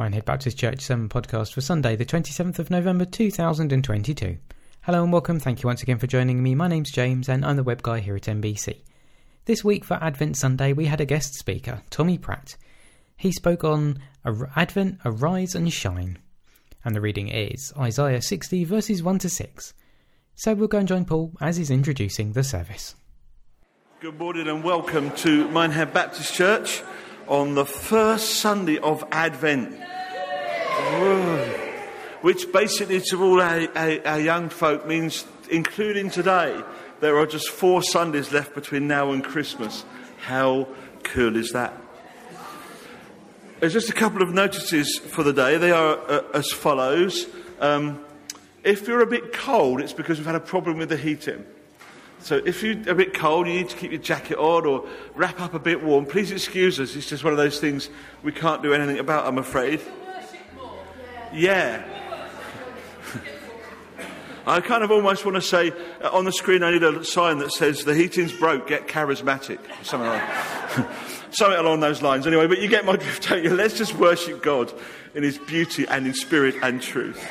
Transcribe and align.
Minehead 0.00 0.24
Baptist 0.24 0.56
Church 0.56 0.80
Sermon 0.80 1.10
Podcast 1.10 1.52
for 1.52 1.60
Sunday, 1.60 1.94
the 1.94 2.06
27th 2.06 2.58
of 2.58 2.70
November 2.70 3.04
2022. 3.04 4.38
Hello 4.80 5.02
and 5.02 5.12
welcome. 5.12 5.38
Thank 5.38 5.62
you 5.62 5.66
once 5.66 5.82
again 5.82 5.98
for 5.98 6.06
joining 6.06 6.42
me. 6.42 6.54
My 6.54 6.68
name's 6.68 6.90
James 6.90 7.28
and 7.28 7.44
I'm 7.44 7.56
the 7.56 7.62
web 7.62 7.82
guy 7.82 8.00
here 8.00 8.16
at 8.16 8.22
NBC. 8.22 8.78
This 9.44 9.62
week 9.62 9.84
for 9.84 10.02
Advent 10.02 10.38
Sunday, 10.38 10.72
we 10.72 10.86
had 10.86 11.02
a 11.02 11.04
guest 11.04 11.34
speaker, 11.34 11.82
Tommy 11.90 12.16
Pratt. 12.16 12.56
He 13.18 13.30
spoke 13.30 13.62
on 13.62 13.98
Advent, 14.24 15.00
Arise 15.04 15.54
and 15.54 15.70
Shine. 15.70 16.18
And 16.82 16.96
the 16.96 17.02
reading 17.02 17.28
is 17.28 17.70
Isaiah 17.78 18.22
60, 18.22 18.64
verses 18.64 19.02
1 19.02 19.18
to 19.18 19.28
6. 19.28 19.74
So 20.34 20.54
we'll 20.54 20.68
go 20.68 20.78
and 20.78 20.88
join 20.88 21.04
Paul 21.04 21.32
as 21.42 21.58
he's 21.58 21.70
introducing 21.70 22.32
the 22.32 22.42
service. 22.42 22.94
Good 24.00 24.18
morning 24.18 24.48
and 24.48 24.64
welcome 24.64 25.10
to 25.16 25.46
Minehead 25.48 25.92
Baptist 25.92 26.32
Church 26.32 26.82
on 27.28 27.54
the 27.54 27.64
first 27.64 28.40
Sunday 28.40 28.78
of 28.78 29.04
Advent. 29.12 29.80
Which 32.22 32.52
basically, 32.52 33.00
to 33.00 33.22
all 33.22 33.40
our, 33.40 33.66
our, 33.76 34.06
our, 34.06 34.20
young 34.20 34.48
folk, 34.48 34.86
means, 34.86 35.24
including 35.50 36.10
today, 36.10 36.60
there 37.00 37.18
are 37.18 37.26
just 37.26 37.48
four 37.48 37.82
Sundays 37.82 38.32
left 38.32 38.54
between 38.54 38.86
now 38.86 39.12
and 39.12 39.24
Christmas. 39.24 39.84
How 40.18 40.68
cool 41.02 41.36
is 41.36 41.52
that? 41.52 41.72
There's 43.60 43.72
just 43.72 43.90
a 43.90 43.94
couple 43.94 44.22
of 44.22 44.32
notices 44.32 44.98
for 44.98 45.22
the 45.22 45.32
day. 45.32 45.58
They 45.58 45.70
are 45.70 45.98
uh, 46.10 46.22
as 46.34 46.50
follows. 46.50 47.26
Um, 47.60 48.04
if 48.64 48.86
you're 48.88 49.02
a 49.02 49.06
bit 49.06 49.32
cold, 49.32 49.80
it's 49.80 49.92
because 49.92 50.18
we've 50.18 50.26
had 50.26 50.34
a 50.34 50.40
problem 50.40 50.78
with 50.78 50.88
the 50.88 50.96
heating. 50.96 51.44
So 52.22 52.36
if 52.36 52.62
you're 52.62 52.76
a 52.88 52.94
bit 52.94 53.14
cold, 53.14 53.46
you 53.46 53.54
need 53.54 53.70
to 53.70 53.76
keep 53.76 53.92
your 53.92 54.00
jacket 54.00 54.36
on 54.38 54.66
or 54.66 54.86
wrap 55.14 55.40
up 55.40 55.54
a 55.54 55.58
bit 55.58 55.82
warm. 55.82 56.04
Please 56.04 56.30
excuse 56.30 56.78
us. 56.78 56.94
It's 56.94 57.08
just 57.08 57.24
one 57.24 57.32
of 57.32 57.38
those 57.38 57.58
things 57.58 57.88
we 58.22 58.32
can't 58.32 58.62
do 58.62 58.74
anything 58.74 58.98
about, 58.98 59.26
I'm 59.26 59.38
afraid. 59.38 59.80
Yeah. 61.32 61.82
I 64.46 64.60
kind 64.60 64.82
of 64.82 64.90
almost 64.90 65.24
want 65.24 65.36
to 65.36 65.42
say 65.42 65.72
uh, 66.02 66.10
on 66.12 66.24
the 66.24 66.32
screen, 66.32 66.62
I 66.62 66.72
need 66.72 66.82
a 66.82 67.04
sign 67.04 67.38
that 67.38 67.52
says 67.52 67.84
the 67.84 67.94
heating's 67.94 68.32
broke, 68.32 68.66
get 68.66 68.88
charismatic. 68.88 69.58
Something 69.82 70.08
like 70.08 70.22
Something 71.32 71.60
along 71.60 71.80
those 71.80 72.02
lines. 72.02 72.26
Anyway, 72.26 72.48
but 72.48 72.60
you 72.60 72.68
get 72.68 72.84
my 72.84 72.96
drift, 72.96 73.28
don't 73.28 73.44
you? 73.44 73.54
Let's 73.54 73.78
just 73.78 73.94
worship 73.94 74.42
God 74.42 74.72
in 75.14 75.22
His 75.22 75.38
beauty 75.38 75.86
and 75.86 76.06
in 76.06 76.14
spirit 76.14 76.56
and 76.62 76.82
truth. 76.82 77.24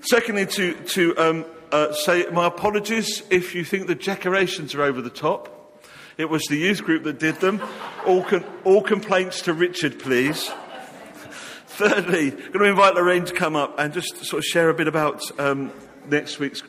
Secondly, 0.00 0.46
to, 0.46 0.74
to 0.74 1.16
um, 1.16 1.44
uh, 1.72 1.92
say 1.92 2.26
my 2.32 2.46
apologies 2.46 3.22
if 3.30 3.54
you 3.54 3.64
think 3.64 3.86
the 3.86 3.94
decorations 3.94 4.74
are 4.74 4.82
over 4.82 5.00
the 5.00 5.10
top. 5.10 5.52
It 6.18 6.30
was 6.30 6.42
the 6.48 6.56
youth 6.56 6.82
group 6.82 7.04
that 7.04 7.18
did 7.18 7.36
them. 7.40 7.60
All, 8.06 8.24
all 8.64 8.82
complaints 8.82 9.42
to 9.42 9.52
Richard, 9.52 9.98
please. 9.98 10.50
Thirdly, 11.66 12.32
I'm 12.32 12.52
going 12.52 12.52
to 12.52 12.64
invite 12.64 12.94
Lorraine 12.94 13.26
to 13.26 13.34
come 13.34 13.54
up 13.54 13.78
and 13.78 13.92
just 13.92 14.24
sort 14.24 14.38
of 14.40 14.44
share 14.44 14.70
a 14.70 14.74
bit 14.74 14.88
about 14.88 15.22
um, 15.38 15.70
next 16.08 16.38
week's 16.38 16.62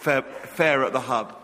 fair, 0.00 0.22
fair 0.22 0.84
at 0.84 0.92
the 0.92 1.00
Hub. 1.00 1.34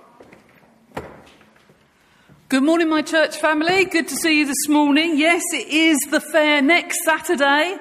Good 2.51 2.65
morning, 2.65 2.91
my 2.91 3.01
church 3.01 3.39
family. 3.39 3.87
Good 3.87 4.09
to 4.09 4.17
see 4.17 4.41
you 4.41 4.47
this 4.47 4.69
morning. 4.69 5.17
Yes, 5.17 5.41
it 5.55 5.69
is 5.69 5.97
the 6.11 6.21
fair 6.21 6.61
next 6.61 6.99
Saturday. 7.03 7.79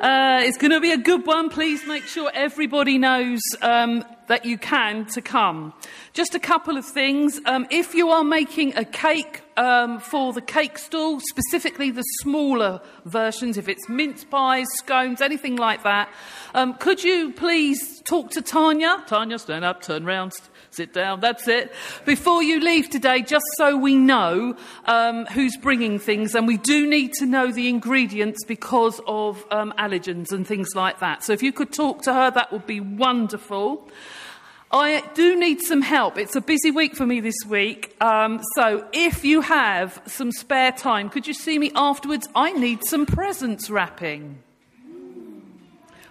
Uh, 0.00 0.40
it's 0.44 0.56
going 0.56 0.70
to 0.70 0.80
be 0.80 0.92
a 0.92 0.96
good 0.96 1.26
one. 1.26 1.50
Please 1.50 1.86
make 1.86 2.04
sure 2.04 2.30
everybody 2.32 2.96
knows 2.96 3.40
um, 3.60 4.02
that 4.26 4.44
you 4.44 4.58
can 4.58 5.06
to 5.06 5.20
come. 5.20 5.72
Just 6.12 6.34
a 6.34 6.38
couple 6.38 6.76
of 6.76 6.84
things. 6.84 7.40
Um, 7.46 7.66
if 7.70 7.94
you 7.94 8.10
are 8.10 8.24
making 8.24 8.76
a 8.76 8.84
cake 8.84 9.42
um, 9.56 10.00
for 10.00 10.32
the 10.32 10.40
cake 10.40 10.78
stall, 10.78 11.20
specifically 11.20 11.90
the 11.90 12.02
smaller 12.20 12.80
versions, 13.04 13.56
if 13.56 13.68
it's 13.68 13.88
mince 13.88 14.24
pies, 14.24 14.66
scones, 14.74 15.20
anything 15.20 15.56
like 15.56 15.82
that, 15.84 16.08
um, 16.54 16.74
could 16.74 17.02
you 17.02 17.32
please 17.32 18.00
talk 18.02 18.30
to 18.30 18.42
Tanya? 18.42 19.04
Tanya, 19.06 19.38
stand 19.38 19.64
up, 19.64 19.82
turn 19.82 20.04
round, 20.04 20.32
sit 20.70 20.92
down, 20.92 21.20
that's 21.20 21.46
it. 21.48 21.72
Before 22.04 22.42
you 22.42 22.60
leave 22.60 22.90
today, 22.90 23.22
just 23.22 23.44
so 23.56 23.76
we 23.76 23.94
know 23.94 24.56
um, 24.86 25.26
who's 25.26 25.56
bringing 25.56 25.98
things, 25.98 26.34
and 26.34 26.46
we 26.46 26.56
do 26.56 26.86
need 26.88 27.12
to 27.14 27.26
know 27.26 27.52
the 27.52 27.68
ingredients 27.68 28.44
because 28.44 29.00
of 29.06 29.44
um, 29.50 29.72
allergens 29.78 30.32
and 30.32 30.46
things 30.46 30.74
like 30.74 31.00
that. 31.00 31.22
So 31.22 31.32
if 31.32 31.42
you 31.42 31.52
could 31.52 31.72
talk 31.72 32.02
to 32.02 32.14
her, 32.14 32.30
that 32.30 32.52
would 32.52 32.66
be 32.66 32.80
wonderful. 32.80 33.88
I 34.74 35.04
do 35.14 35.38
need 35.38 35.60
some 35.60 35.82
help. 35.82 36.18
It's 36.18 36.34
a 36.34 36.40
busy 36.40 36.72
week 36.72 36.96
for 36.96 37.06
me 37.06 37.20
this 37.20 37.36
week. 37.46 37.94
Um, 38.00 38.40
so 38.56 38.84
if 38.92 39.24
you 39.24 39.40
have 39.40 40.02
some 40.06 40.32
spare 40.32 40.72
time, 40.72 41.10
could 41.10 41.28
you 41.28 41.32
see 41.32 41.60
me 41.60 41.70
afterwards? 41.76 42.28
I 42.34 42.50
need 42.50 42.84
some 42.84 43.06
presents 43.06 43.70
wrapping 43.70 44.40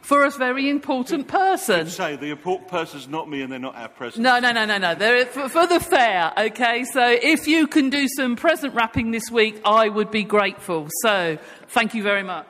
for 0.01 0.23
a 0.23 0.29
very 0.29 0.69
important 0.69 1.27
person. 1.27 1.89
Say 1.89 2.15
the 2.15 2.29
important 2.29 2.69
person's 2.69 3.09
not 3.09 3.29
me, 3.29 3.41
and 3.41 3.51
they're 3.51 3.59
not 3.59 3.75
our 3.75 3.89
presents. 3.89 4.19
No, 4.19 4.39
no, 4.39 4.53
no, 4.53 4.63
no, 4.63 4.77
no. 4.77 4.95
They're 4.95 5.25
for, 5.25 5.49
for 5.49 5.67
the 5.67 5.81
fair. 5.81 6.31
Okay, 6.37 6.85
so 6.85 7.05
if 7.21 7.49
you 7.49 7.67
can 7.67 7.89
do 7.89 8.07
some 8.07 8.37
present 8.37 8.73
wrapping 8.73 9.11
this 9.11 9.29
week, 9.29 9.59
I 9.65 9.89
would 9.89 10.09
be 10.09 10.23
grateful. 10.23 10.87
So 11.01 11.37
thank 11.67 11.93
you 11.93 12.01
very 12.01 12.23
much. 12.23 12.47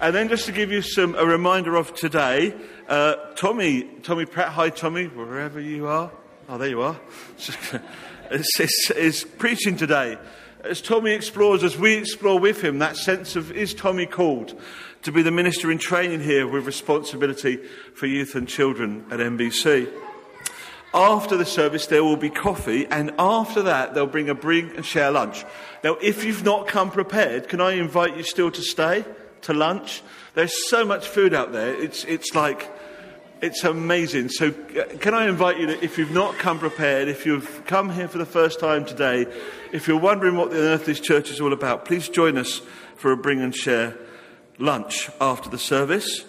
And 0.00 0.14
then 0.14 0.30
just 0.30 0.46
to 0.46 0.52
give 0.52 0.72
you 0.72 0.80
some 0.80 1.14
a 1.14 1.26
reminder 1.26 1.76
of 1.76 1.94
today, 1.94 2.54
uh, 2.88 3.16
Tommy, 3.36 3.82
Tommy 4.02 4.24
Pratt, 4.24 4.48
hi 4.48 4.70
Tommy, 4.70 5.08
wherever 5.08 5.60
you 5.60 5.88
are. 5.88 6.10
Oh, 6.48 6.56
there 6.56 6.70
you 6.70 6.80
are. 6.80 6.98
is, 8.30 9.26
preaching 9.36 9.76
today. 9.76 10.16
As 10.64 10.80
Tommy 10.80 11.10
explores, 11.10 11.62
as 11.62 11.76
we 11.76 11.98
explore 11.98 12.40
with 12.40 12.64
him, 12.64 12.78
that 12.78 12.96
sense 12.96 13.36
of 13.36 13.52
is 13.52 13.74
Tommy 13.74 14.06
called 14.06 14.58
to 15.02 15.12
be 15.12 15.20
the 15.20 15.30
minister 15.30 15.70
in 15.70 15.76
training 15.76 16.20
here 16.20 16.48
with 16.48 16.64
responsibility 16.64 17.56
for 17.94 18.06
youth 18.06 18.34
and 18.34 18.48
children 18.48 19.04
at 19.10 19.20
NBC. 19.20 19.92
After 20.94 21.36
the 21.36 21.44
service, 21.44 21.86
there 21.86 22.02
will 22.02 22.16
be 22.16 22.30
coffee, 22.30 22.86
and 22.86 23.12
after 23.18 23.60
that, 23.62 23.92
they'll 23.92 24.06
bring 24.06 24.30
a 24.30 24.34
bring 24.34 24.74
and 24.76 24.84
share 24.84 25.10
lunch. 25.10 25.44
Now, 25.84 25.98
if 26.00 26.24
you've 26.24 26.42
not 26.42 26.68
come 26.68 26.90
prepared, 26.90 27.48
can 27.48 27.60
I 27.60 27.72
invite 27.72 28.16
you 28.16 28.22
still 28.22 28.50
to 28.50 28.62
stay? 28.62 29.04
To 29.42 29.52
lunch. 29.52 30.02
There's 30.34 30.68
so 30.68 30.84
much 30.84 31.06
food 31.06 31.34
out 31.34 31.52
there. 31.52 31.74
It's, 31.74 32.04
it's 32.04 32.34
like, 32.34 32.70
it's 33.40 33.64
amazing. 33.64 34.28
So, 34.28 34.48
uh, 34.48 34.96
can 34.98 35.14
I 35.14 35.28
invite 35.28 35.58
you 35.58 35.66
to, 35.66 35.84
if 35.84 35.98
you've 35.98 36.10
not 36.10 36.36
come 36.36 36.58
prepared, 36.58 37.08
if 37.08 37.24
you've 37.24 37.64
come 37.66 37.90
here 37.90 38.08
for 38.08 38.18
the 38.18 38.26
first 38.26 38.60
time 38.60 38.84
today, 38.84 39.26
if 39.72 39.88
you're 39.88 39.98
wondering 39.98 40.36
what 40.36 40.50
the 40.50 40.58
earth 40.58 40.86
this 40.86 41.00
church 41.00 41.30
is 41.30 41.40
all 41.40 41.52
about, 41.52 41.84
please 41.84 42.08
join 42.08 42.36
us 42.36 42.60
for 42.96 43.12
a 43.12 43.16
bring 43.16 43.40
and 43.40 43.54
share 43.54 43.96
lunch 44.58 45.08
after 45.20 45.48
the 45.48 45.58
service. 45.58 46.24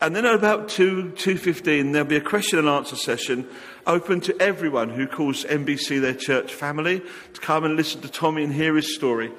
And 0.00 0.14
then 0.14 0.26
at 0.26 0.34
about 0.34 0.68
2, 0.68 1.14
2.15, 1.16 1.92
there'll 1.92 2.06
be 2.06 2.16
a 2.16 2.20
question 2.20 2.58
and 2.58 2.68
answer 2.68 2.96
session 2.96 3.48
open 3.86 4.20
to 4.22 4.42
everyone 4.42 4.90
who 4.90 5.06
calls 5.06 5.44
NBC 5.44 6.00
their 6.00 6.14
church 6.14 6.52
family 6.52 7.00
to 7.32 7.40
come 7.40 7.64
and 7.64 7.76
listen 7.76 8.02
to 8.02 8.08
Tommy 8.08 8.44
and 8.44 8.52
hear 8.52 8.74
his 8.74 8.94
story 8.94 9.32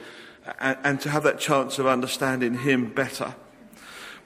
and, 0.59 0.77
and 0.83 1.01
to 1.01 1.09
have 1.09 1.23
that 1.23 1.39
chance 1.39 1.79
of 1.79 1.87
understanding 1.87 2.59
Him 2.59 2.93
better. 2.93 3.35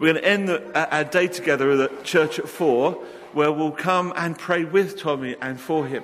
We're 0.02 0.14
going 0.14 0.24
to 0.24 0.28
end 0.28 0.50
the, 0.50 0.92
our 0.96 1.04
day 1.04 1.28
together 1.28 1.84
at 1.84 2.04
church 2.04 2.40
at 2.40 2.50
four, 2.50 2.94
where 3.34 3.52
we'll 3.52 3.72
come 3.72 4.12
and 4.16 4.36
pray 4.36 4.66
with 4.66 4.98
Tommy 4.98 5.36
and 5.40 5.60
for 5.60 5.86
him. 5.86 6.04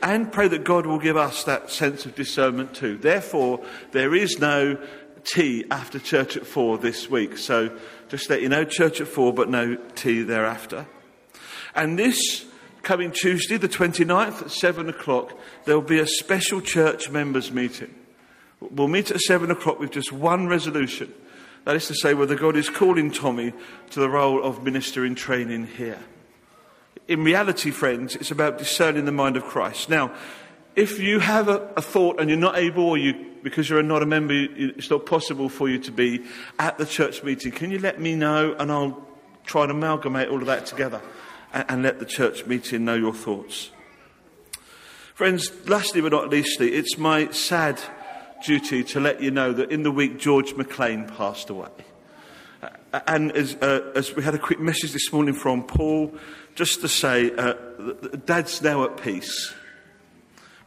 And 0.00 0.32
pray 0.32 0.46
that 0.46 0.62
God 0.62 0.86
will 0.86 1.00
give 1.00 1.16
us 1.16 1.42
that 1.42 1.72
sense 1.72 2.06
of 2.06 2.14
discernment 2.14 2.74
too. 2.74 2.96
Therefore, 2.96 3.64
there 3.90 4.14
is 4.14 4.38
no 4.38 4.78
tea 5.24 5.64
after 5.72 5.98
church 5.98 6.36
at 6.36 6.46
four 6.46 6.78
this 6.78 7.10
week. 7.10 7.36
So 7.36 7.76
just 8.10 8.30
let 8.30 8.42
you 8.42 8.48
know, 8.48 8.62
church 8.64 9.00
at 9.00 9.08
four, 9.08 9.32
but 9.34 9.50
no 9.50 9.74
tea 9.96 10.22
thereafter. 10.22 10.86
And 11.74 11.98
this 11.98 12.46
coming 12.82 13.10
Tuesday, 13.10 13.56
the 13.56 13.68
29th 13.68 14.42
at 14.42 14.50
seven 14.52 14.88
o'clock, 14.88 15.36
there 15.64 15.74
will 15.74 15.82
be 15.82 15.98
a 15.98 16.06
special 16.06 16.60
church 16.60 17.10
members 17.10 17.50
meeting. 17.50 17.92
We'll 18.60 18.88
meet 18.88 19.10
at 19.10 19.20
seven 19.20 19.50
o'clock 19.50 19.78
with 19.78 19.92
just 19.92 20.12
one 20.12 20.48
resolution. 20.48 21.12
That 21.64 21.76
is 21.76 21.86
to 21.88 21.94
say, 21.94 22.14
whether 22.14 22.34
God 22.34 22.56
is 22.56 22.70
calling 22.70 23.10
Tommy 23.10 23.52
to 23.90 24.00
the 24.00 24.08
role 24.08 24.42
of 24.42 24.64
minister 24.64 25.04
in 25.04 25.14
training 25.14 25.66
here. 25.66 25.98
In 27.06 27.24
reality, 27.24 27.70
friends, 27.70 28.16
it's 28.16 28.30
about 28.30 28.58
discerning 28.58 29.04
the 29.04 29.12
mind 29.12 29.36
of 29.36 29.44
Christ. 29.44 29.88
Now, 29.88 30.12
if 30.76 30.98
you 30.98 31.20
have 31.20 31.48
a, 31.48 31.70
a 31.76 31.82
thought 31.82 32.20
and 32.20 32.28
you're 32.30 32.38
not 32.38 32.56
able, 32.56 32.84
or 32.84 32.98
you, 32.98 33.26
because 33.42 33.68
you're 33.68 33.82
not 33.82 34.02
a 34.02 34.06
member, 34.06 34.34
it's 34.34 34.90
not 34.90 35.06
possible 35.06 35.48
for 35.48 35.68
you 35.68 35.78
to 35.80 35.90
be 35.90 36.24
at 36.58 36.78
the 36.78 36.86
church 36.86 37.22
meeting, 37.22 37.52
can 37.52 37.70
you 37.70 37.78
let 37.78 38.00
me 38.00 38.14
know 38.14 38.54
and 38.58 38.70
I'll 38.70 39.06
try 39.44 39.62
and 39.62 39.70
amalgamate 39.70 40.28
all 40.28 40.40
of 40.40 40.46
that 40.46 40.66
together 40.66 41.00
and, 41.52 41.64
and 41.68 41.82
let 41.82 41.98
the 41.98 42.06
church 42.06 42.46
meeting 42.46 42.84
know 42.84 42.94
your 42.94 43.14
thoughts? 43.14 43.70
Friends, 45.14 45.50
lastly 45.68 46.00
but 46.00 46.12
not 46.12 46.30
leastly, 46.30 46.74
it's 46.74 46.96
my 46.96 47.30
sad 47.30 47.80
duty 48.44 48.84
to 48.84 49.00
let 49.00 49.20
you 49.20 49.30
know 49.30 49.52
that 49.52 49.70
in 49.70 49.82
the 49.82 49.90
week 49.90 50.18
George 50.18 50.54
McLean 50.54 51.06
passed 51.06 51.50
away. 51.50 51.68
And 53.06 53.32
as, 53.32 53.54
uh, 53.56 53.92
as, 53.94 54.14
we 54.16 54.22
had 54.22 54.34
a 54.34 54.38
quick 54.38 54.60
message 54.60 54.92
this 54.92 55.12
morning 55.12 55.34
from 55.34 55.62
Paul, 55.62 56.14
just 56.54 56.80
to 56.80 56.88
say, 56.88 57.30
uh, 57.36 57.52
Dad's 58.24 58.62
now 58.62 58.84
at 58.84 58.96
peace. 58.96 59.52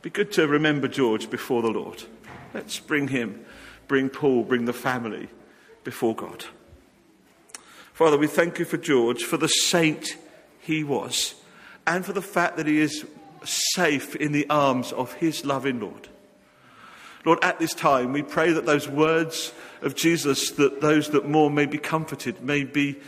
Be 0.01 0.09
good 0.09 0.31
to 0.33 0.47
remember 0.47 0.88
George 0.88 1.29
before 1.29 1.62
the 1.62 1.71
Lord. 1.71 2.03
Let's 2.53 2.79
bring 2.79 3.07
him, 3.07 3.44
bring 3.88 4.09
Paul, 4.09 4.44
bring 4.44 4.65
the 4.65 4.73
family 4.73 5.29
before 5.83 6.15
God. 6.15 6.45
Father, 7.94 8.18
we 8.18 8.27
thank 8.27 8.59
you 8.59 8.65
for 8.65 8.77
George, 8.77 9.23
for 9.23 9.38
the 9.38 9.47
saint 9.47 10.15
he 10.59 10.83
was, 10.83 11.35
and 11.88 12.06
for 12.06 12.13
the 12.13 12.21
fact 12.21 12.57
that 12.57 12.68
he 12.68 12.79
is 12.79 13.06
safe 13.44 14.15
in 14.15 14.31
the 14.31 14.47
arms 14.50 14.91
of 14.91 15.13
his 15.13 15.45
loving 15.45 15.79
Lord. 15.79 16.07
Lord, 17.25 17.39
at 17.44 17.59
this 17.59 17.73
time, 17.73 18.13
we 18.13 18.23
pray 18.23 18.51
that 18.53 18.65
those 18.65 18.88
words 18.88 19.53
of 19.81 19.95
Jesus, 19.95 20.51
that 20.51 20.81
those 20.81 21.09
that 21.09 21.27
mourn 21.27 21.53
may 21.53 21.65
be 21.65 21.77
comforted, 21.77 22.41
may 22.41 22.63
be 22.63 23.00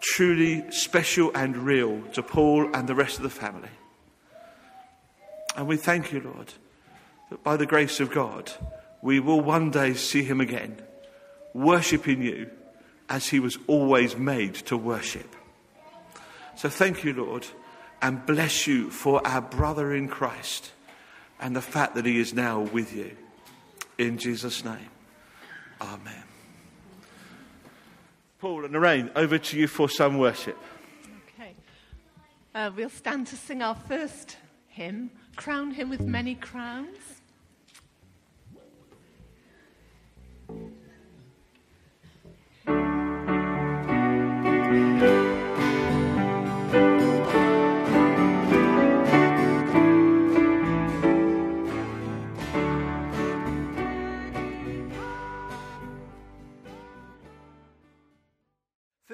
truly 0.00 0.70
special 0.70 1.30
and 1.34 1.56
real 1.56 2.02
to 2.12 2.22
Paul 2.22 2.74
and 2.74 2.88
the 2.88 2.94
rest 2.94 3.16
of 3.16 3.22
the 3.22 3.30
family. 3.30 3.68
And 5.56 5.66
we 5.66 5.76
thank 5.76 6.12
you, 6.12 6.20
Lord, 6.20 6.52
that 7.30 7.42
by 7.42 7.56
the 7.56 7.66
grace 7.66 8.00
of 8.00 8.10
God, 8.10 8.50
we 9.02 9.20
will 9.20 9.40
one 9.40 9.70
day 9.70 9.94
see 9.94 10.22
him 10.22 10.40
again, 10.40 10.80
worshipping 11.52 12.22
you 12.22 12.50
as 13.08 13.28
he 13.28 13.40
was 13.40 13.58
always 13.66 14.16
made 14.16 14.54
to 14.54 14.76
worship. 14.76 15.34
So 16.56 16.68
thank 16.68 17.04
you, 17.04 17.12
Lord, 17.12 17.46
and 18.00 18.24
bless 18.24 18.66
you 18.66 18.90
for 18.90 19.26
our 19.26 19.40
brother 19.40 19.94
in 19.94 20.08
Christ 20.08 20.72
and 21.40 21.54
the 21.54 21.62
fact 21.62 21.94
that 21.94 22.06
he 22.06 22.18
is 22.18 22.34
now 22.34 22.60
with 22.60 22.94
you. 22.94 23.16
In 23.98 24.16
Jesus' 24.16 24.64
name, 24.64 24.88
Amen. 25.80 26.22
Paul 28.38 28.64
and 28.64 28.72
Lorraine, 28.72 29.10
over 29.16 29.38
to 29.38 29.58
you 29.58 29.66
for 29.66 29.88
some 29.88 30.18
worship. 30.18 30.56
Okay. 31.34 31.54
Uh, 32.54 32.70
we'll 32.74 32.88
stand 32.88 33.26
to 33.26 33.36
sing 33.36 33.60
our 33.60 33.74
first 33.74 34.36
hymn, 34.68 35.10
Crown 35.34 35.72
Him 35.72 35.90
with 35.90 36.02
Many 36.02 36.36
Crowns. 36.36 37.18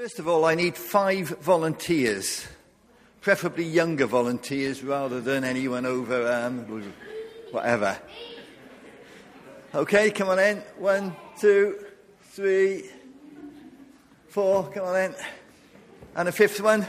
First 0.04 0.18
of 0.18 0.28
all, 0.28 0.44
I 0.44 0.54
need 0.54 0.76
five 0.76 1.28
volunteers, 1.40 2.46
preferably 3.22 3.64
younger 3.64 4.04
volunteers 4.04 4.84
rather 4.84 5.18
than 5.18 5.44
anyone 5.44 5.86
over 5.86 6.30
um, 6.30 6.92
whatever. 7.50 7.96
Okay, 9.74 10.10
come 10.10 10.28
on 10.28 10.38
in. 10.38 10.58
One, 10.76 11.16
two, 11.40 11.82
three, 12.20 12.84
four. 14.28 14.70
Come 14.72 14.84
on 14.84 15.00
in. 15.00 15.14
And 16.16 16.28
a 16.28 16.32
fifth 16.32 16.60
one. 16.60 16.86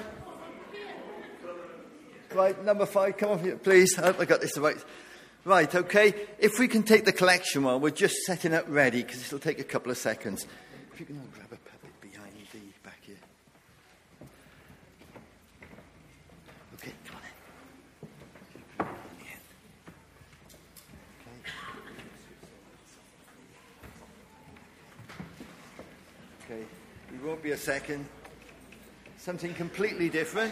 Right, 2.33 2.65
number 2.65 2.85
five. 2.85 3.15
Come 3.15 3.29
on, 3.29 3.39
here, 3.39 3.55
please. 3.55 3.97
I 3.97 4.07
hope 4.07 4.19
I 4.19 4.25
got 4.25 4.41
this 4.41 4.57
right. 4.57 4.75
Right, 5.45 5.73
okay. 5.73 6.13
If 6.37 6.59
we 6.59 6.67
can 6.67 6.83
take 6.83 7.05
the 7.05 7.13
collection 7.13 7.63
while 7.63 7.79
we're 7.79 7.91
just 7.91 8.25
setting 8.25 8.53
up 8.53 8.65
ready, 8.67 9.03
because 9.03 9.31
will 9.31 9.39
take 9.39 9.59
a 9.59 9.63
couple 9.63 9.89
of 9.89 9.97
seconds. 9.97 10.45
If 10.91 10.99
you 10.99 11.05
can 11.05 11.21
grab 11.33 11.45
a 11.45 11.55
puppet 11.55 12.01
behind 12.01 12.33
the 12.51 12.59
back 12.83 12.99
here. 13.03 13.15
Okay, 16.75 16.93
come 17.05 17.17
on 17.17 17.23
in. 18.79 18.85
In. 18.85 19.31
Okay. 26.45 26.53
Okay, 26.53 26.63
we 27.11 27.17
won't 27.27 27.34
be 27.45 27.51
a 27.51 27.57
second. 27.57 28.03
Something 29.19 29.53
completely 29.53 30.09
different. 30.09 30.51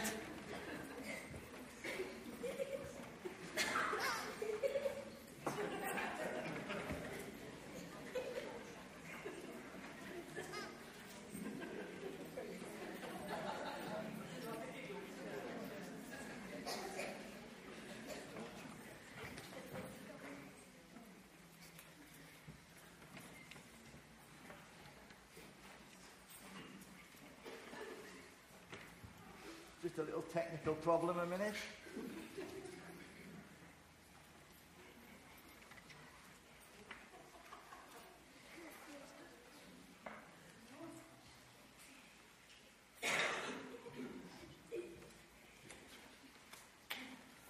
Just 29.81 29.97
a 29.97 30.03
little 30.03 30.21
technical 30.63 30.81
problem 30.83 31.19
a 31.19 31.25
minute. 31.25 31.53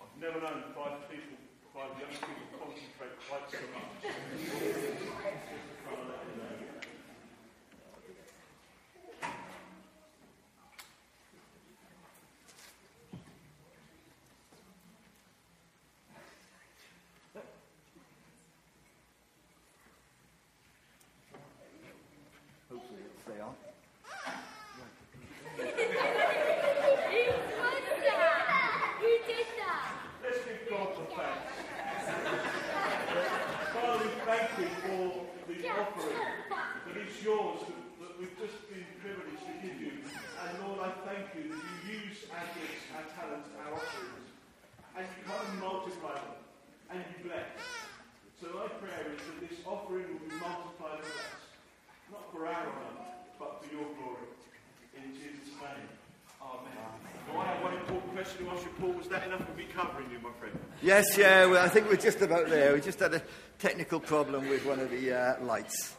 I've 0.01 0.21
never 0.21 0.39
known 0.41 0.63
five 0.75 1.09
people, 1.09 1.37
five 1.73 1.91
young 1.99 2.09
people 2.09 2.47
concentrate 2.59 3.15
quite 3.29 3.51
so 3.51 3.57
much. 3.73 4.13
Hopefully 22.73 23.01
it'll 23.05 23.21
stay 23.21 23.39
on. 23.39 23.53
You 29.03 29.13
did 29.27 29.45
that! 29.61 29.93
Let's 30.23 30.41
give 30.41 30.61
God 30.69 30.89
the 30.97 31.05
thanks. 31.13 31.53
Father, 33.73 33.97
we 34.01 34.09
thank 34.25 34.49
you 34.57 34.69
for 34.81 35.05
the 35.45 35.57
offering 35.69 36.17
that 36.87 36.97
is 36.97 37.13
yours, 37.23 37.59
that, 37.61 37.77
that 38.01 38.13
we've 38.19 38.37
just 38.41 38.57
been 38.73 38.87
privileged 39.05 39.45
to 39.45 39.53
give 39.61 39.77
you. 39.79 39.93
And 40.01 40.51
Lord, 40.65 40.79
I 40.81 40.89
thank 41.05 41.29
you 41.37 41.53
that 41.53 41.61
you 41.61 42.09
use 42.09 42.25
our 42.33 42.47
gifts, 42.57 42.89
our 42.97 43.05
talents, 43.13 43.49
our 43.61 43.73
offerings, 43.77 44.33
and 44.97 45.05
you 45.05 45.19
come 45.29 45.45
and 45.45 45.59
multiply 45.61 46.15
them, 46.15 46.41
and 46.89 47.05
you 47.05 47.29
bless. 47.29 47.53
So 48.41 48.49
my 48.57 48.65
prayer 48.81 49.13
is 49.13 49.21
that 49.29 49.37
this 49.45 49.61
offering 49.67 50.09
will 50.09 50.25
be 50.25 50.33
multiplied 50.41 51.05
and 51.05 51.13
blessed, 51.13 51.53
not 52.11 52.29
for 52.31 52.45
our 52.45 52.67
honor, 52.67 53.09
but 53.39 53.63
for 53.63 53.67
your 53.73 53.87
glory. 53.97 54.29
In 54.93 55.13
Jesus' 55.17 55.55
name. 55.57 55.89
Amen. 56.37 56.77
Well, 57.31 57.41
I 57.41 57.45
have 57.55 57.63
one 57.63 57.73
important 57.73 58.13
question 58.13 58.45
to 58.45 58.51
ask 58.51 58.61
you, 58.63 58.69
Paul. 58.79 58.93
Was 58.93 59.07
that 59.07 59.25
enough 59.25 59.47
of 59.47 59.55
me 59.57 59.65
covering 59.73 60.11
you, 60.11 60.19
my 60.19 60.29
friend? 60.37 60.53
Yes, 60.83 61.17
yeah, 61.17 61.45
well, 61.45 61.63
I 61.63 61.69
think 61.69 61.87
we're 61.87 61.95
just 61.95 62.19
about 62.19 62.49
there. 62.49 62.73
We 62.73 62.81
just 62.81 62.99
had 62.99 63.13
a 63.13 63.21
technical 63.57 64.01
problem 64.01 64.49
with 64.49 64.65
one 64.65 64.81
of 64.81 64.91
the 64.91 65.13
uh, 65.13 65.41
lights. 65.45 65.95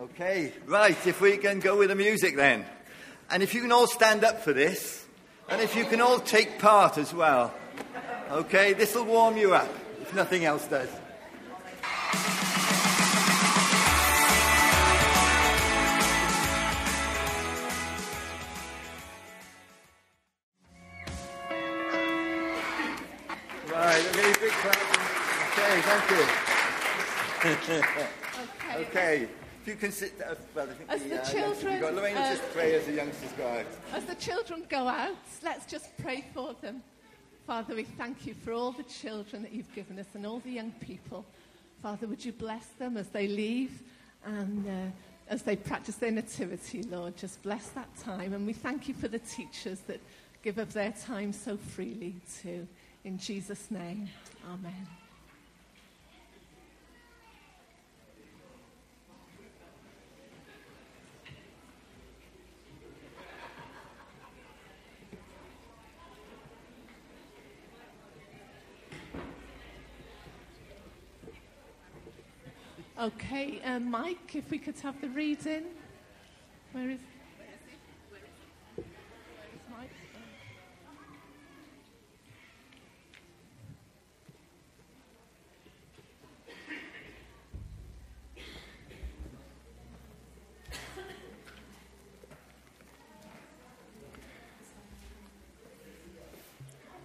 Okay, 0.00 0.50
right, 0.64 1.06
if 1.06 1.20
we 1.20 1.36
can 1.36 1.60
go 1.60 1.76
with 1.76 1.90
the 1.90 1.94
music 1.94 2.34
then. 2.34 2.64
And 3.28 3.42
if 3.42 3.52
you 3.52 3.60
can 3.60 3.70
all 3.70 3.86
stand 3.86 4.24
up 4.24 4.40
for 4.40 4.54
this, 4.54 5.04
and 5.50 5.60
if 5.60 5.76
you 5.76 5.84
can 5.84 6.00
all 6.00 6.20
take 6.20 6.58
part 6.58 6.96
as 6.96 7.12
well. 7.12 7.52
Okay, 8.30 8.72
this 8.72 8.94
will 8.94 9.04
warm 9.04 9.36
you 9.36 9.52
up, 9.52 9.68
if 10.00 10.14
nothing 10.14 10.46
else 10.46 10.66
does. 10.68 10.88
Okay. 27.82 28.86
Okay, 28.88 29.28
if 29.62 29.68
you 29.68 29.76
can 29.76 29.92
sit 29.92 30.18
down. 30.18 30.36
Well, 30.54 30.68
I 30.68 30.74
think 30.74 30.90
As 30.90 31.02
the 31.04 31.20
uh, 31.20 31.24
children, 31.24 31.80
got- 31.80 31.94
Lorraine 31.94 32.16
uh, 32.16 32.30
just 32.30 32.52
pray 32.52 32.74
as 32.74 32.86
the 32.86 32.92
youngsters 32.92 33.30
go 33.36 33.46
out. 33.46 33.66
As 33.92 34.04
the 34.04 34.14
children 34.16 34.64
go 34.68 34.88
out, 34.88 35.16
let's 35.42 35.66
just 35.66 35.96
pray 35.98 36.24
for 36.34 36.54
them. 36.60 36.82
Father, 37.46 37.74
we 37.74 37.84
thank 37.84 38.26
you 38.26 38.34
for 38.34 38.52
all 38.52 38.72
the 38.72 38.82
children 38.84 39.42
that 39.42 39.52
you've 39.52 39.72
given 39.74 39.98
us 39.98 40.06
and 40.14 40.26
all 40.26 40.38
the 40.40 40.50
young 40.50 40.72
people. 40.80 41.24
Father, 41.82 42.06
would 42.06 42.24
you 42.24 42.32
bless 42.32 42.66
them 42.78 42.96
as 42.96 43.08
they 43.08 43.28
leave 43.28 43.82
and 44.24 44.66
uh, 44.66 44.70
as 45.28 45.42
they 45.42 45.54
practice 45.56 45.96
their 45.96 46.10
nativity, 46.10 46.82
Lord? 46.84 47.16
Just 47.16 47.42
bless 47.42 47.68
that 47.70 47.94
time. 47.98 48.32
And 48.32 48.46
we 48.46 48.54
thank 48.54 48.88
you 48.88 48.94
for 48.94 49.08
the 49.08 49.18
teachers 49.18 49.80
that 49.80 50.00
give 50.42 50.56
of 50.58 50.72
their 50.72 50.92
time 50.92 51.32
so 51.32 51.56
freely 51.56 52.14
too. 52.42 52.66
In 53.04 53.18
Jesus' 53.18 53.70
name, 53.70 54.08
amen. 54.50 54.86
Okay, 73.04 73.60
um, 73.66 73.90
Mike, 73.90 74.34
if 74.34 74.50
we 74.50 74.58
could 74.58 74.78
have 74.78 74.98
the 75.02 75.10
reading. 75.10 75.64
Where 76.72 76.88
is, 76.88 77.00
where 77.36 77.48
is 77.52 77.60
he? 77.68 77.76
Where 78.08 78.20
is 78.22 78.26
he? 78.76 78.82
Where 79.36 79.48
is 79.52 79.60
Mike? 79.70 79.90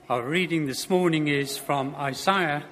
Our 0.10 0.24
reading 0.24 0.66
this 0.66 0.90
morning 0.90 1.28
is 1.28 1.58
from 1.58 1.94
Isaiah 1.96 2.64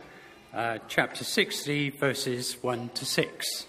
uh, 0.58 0.80
chapter 0.88 1.24
60, 1.24 1.92
verses 1.92 2.58
1 2.64 2.90
to 2.96 3.06
6. 3.06 3.68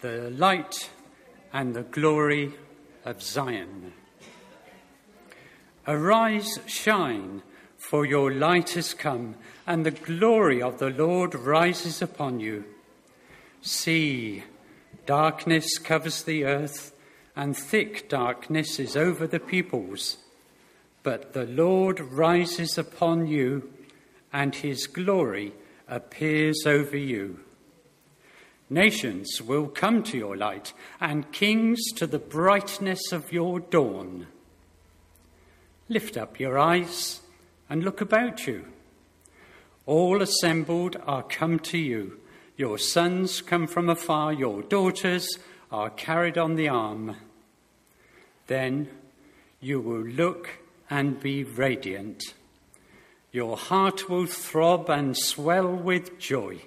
The 0.00 0.30
light 0.30 0.88
and 1.52 1.74
the 1.74 1.82
glory 1.82 2.52
of 3.04 3.20
Zion. 3.20 3.92
Arise, 5.84 6.60
shine, 6.66 7.42
for 7.76 8.06
your 8.06 8.32
light 8.32 8.70
has 8.74 8.94
come, 8.94 9.34
and 9.66 9.84
the 9.84 9.90
glory 9.90 10.62
of 10.62 10.78
the 10.78 10.90
Lord 10.90 11.34
rises 11.34 12.00
upon 12.00 12.38
you. 12.38 12.64
See, 13.62 14.44
darkness 15.06 15.78
covers 15.78 16.22
the 16.22 16.44
earth, 16.44 16.92
and 17.34 17.56
thick 17.56 18.08
darkness 18.08 18.78
is 18.78 18.96
over 18.96 19.26
the 19.26 19.40
peoples. 19.40 20.18
But 21.02 21.32
the 21.32 21.46
Lord 21.46 21.98
rises 21.98 22.78
upon 22.78 23.26
you, 23.26 23.72
and 24.32 24.54
his 24.54 24.86
glory 24.86 25.52
appears 25.88 26.64
over 26.66 26.96
you. 26.96 27.40
Nations 28.68 29.40
will 29.40 29.68
come 29.68 30.02
to 30.02 30.18
your 30.18 30.36
light, 30.36 30.72
and 31.00 31.30
kings 31.30 31.80
to 31.92 32.06
the 32.06 32.18
brightness 32.18 33.12
of 33.12 33.32
your 33.32 33.60
dawn. 33.60 34.26
Lift 35.88 36.16
up 36.16 36.40
your 36.40 36.58
eyes 36.58 37.20
and 37.70 37.84
look 37.84 38.00
about 38.00 38.46
you. 38.46 38.66
All 39.86 40.20
assembled 40.20 40.96
are 41.06 41.22
come 41.22 41.60
to 41.60 41.78
you. 41.78 42.18
Your 42.56 42.76
sons 42.76 43.40
come 43.40 43.68
from 43.68 43.88
afar, 43.88 44.32
your 44.32 44.62
daughters 44.62 45.38
are 45.70 45.90
carried 45.90 46.36
on 46.36 46.56
the 46.56 46.68
arm. 46.68 47.16
Then 48.48 48.88
you 49.60 49.80
will 49.80 50.02
look 50.02 50.58
and 50.90 51.20
be 51.20 51.44
radiant. 51.44 52.34
Your 53.36 53.58
heart 53.58 54.08
will 54.08 54.24
throb 54.24 54.88
and 54.88 55.14
swell 55.14 55.70
with 55.70 56.18
joy. 56.18 56.62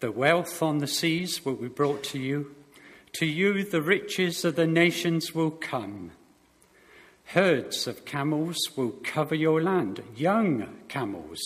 The 0.00 0.12
wealth 0.12 0.62
on 0.62 0.76
the 0.76 0.86
seas 0.86 1.42
will 1.42 1.54
be 1.54 1.68
brought 1.68 2.04
to 2.12 2.18
you. 2.18 2.54
To 3.14 3.24
you, 3.24 3.64
the 3.64 3.80
riches 3.80 4.44
of 4.44 4.56
the 4.56 4.66
nations 4.66 5.34
will 5.34 5.50
come. 5.50 6.10
Herds 7.24 7.86
of 7.86 8.04
camels 8.04 8.58
will 8.76 8.90
cover 9.02 9.34
your 9.34 9.62
land, 9.62 10.02
young 10.14 10.68
camels 10.88 11.40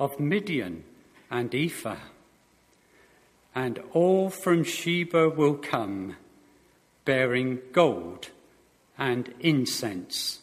of 0.00 0.18
Midian 0.18 0.82
and 1.30 1.54
Ephah. 1.54 2.08
And 3.54 3.80
all 3.92 4.30
from 4.30 4.64
Sheba 4.64 5.28
will 5.28 5.54
come, 5.54 6.16
bearing 7.04 7.60
gold 7.70 8.30
and 8.98 9.32
incense 9.38 10.40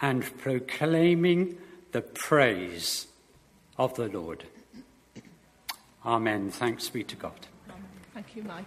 and 0.00 0.24
proclaiming 0.38 1.58
the 1.94 2.02
praise 2.02 3.06
of 3.78 3.94
the 3.94 4.08
Lord. 4.08 4.42
Amen. 6.04 6.50
Thanks 6.50 6.88
be 6.88 7.04
to 7.04 7.14
God. 7.14 7.46
Thank 8.12 8.34
you, 8.34 8.42
Mike. 8.42 8.64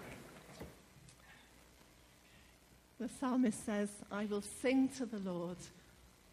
The 3.02 3.10
psalmist 3.20 3.66
says, 3.66 3.90
I 4.10 4.28
will 4.28 4.44
sing 4.62 4.88
to 4.98 5.06
the 5.06 5.20
Lord, 5.20 5.58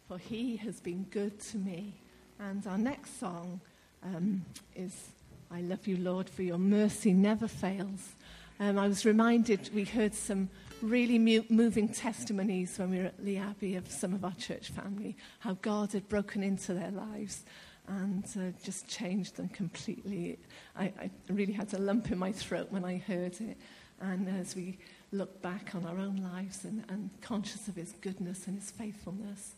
for 0.07 0.17
he 0.17 0.55
has 0.55 0.79
been 0.79 1.05
good 1.11 1.37
to 1.51 1.57
me. 1.57 1.95
And 2.39 2.65
our 2.65 2.77
next 2.77 3.19
song 3.19 3.59
um, 4.01 4.45
is, 4.73 5.09
I 5.51 5.59
love 5.59 5.85
you, 5.87 5.97
Lord, 5.97 6.29
for 6.29 6.43
your 6.43 6.57
mercy 6.57 7.11
never 7.11 7.49
fails. 7.49 8.13
Um, 8.57 8.79
I 8.79 8.87
was 8.87 9.05
reminded, 9.05 9.69
we 9.75 9.83
heard 9.83 10.13
some 10.13 10.49
really 10.81 11.17
mu- 11.17 11.43
moving 11.49 11.89
testimonies 11.89 12.77
when 12.77 12.89
we 12.89 12.97
were 12.99 13.05
at 13.05 13.23
Lee 13.23 13.37
Abbey 13.37 13.75
of 13.75 13.89
some 13.89 14.13
of 14.13 14.23
our 14.23 14.33
church 14.33 14.69
family, 14.69 15.15
how 15.39 15.53
God 15.61 15.93
had 15.93 16.07
broken 16.09 16.43
into 16.43 16.73
their 16.73 16.91
lives 16.91 17.43
and 17.87 18.25
uh, 18.37 18.57
just 18.63 18.87
changed 18.87 19.35
them 19.35 19.49
completely. 19.49 20.39
I, 20.75 20.85
I 20.99 21.09
really 21.29 21.53
had 21.53 21.73
a 21.73 21.77
lump 21.77 22.11
in 22.11 22.17
my 22.17 22.31
throat 22.31 22.67
when 22.71 22.83
I 22.83 22.97
heard 22.97 23.39
it. 23.41 23.57
And 24.01 24.27
as 24.27 24.55
we 24.55 24.77
look 25.11 25.41
back 25.41 25.73
on 25.75 25.85
our 25.85 25.97
own 25.97 26.17
lives 26.17 26.65
and, 26.65 26.83
and 26.89 27.09
conscious 27.21 27.67
of 27.67 27.75
his 27.75 27.93
goodness 28.01 28.47
and 28.47 28.59
his 28.59 28.71
faithfulness, 28.71 29.53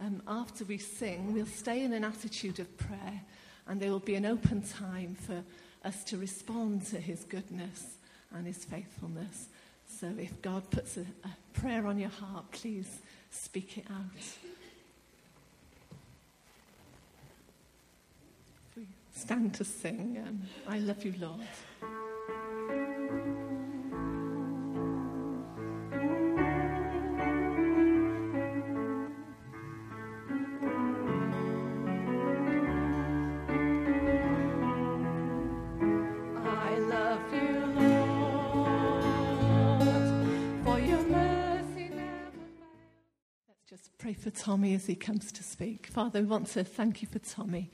um, 0.00 0.22
after 0.26 0.64
we 0.64 0.78
sing, 0.78 1.32
we'll 1.32 1.46
stay 1.46 1.82
in 1.82 1.92
an 1.92 2.04
attitude 2.04 2.58
of 2.58 2.76
prayer 2.76 3.20
and 3.66 3.80
there 3.80 3.90
will 3.90 3.98
be 4.00 4.14
an 4.14 4.26
open 4.26 4.62
time 4.62 5.14
for 5.14 5.42
us 5.84 6.04
to 6.04 6.18
respond 6.18 6.84
to 6.86 6.98
his 6.98 7.24
goodness 7.24 7.96
and 8.34 8.46
his 8.46 8.64
faithfulness. 8.64 9.48
So 10.00 10.06
if 10.18 10.40
God 10.40 10.62
puts 10.70 10.96
a, 10.96 11.00
a 11.00 11.30
prayer 11.52 11.86
on 11.86 11.98
your 11.98 12.08
heart, 12.08 12.50
please 12.52 13.00
speak 13.30 13.76
it 13.76 13.84
out. 13.90 14.00
Stand 19.14 19.52
to 19.54 19.64
sing, 19.64 20.24
um, 20.26 20.40
I 20.66 20.78
love 20.78 21.04
you, 21.04 21.12
Lord. 21.20 21.46
Tommy 44.50 44.74
as 44.74 44.86
he 44.86 44.96
comes 44.96 45.30
to 45.30 45.44
speak. 45.44 45.86
Father, 45.86 46.18
we 46.18 46.26
want 46.26 46.48
to 46.48 46.64
thank 46.64 47.02
you 47.02 47.06
for 47.06 47.20
Tommy. 47.20 47.70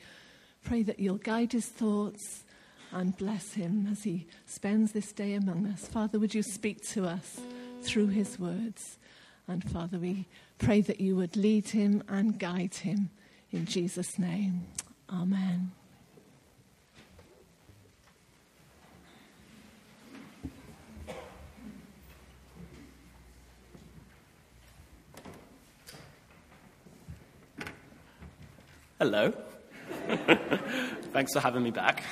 Pray 0.63 0.83
that 0.83 1.01
you'll 1.01 1.17
guide 1.17 1.53
his 1.53 1.65
thoughts 1.65 2.45
and 2.93 3.17
bless 3.17 3.55
him 3.55 3.89
as 3.91 4.05
he 4.05 4.27
spends 4.45 4.93
this 4.93 5.11
day 5.11 5.33
among 5.33 5.67
us. 5.69 5.89
Father, 5.89 6.19
would 6.19 6.35
you 6.35 6.43
speak 6.43 6.87
to 6.89 7.07
us 7.07 7.41
through 7.81 8.09
his 8.09 8.39
words? 8.39 8.99
And 9.49 9.65
Father, 9.65 9.99
we 9.99 10.27
pray 10.59 10.83
that 10.83 11.01
you 11.01 11.17
would 11.17 11.35
lead 11.35 11.71
him 11.71 12.03
and 12.11 12.39
guide 12.39 12.75
him 12.75 13.09
in 13.51 13.65
Jesus' 13.65 14.19
name. 14.19 14.67
Amen. 15.11 15.73
Hello. 28.99 29.31
Thanks 31.13 31.35
for 31.35 31.41
having 31.41 31.63
me 31.63 31.71
back. 31.71 32.03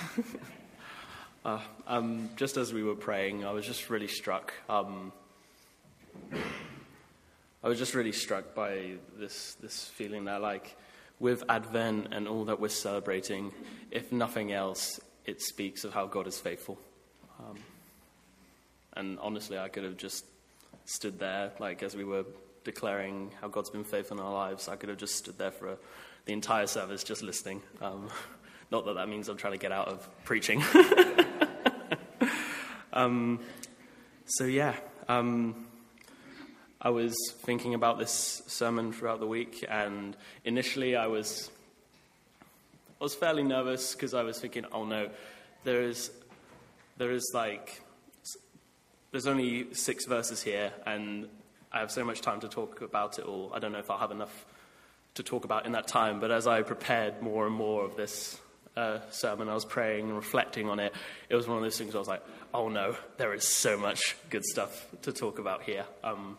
uh, 1.46 1.58
um, 1.86 2.28
just 2.36 2.58
as 2.58 2.74
we 2.74 2.82
were 2.82 2.94
praying, 2.94 3.42
I 3.42 3.52
was 3.52 3.64
just 3.64 3.88
really 3.88 4.06
struck. 4.06 4.52
Um, 4.68 5.10
I 7.62 7.68
was 7.68 7.78
just 7.78 7.94
really 7.94 8.12
struck 8.12 8.54
by 8.54 8.96
this 9.16 9.54
this 9.62 9.86
feeling 9.94 10.26
that, 10.26 10.42
like, 10.42 10.76
with 11.20 11.42
Advent 11.48 12.08
and 12.12 12.28
all 12.28 12.44
that 12.44 12.60
we're 12.60 12.68
celebrating, 12.68 13.50
if 13.90 14.12
nothing 14.12 14.52
else, 14.52 15.00
it 15.24 15.40
speaks 15.40 15.84
of 15.84 15.94
how 15.94 16.04
God 16.06 16.26
is 16.26 16.38
faithful. 16.38 16.78
Um, 17.40 17.56
and 18.92 19.18
honestly, 19.20 19.56
I 19.56 19.70
could 19.70 19.84
have 19.84 19.96
just 19.96 20.26
stood 20.84 21.18
there, 21.18 21.52
like 21.58 21.82
as 21.82 21.96
we 21.96 22.04
were 22.04 22.26
declaring 22.62 23.30
how 23.40 23.48
God's 23.48 23.70
been 23.70 23.84
faithful 23.84 24.18
in 24.18 24.22
our 24.22 24.32
lives. 24.32 24.68
I 24.68 24.76
could 24.76 24.90
have 24.90 24.98
just 24.98 25.16
stood 25.16 25.38
there 25.38 25.50
for 25.50 25.68
a, 25.68 25.76
the 26.26 26.32
entire 26.32 26.66
service 26.66 27.04
just 27.04 27.22
listening. 27.22 27.62
Um, 27.80 28.08
not 28.70 28.84
that 28.86 28.94
that 28.94 29.08
means 29.08 29.28
I'm 29.28 29.36
trying 29.36 29.52
to 29.52 29.58
get 29.58 29.72
out 29.72 29.88
of 29.88 30.08
preaching. 30.24 30.62
um, 32.92 33.40
so 34.26 34.44
yeah, 34.44 34.74
um, 35.08 35.66
I 36.80 36.90
was 36.90 37.14
thinking 37.38 37.74
about 37.74 37.98
this 37.98 38.42
sermon 38.46 38.92
throughout 38.92 39.20
the 39.20 39.26
week, 39.26 39.64
and 39.68 40.16
initially 40.44 40.96
I 40.96 41.06
was 41.06 41.50
I 43.00 43.04
was 43.04 43.14
fairly 43.14 43.42
nervous 43.42 43.94
because 43.94 44.14
I 44.14 44.22
was 44.22 44.38
thinking, 44.38 44.64
oh 44.72 44.84
no, 44.84 45.10
there 45.64 45.82
is 45.82 46.10
there 46.96 47.10
is 47.10 47.30
like 47.34 47.82
there's 49.10 49.26
only 49.26 49.72
six 49.74 50.06
verses 50.06 50.42
here, 50.42 50.72
and 50.86 51.28
I 51.72 51.80
have 51.80 51.90
so 51.90 52.04
much 52.04 52.20
time 52.20 52.40
to 52.40 52.48
talk 52.48 52.80
about 52.80 53.18
it 53.18 53.24
all. 53.24 53.52
I 53.54 53.58
don't 53.58 53.72
know 53.72 53.78
if 53.78 53.90
I'll 53.90 53.98
have 53.98 54.10
enough 54.10 54.46
to 55.14 55.22
talk 55.22 55.44
about 55.44 55.66
in 55.66 55.72
that 55.72 55.86
time, 55.86 56.20
but 56.20 56.30
as 56.30 56.46
I 56.46 56.62
prepared 56.62 57.22
more 57.22 57.46
and 57.46 57.54
more 57.54 57.84
of 57.84 57.96
this 57.96 58.38
uh, 58.76 58.98
sermon, 59.10 59.48
I 59.48 59.54
was 59.54 59.64
praying 59.64 60.06
and 60.06 60.16
reflecting 60.16 60.68
on 60.68 60.80
it, 60.80 60.92
it 61.28 61.36
was 61.36 61.46
one 61.46 61.56
of 61.56 61.62
those 61.62 61.78
things 61.78 61.94
I 61.94 61.98
was 61.98 62.08
like, 62.08 62.24
oh 62.52 62.68
no, 62.68 62.96
there 63.16 63.32
is 63.32 63.46
so 63.46 63.78
much 63.78 64.16
good 64.30 64.44
stuff 64.44 64.86
to 65.02 65.12
talk 65.12 65.38
about 65.38 65.62
here. 65.62 65.84
Um, 66.02 66.38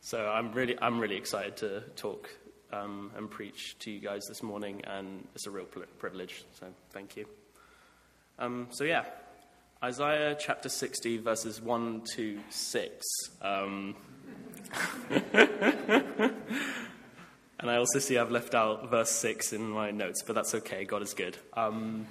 so 0.00 0.28
I'm 0.28 0.52
really, 0.52 0.76
I'm 0.80 0.98
really 0.98 1.16
excited 1.16 1.56
to 1.58 1.80
talk 1.96 2.28
um, 2.72 3.10
and 3.16 3.30
preach 3.30 3.78
to 3.80 3.90
you 3.90 4.00
guys 4.00 4.22
this 4.28 4.42
morning, 4.42 4.82
and 4.84 5.26
it's 5.34 5.46
a 5.46 5.50
real 5.50 5.66
privilege. 5.98 6.44
So 6.60 6.66
thank 6.90 7.16
you. 7.16 7.26
Um, 8.38 8.68
so 8.70 8.84
yeah, 8.84 9.04
Isaiah 9.82 10.36
chapter 10.38 10.68
60, 10.68 11.18
verses 11.18 11.62
1 11.62 12.02
to 12.14 12.38
6. 12.50 13.06
And 17.58 17.70
I 17.70 17.76
also 17.76 17.98
see 18.00 18.18
I've 18.18 18.30
left 18.30 18.54
out 18.54 18.90
verse 18.90 19.10
6 19.12 19.54
in 19.54 19.70
my 19.70 19.90
notes, 19.90 20.22
but 20.22 20.34
that's 20.34 20.54
okay. 20.56 20.84
God 20.84 21.02
is 21.02 21.14
good. 21.14 21.38
Um, 21.54 22.06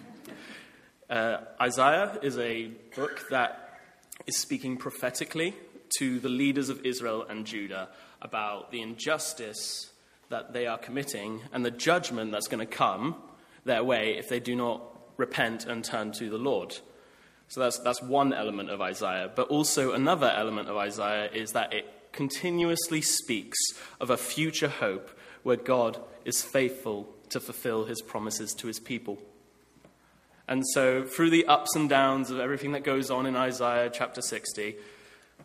uh, 1.07 1.37
Isaiah 1.61 2.17
is 2.23 2.39
a 2.39 2.71
book 2.95 3.27
that 3.29 3.79
is 4.25 4.39
speaking 4.39 4.77
prophetically 4.77 5.53
to 5.99 6.19
the 6.19 6.29
leaders 6.29 6.69
of 6.69 6.83
Israel 6.83 7.25
and 7.29 7.45
Judah 7.45 7.89
about 8.23 8.71
the 8.71 8.81
injustice 8.81 9.91
that 10.29 10.51
they 10.53 10.65
are 10.65 10.79
committing 10.79 11.41
and 11.53 11.63
the 11.63 11.69
judgment 11.69 12.31
that's 12.31 12.47
going 12.47 12.65
to 12.65 12.73
come 12.73 13.15
their 13.65 13.83
way 13.83 14.17
if 14.17 14.27
they 14.27 14.39
do 14.39 14.55
not 14.55 14.81
repent 15.17 15.65
and 15.65 15.83
turn 15.83 16.11
to 16.13 16.27
the 16.27 16.39
Lord. 16.39 16.75
So 17.49 17.59
that's, 17.59 17.77
that's 17.79 18.01
one 18.01 18.33
element 18.33 18.71
of 18.71 18.81
Isaiah. 18.81 19.31
But 19.33 19.49
also, 19.49 19.91
another 19.91 20.33
element 20.35 20.69
of 20.69 20.77
Isaiah 20.77 21.29
is 21.31 21.51
that 21.51 21.71
it 21.71 21.85
continuously 22.11 23.01
speaks 23.01 23.57
of 24.01 24.09
a 24.09 24.17
future 24.17 24.69
hope 24.69 25.11
where 25.45 25.55
God 25.55 26.01
is 26.25 26.41
faithful 26.41 27.07
to 27.29 27.39
fulfill 27.39 27.85
his 27.85 28.01
promises 28.01 28.51
to 28.55 28.65
his 28.65 28.79
people. 28.79 29.19
And 30.47 30.63
so, 30.73 31.03
through 31.03 31.29
the 31.29 31.45
ups 31.45 31.75
and 31.75 31.87
downs 31.87 32.31
of 32.31 32.39
everything 32.39 32.71
that 32.71 32.83
goes 32.83 33.11
on 33.11 33.27
in 33.27 33.35
Isaiah 33.35 33.91
chapter 33.93 34.23
60, 34.23 34.75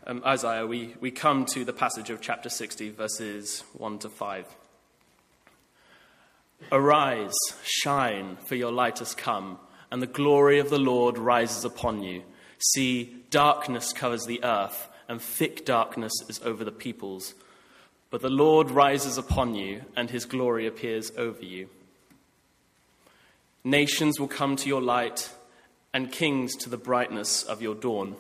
um, 0.07 0.23
Isaiah, 0.25 0.67
we, 0.67 0.95
we 1.01 1.11
come 1.11 1.45
to 1.53 1.67
the 1.67 1.75
passage 1.75 2.09
of 2.09 2.23
chapter 2.23 2.49
60, 2.49 2.93
verses 2.93 3.63
1 3.75 3.99
to 3.99 4.09
5. 4.09 4.47
Arise, 6.73 7.37
shine, 7.63 8.39
for 8.47 8.55
your 8.55 8.73
light 8.73 9.01
has 9.01 9.15
come, 9.15 9.59
and 9.91 10.01
the 10.01 10.07
glory 10.07 10.61
of 10.61 10.71
the 10.71 10.79
Lord 10.79 11.19
rises 11.19 11.63
upon 11.63 12.03
you. 12.03 12.23
See, 12.73 13.17
darkness 13.29 13.93
covers 13.93 14.25
the 14.25 14.43
earth, 14.43 14.89
and 15.11 15.21
thick 15.21 15.67
darkness 15.67 16.13
is 16.27 16.41
over 16.43 16.65
the 16.65 16.73
peoples. 16.73 17.35
But 18.11 18.23
the 18.23 18.29
Lord 18.29 18.71
rises 18.71 19.19
upon 19.19 19.55
you, 19.55 19.83
and 19.97 20.11
his 20.11 20.25
glory 20.25 20.67
appears 20.67 21.13
over 21.17 21.45
you. 21.45 21.69
Nations 23.63 24.19
will 24.19 24.29
come 24.29 24.57
to 24.57 24.69
your 24.69 24.83
light, 24.83 25.31
and 25.95 26.11
kings 26.11 26.57
to 26.57 26.69
the 26.69 26.77
brightness 26.77 27.45
of 27.45 27.63
your 27.63 27.75
dawn. 27.75 28.17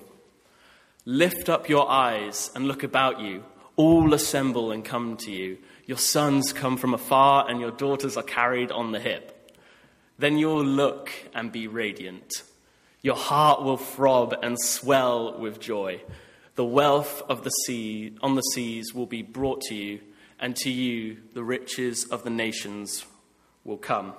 Lift 1.04 1.48
up 1.48 1.68
your 1.68 1.90
eyes 1.90 2.50
and 2.54 2.68
look 2.68 2.82
about 2.82 3.20
you. 3.20 3.42
All 3.76 4.12
assemble 4.14 4.70
and 4.70 4.84
come 4.84 5.16
to 5.18 5.30
you. 5.30 5.58
Your 5.86 5.98
sons 5.98 6.52
come 6.52 6.76
from 6.76 6.94
afar, 6.94 7.48
and 7.48 7.60
your 7.60 7.70
daughters 7.72 8.16
are 8.16 8.22
carried 8.22 8.70
on 8.70 8.92
the 8.92 9.00
hip. 9.00 9.58
Then 10.18 10.38
you'll 10.38 10.64
look 10.64 11.10
and 11.34 11.50
be 11.50 11.66
radiant. 11.66 12.42
Your 13.02 13.16
heart 13.16 13.62
will 13.62 13.78
throb 13.78 14.36
and 14.42 14.60
swell 14.60 15.38
with 15.38 15.58
joy. 15.58 16.02
The 16.56 16.64
wealth 16.64 17.22
of 17.28 17.44
the 17.44 17.50
sea 17.50 18.16
on 18.22 18.34
the 18.34 18.42
seas 18.42 18.94
will 18.94 19.06
be 19.06 19.22
brought 19.22 19.60
to 19.62 19.74
you, 19.74 20.00
and 20.38 20.56
to 20.56 20.70
you 20.70 21.18
the 21.34 21.44
riches 21.44 22.04
of 22.04 22.24
the 22.24 22.30
nations 22.30 23.04
will 23.64 23.78
come. 23.78 24.14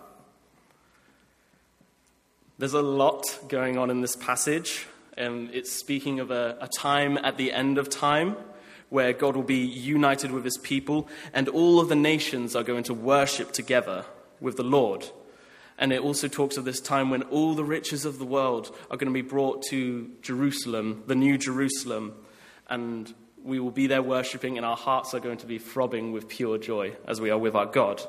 There's 2.57 2.73
a 2.73 2.81
lot 2.81 3.23
going 3.47 3.77
on 3.77 3.89
in 3.89 4.01
this 4.01 4.15
passage. 4.15 4.87
and 5.17 5.49
it's 5.53 5.71
speaking 5.71 6.19
of 6.19 6.31
a, 6.31 6.57
a 6.61 6.67
time 6.67 7.17
at 7.17 7.37
the 7.37 7.51
end 7.51 7.77
of 7.77 7.89
time 7.89 8.35
where 8.89 9.13
God 9.13 9.35
will 9.35 9.43
be 9.43 9.65
united 9.65 10.31
with 10.31 10.43
his 10.43 10.57
people, 10.57 11.07
and 11.33 11.47
all 11.47 11.79
of 11.79 11.87
the 11.87 11.95
nations 11.95 12.55
are 12.55 12.63
going 12.63 12.83
to 12.83 12.93
worship 12.93 13.53
together 13.53 14.05
with 14.41 14.57
the 14.57 14.63
Lord. 14.63 15.09
And 15.77 15.93
it 15.93 16.01
also 16.01 16.27
talks 16.27 16.57
of 16.57 16.65
this 16.65 16.81
time 16.81 17.09
when 17.09 17.23
all 17.23 17.55
the 17.55 17.63
riches 17.63 18.03
of 18.03 18.19
the 18.19 18.25
world 18.25 18.75
are 18.89 18.97
going 18.97 19.07
to 19.07 19.13
be 19.13 19.21
brought 19.21 19.63
to 19.69 20.11
Jerusalem, 20.21 21.03
the 21.07 21.15
new 21.15 21.37
Jerusalem, 21.37 22.15
and 22.71 23.13
we 23.43 23.59
will 23.59 23.71
be 23.71 23.85
there 23.85 24.01
worshipping, 24.01 24.57
and 24.57 24.65
our 24.65 24.77
hearts 24.77 25.13
are 25.13 25.19
going 25.19 25.37
to 25.39 25.45
be 25.45 25.59
throbbing 25.59 26.11
with 26.11 26.27
pure 26.27 26.57
joy 26.57 26.95
as 27.07 27.19
we 27.21 27.29
are 27.29 27.37
with 27.37 27.53
our 27.53 27.65
God. 27.65 28.01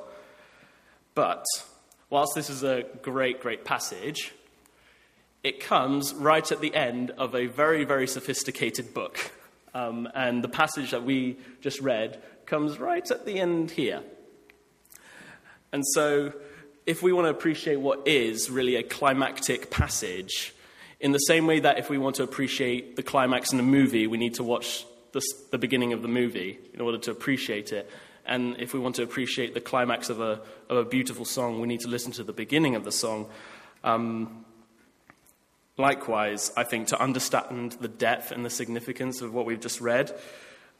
But 1.14 1.44
whilst 2.08 2.34
this 2.34 2.48
is 2.48 2.62
a 2.62 2.84
great, 3.02 3.40
great 3.40 3.64
passage, 3.64 4.32
it 5.42 5.60
comes 5.60 6.14
right 6.14 6.50
at 6.50 6.60
the 6.60 6.74
end 6.74 7.10
of 7.10 7.34
a 7.34 7.46
very, 7.46 7.84
very 7.84 8.06
sophisticated 8.06 8.94
book. 8.94 9.32
Um, 9.74 10.08
and 10.14 10.44
the 10.44 10.48
passage 10.48 10.92
that 10.92 11.02
we 11.02 11.38
just 11.60 11.80
read 11.80 12.22
comes 12.46 12.78
right 12.78 13.10
at 13.10 13.26
the 13.26 13.40
end 13.40 13.72
here. 13.72 14.02
And 15.72 15.82
so, 15.94 16.32
if 16.86 17.02
we 17.02 17.12
want 17.12 17.26
to 17.26 17.30
appreciate 17.30 17.76
what 17.76 18.06
is 18.06 18.50
really 18.50 18.76
a 18.76 18.82
climactic 18.82 19.70
passage, 19.70 20.54
in 21.02 21.12
the 21.12 21.18
same 21.18 21.46
way 21.46 21.60
that 21.60 21.78
if 21.78 21.90
we 21.90 21.98
want 21.98 22.16
to 22.16 22.22
appreciate 22.22 22.96
the 22.96 23.02
climax 23.02 23.52
in 23.52 23.60
a 23.60 23.62
movie, 23.62 24.06
we 24.06 24.16
need 24.16 24.34
to 24.34 24.42
watch 24.42 24.86
the, 25.12 25.20
the 25.50 25.58
beginning 25.58 25.92
of 25.92 26.00
the 26.00 26.08
movie 26.08 26.58
in 26.72 26.80
order 26.80 26.96
to 26.96 27.10
appreciate 27.10 27.72
it. 27.72 27.90
And 28.24 28.58
if 28.58 28.72
we 28.72 28.80
want 28.80 28.94
to 28.96 29.02
appreciate 29.02 29.52
the 29.52 29.60
climax 29.60 30.08
of 30.08 30.20
a, 30.20 30.40
of 30.70 30.78
a 30.78 30.84
beautiful 30.84 31.24
song, 31.26 31.60
we 31.60 31.66
need 31.66 31.80
to 31.80 31.88
listen 31.88 32.12
to 32.12 32.24
the 32.24 32.32
beginning 32.32 32.76
of 32.76 32.84
the 32.84 32.92
song. 32.92 33.28
Um, 33.84 34.44
Likewise, 35.78 36.52
I 36.54 36.64
think 36.64 36.88
to 36.88 37.00
understand 37.00 37.72
the 37.80 37.88
depth 37.88 38.30
and 38.30 38.44
the 38.44 38.50
significance 38.50 39.22
of 39.22 39.32
what 39.32 39.46
we've 39.46 39.60
just 39.60 39.80
read, 39.80 40.12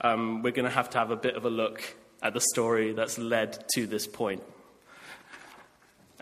um, 0.03 0.43
we're 0.43 0.53
going 0.53 0.67
to 0.67 0.71
have 0.71 0.91
to 0.91 0.99
have 0.99 1.11
a 1.11 1.17
bit 1.17 1.35
of 1.35 1.47
a 1.47 1.51
look 1.51 1.83
at 2.23 2.35
the 2.35 2.41
story 2.41 2.93
that's 2.93 3.19
led 3.19 3.65
to 3.75 3.87
this 3.87 4.07
point. 4.07 4.43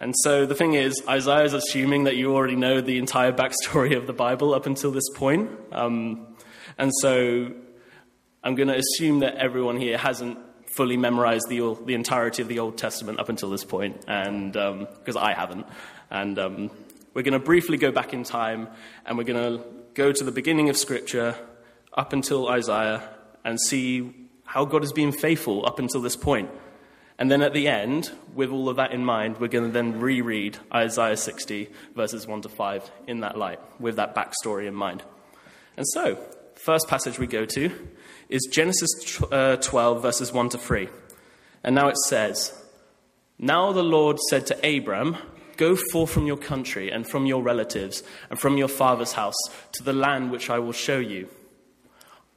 And 0.01 0.15
so 0.23 0.47
the 0.47 0.55
thing 0.55 0.73
is, 0.75 1.03
Isaiah 1.07 1.45
is 1.45 1.53
assuming 1.53 2.05
that 2.05 2.17
you 2.17 2.35
already 2.35 2.57
know 2.57 2.81
the 2.81 2.99
entire 2.99 3.33
backstory 3.33 3.97
of 3.97 4.07
the 4.07 4.15
Bible 4.15 4.55
up 4.55 4.67
until 4.67 4.91
this 4.91 5.09
point. 5.15 5.51
Um, 5.73 6.27
and 6.79 6.91
so 7.01 7.53
I'm 8.43 8.55
going 8.55 8.69
to 8.69 8.77
assume 8.77 9.21
that 9.21 9.37
everyone 9.37 9.77
here 9.77 9.99
hasn't 9.99 10.39
fully 10.75 10.97
memorized 10.97 11.49
the, 11.49 11.77
the 11.85 11.95
entirety 11.95 12.41
of 12.41 12.49
the 12.49 12.61
Old 12.61 12.79
Testament 12.79 13.21
up 13.21 13.29
until 13.29 13.51
this 13.51 13.65
point, 13.65 14.05
and 14.09 14.53
because 14.53 15.17
um, 15.17 15.23
I 15.23 15.35
haven't. 15.35 15.67
And 16.11 16.39
um, 16.39 16.71
we're 17.13 17.23
going 17.23 17.33
to 17.33 17.39
briefly 17.39 17.77
go 17.77 17.93
back 17.93 18.15
in 18.15 18.23
time 18.25 18.69
and 19.05 19.19
we're 19.19 19.25
going 19.25 19.59
to 19.59 19.65
go 19.95 20.13
to 20.13 20.25
the 20.25 20.33
beginning 20.33 20.71
of 20.71 20.77
Scripture 20.77 21.35
up 21.93 22.13
until 22.13 22.49
Isaiah 22.49 23.09
and 23.45 23.61
see 23.61 24.15
how 24.45 24.65
God 24.65 24.83
has 24.83 24.93
been 24.93 25.13
faithful 25.13 25.67
up 25.67 25.79
until 25.79 26.01
this 26.01 26.17
point. 26.17 26.51
And 27.21 27.31
then 27.31 27.43
at 27.43 27.53
the 27.53 27.69
end, 27.69 28.11
with 28.35 28.51
all 28.51 28.71
of 28.71 28.77
that 28.77 28.93
in 28.93 29.05
mind, 29.05 29.39
we're 29.39 29.49
going 29.49 29.67
to 29.67 29.71
then 29.71 30.01
reread 30.01 30.57
Isaiah 30.75 31.19
60, 31.19 31.69
verses 31.95 32.27
1 32.27 32.43
to 32.43 32.49
5, 32.49 32.91
in 33.07 33.21
that 33.21 33.37
light, 33.37 33.61
with 33.79 33.97
that 33.97 34.15
backstory 34.15 34.67
in 34.67 34.75
mind. 34.75 35.03
And 35.77 35.87
so, 35.87 36.19
first 36.55 36.89
passage 36.89 37.19
we 37.19 37.27
go 37.27 37.45
to 37.45 37.71
is 38.31 38.49
Genesis 38.51 39.21
uh, 39.31 39.57
12, 39.57 40.01
verses 40.01 40.33
1 40.33 40.49
to 40.49 40.59
3. 40.59 40.89
And 41.63 41.75
now 41.75 41.89
it 41.89 41.99
says, 42.09 42.59
Now 43.39 43.71
the 43.73 43.83
Lord 43.83 44.19
said 44.31 44.47
to 44.47 44.77
Abram, 44.79 45.19
Go 45.59 45.77
forth 45.77 46.11
from 46.11 46.27
your 46.27 46.39
country 46.39 46.91
and 46.91 47.07
from 47.07 47.27
your 47.27 47.43
relatives 47.43 48.03
and 48.31 48.41
from 48.41 48.57
your 48.57 48.69
father's 48.69 49.13
house 49.13 49.37
to 49.73 49.83
the 49.83 49.93
land 49.93 50.31
which 50.31 50.49
I 50.49 50.59
will 50.59 50.73
show 50.73 50.99
you. 50.99 51.29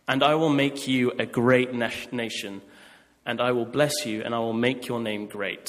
And 0.10 0.22
I 0.22 0.36
will 0.36 0.50
make 0.50 0.89
you 0.89 1.12
a 1.17 1.26
great 1.26 1.74
nation, 1.74 2.62
and 3.26 3.42
I 3.42 3.52
will 3.52 3.66
bless 3.66 4.06
you, 4.06 4.22
and 4.24 4.34
I 4.36 4.40
will 4.40 4.54
make 4.54 4.88
your 4.88 5.00
name 5.00 5.28
great. 5.28 5.68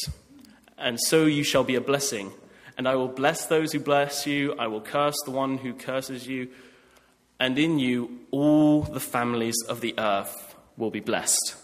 And 0.77 0.99
so 1.01 1.25
you 1.27 1.45
shall 1.45 1.65
be 1.65 1.77
a 1.77 1.81
blessing. 1.81 2.33
And 2.77 2.89
I 2.89 2.97
will 2.97 3.09
bless 3.09 3.47
those 3.47 3.73
who 3.73 3.79
bless 3.79 4.27
you, 4.27 4.55
I 4.59 4.67
will 4.67 4.81
curse 4.81 5.17
the 5.25 5.31
one 5.31 5.59
who 5.59 5.75
curses 5.75 6.27
you, 6.27 6.49
and 7.39 7.59
in 7.59 7.79
you 7.79 8.21
all 8.31 8.83
the 8.83 9.01
families 9.01 9.57
of 9.69 9.81
the 9.81 9.95
earth 9.99 10.57
will 10.77 10.91
be 10.91 11.01
blessed. 11.01 11.57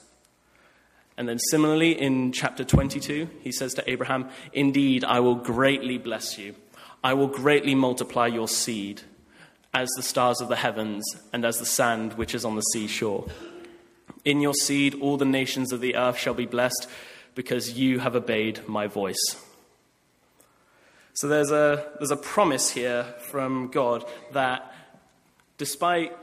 And 1.16 1.28
then 1.28 1.38
similarly 1.38 2.00
in 2.00 2.32
chapter 2.32 2.64
22, 2.64 3.28
he 3.40 3.52
says 3.52 3.74
to 3.74 3.90
Abraham, 3.90 4.30
Indeed, 4.52 5.04
I 5.04 5.20
will 5.20 5.34
greatly 5.34 5.98
bless 5.98 6.38
you. 6.38 6.54
I 7.02 7.14
will 7.14 7.26
greatly 7.26 7.74
multiply 7.74 8.26
your 8.26 8.48
seed 8.48 9.02
as 9.74 9.88
the 9.96 10.02
stars 10.02 10.40
of 10.40 10.48
the 10.48 10.56
heavens 10.56 11.04
and 11.32 11.44
as 11.44 11.58
the 11.58 11.66
sand 11.66 12.14
which 12.14 12.34
is 12.34 12.44
on 12.44 12.56
the 12.56 12.62
seashore. 12.72 13.26
In 14.24 14.40
your 14.40 14.54
seed, 14.54 14.94
all 15.00 15.16
the 15.16 15.24
nations 15.24 15.72
of 15.72 15.80
the 15.80 15.96
earth 15.96 16.18
shall 16.18 16.34
be 16.34 16.46
blessed 16.46 16.86
because 17.34 17.78
you 17.78 18.00
have 18.00 18.16
obeyed 18.16 18.66
my 18.68 18.86
voice. 18.86 19.22
So 21.14 21.28
there's 21.28 21.50
a, 21.50 21.86
there's 21.98 22.10
a 22.10 22.16
promise 22.16 22.70
here 22.70 23.04
from 23.18 23.68
God 23.68 24.04
that 24.32 24.74
despite 25.58 26.16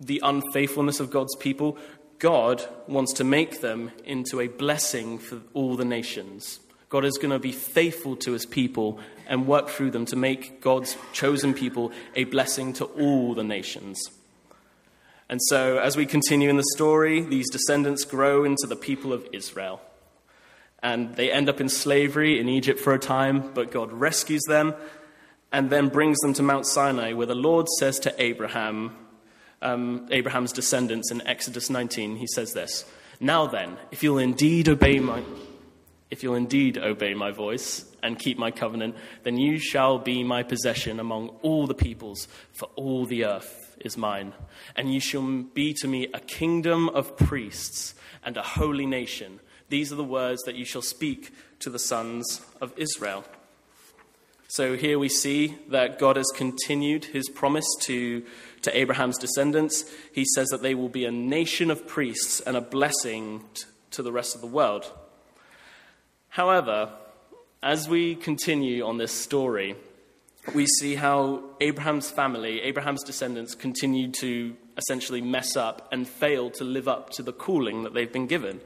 the 0.00 0.20
unfaithfulness 0.24 1.00
of 1.00 1.10
God's 1.10 1.36
people, 1.36 1.78
God 2.18 2.66
wants 2.86 3.12
to 3.14 3.24
make 3.24 3.60
them 3.60 3.92
into 4.04 4.40
a 4.40 4.48
blessing 4.48 5.18
for 5.18 5.40
all 5.52 5.76
the 5.76 5.84
nations. 5.84 6.60
God 6.88 7.04
is 7.04 7.18
going 7.18 7.30
to 7.30 7.38
be 7.38 7.52
faithful 7.52 8.16
to 8.16 8.32
his 8.32 8.46
people 8.46 8.98
and 9.26 9.46
work 9.46 9.68
through 9.68 9.90
them 9.90 10.06
to 10.06 10.16
make 10.16 10.60
God's 10.60 10.96
chosen 11.12 11.54
people 11.54 11.92
a 12.14 12.24
blessing 12.24 12.72
to 12.74 12.84
all 12.84 13.34
the 13.34 13.44
nations. 13.44 14.00
And 15.28 15.40
so, 15.42 15.78
as 15.78 15.96
we 15.96 16.04
continue 16.04 16.50
in 16.50 16.56
the 16.56 16.70
story, 16.74 17.22
these 17.22 17.50
descendants 17.50 18.04
grow 18.04 18.44
into 18.44 18.66
the 18.66 18.76
people 18.76 19.12
of 19.12 19.26
Israel. 19.32 19.80
And 20.82 21.16
they 21.16 21.32
end 21.32 21.48
up 21.48 21.60
in 21.60 21.70
slavery 21.70 22.38
in 22.38 22.48
Egypt 22.48 22.78
for 22.78 22.92
a 22.92 22.98
time, 22.98 23.52
but 23.54 23.70
God 23.70 23.90
rescues 23.90 24.42
them 24.46 24.74
and 25.50 25.70
then 25.70 25.88
brings 25.88 26.18
them 26.18 26.34
to 26.34 26.42
Mount 26.42 26.66
Sinai, 26.66 27.14
where 27.14 27.26
the 27.26 27.34
Lord 27.34 27.68
says 27.78 27.98
to 28.00 28.22
Abraham, 28.22 28.94
um, 29.62 30.06
Abraham's 30.10 30.52
descendants 30.52 31.10
in 31.10 31.26
Exodus 31.26 31.70
19, 31.70 32.16
he 32.16 32.26
says 32.26 32.52
this 32.52 32.84
Now 33.18 33.46
then, 33.46 33.78
if 33.90 34.02
you'll 34.02 34.18
indeed 34.18 34.68
obey 34.68 34.98
my. 34.98 35.22
If 36.10 36.22
you'll 36.22 36.34
indeed 36.34 36.76
obey 36.78 37.14
my 37.14 37.32
voice 37.32 37.84
and 38.02 38.18
keep 38.18 38.38
my 38.38 38.52
covenant, 38.52 38.94
then 39.24 39.36
you 39.36 39.58
shall 39.58 39.98
be 39.98 40.22
my 40.22 40.42
possession 40.42 41.00
among 41.00 41.30
all 41.42 41.66
the 41.66 41.74
peoples, 41.74 42.28
for 42.52 42.68
all 42.76 43.04
the 43.06 43.24
earth 43.24 43.63
is 43.84 43.96
mine. 43.96 44.32
And 44.74 44.92
you 44.92 45.00
shall 45.00 45.42
be 45.42 45.74
to 45.74 45.88
me 45.88 46.08
a 46.12 46.20
kingdom 46.20 46.88
of 46.88 47.16
priests 47.16 47.94
and 48.24 48.36
a 48.36 48.42
holy 48.42 48.86
nation. 48.86 49.40
These 49.68 49.92
are 49.92 49.96
the 49.96 50.04
words 50.04 50.42
that 50.42 50.56
you 50.56 50.64
shall 50.64 50.82
speak 50.82 51.32
to 51.60 51.70
the 51.70 51.78
sons 51.78 52.40
of 52.60 52.72
Israel. 52.76 53.24
So 54.48 54.76
here 54.76 54.98
we 54.98 55.08
see 55.08 55.56
that 55.68 55.98
God 55.98 56.16
has 56.16 56.30
continued 56.34 57.06
his 57.06 57.28
promise 57.28 57.66
to, 57.80 58.24
to 58.62 58.76
Abraham's 58.76 59.18
descendants. 59.18 59.84
He 60.12 60.24
says 60.24 60.48
that 60.48 60.62
they 60.62 60.74
will 60.74 60.88
be 60.88 61.04
a 61.04 61.10
nation 61.10 61.70
of 61.70 61.88
priests 61.88 62.40
and 62.40 62.56
a 62.56 62.60
blessing 62.60 63.44
to 63.90 64.02
the 64.02 64.12
rest 64.12 64.34
of 64.34 64.40
the 64.40 64.46
world. 64.46 64.92
However, 66.28 66.90
as 67.62 67.88
we 67.88 68.14
continue 68.14 68.84
on 68.84 68.98
this 68.98 69.12
story, 69.12 69.76
we 70.52 70.66
see 70.66 70.94
how 70.94 71.42
Abraham's 71.60 72.10
family, 72.10 72.60
Abraham's 72.62 73.02
descendants, 73.02 73.54
continue 73.54 74.10
to 74.12 74.56
essentially 74.76 75.20
mess 75.20 75.56
up 75.56 75.88
and 75.92 76.06
fail 76.06 76.50
to 76.50 76.64
live 76.64 76.88
up 76.88 77.10
to 77.10 77.22
the 77.22 77.32
calling 77.32 77.84
that 77.84 77.94
they've 77.94 78.12
been 78.12 78.26
given. 78.26 78.60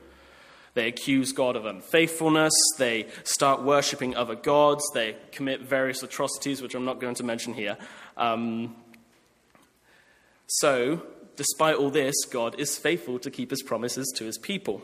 They 0.74 0.88
accuse 0.88 1.32
God 1.32 1.56
of 1.56 1.66
unfaithfulness. 1.66 2.52
They 2.78 3.08
start 3.24 3.62
worshipping 3.62 4.16
other 4.16 4.34
gods. 4.34 4.84
They 4.94 5.16
commit 5.32 5.62
various 5.62 6.02
atrocities, 6.02 6.62
which 6.62 6.74
I'm 6.74 6.84
not 6.84 7.00
going 7.00 7.14
to 7.16 7.24
mention 7.24 7.54
here. 7.54 7.76
Um, 8.16 8.76
so, 10.46 11.02
despite 11.36 11.76
all 11.76 11.90
this, 11.90 12.14
God 12.30 12.58
is 12.58 12.78
faithful 12.78 13.18
to 13.20 13.30
keep 13.30 13.50
his 13.50 13.62
promises 13.62 14.12
to 14.16 14.24
his 14.24 14.38
people 14.38 14.82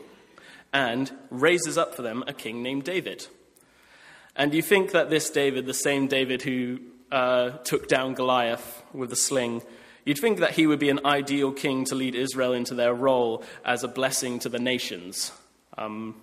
and 0.73 1.11
raises 1.29 1.77
up 1.77 1.95
for 1.95 2.01
them 2.01 2.23
a 2.27 2.33
king 2.33 2.61
named 2.61 2.83
David. 2.83 3.27
And 4.35 4.53
you 4.53 4.61
think 4.61 4.91
that 4.91 5.09
this 5.09 5.29
David, 5.29 5.65
the 5.65 5.73
same 5.73 6.07
David 6.07 6.41
who 6.41 6.79
uh, 7.11 7.51
took 7.63 7.87
down 7.87 8.13
Goliath 8.13 8.83
with 8.93 9.11
a 9.11 9.15
sling, 9.15 9.61
you'd 10.03 10.19
think 10.19 10.39
that 10.39 10.51
he 10.51 10.67
would 10.67 10.79
be 10.79 10.89
an 10.89 11.05
ideal 11.05 11.51
king 11.51 11.85
to 11.85 11.95
lead 11.95 12.15
Israel 12.15 12.53
into 12.53 12.75
their 12.75 12.93
role 12.93 13.43
as 13.63 13.83
a 13.83 13.87
blessing 13.87 14.39
to 14.39 14.49
the 14.49 14.59
nations. 14.59 15.31
Um, 15.77 16.15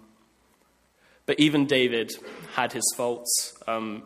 but 1.27 1.38
even 1.40 1.66
David 1.66 2.12
had 2.55 2.72
his 2.72 2.85
faults. 2.96 3.55
Um, 3.66 4.03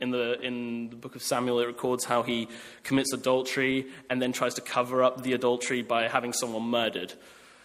in, 0.00 0.10
the, 0.10 0.40
in 0.40 0.90
the 0.90 0.96
book 0.96 1.14
of 1.14 1.22
Samuel, 1.22 1.60
it 1.60 1.66
records 1.66 2.04
how 2.04 2.22
he 2.22 2.48
commits 2.82 3.12
adultery 3.12 3.86
and 4.08 4.20
then 4.20 4.32
tries 4.32 4.54
to 4.54 4.60
cover 4.60 5.02
up 5.02 5.22
the 5.22 5.32
adultery 5.32 5.82
by 5.82 6.08
having 6.08 6.32
someone 6.32 6.62
murdered. 6.62 7.12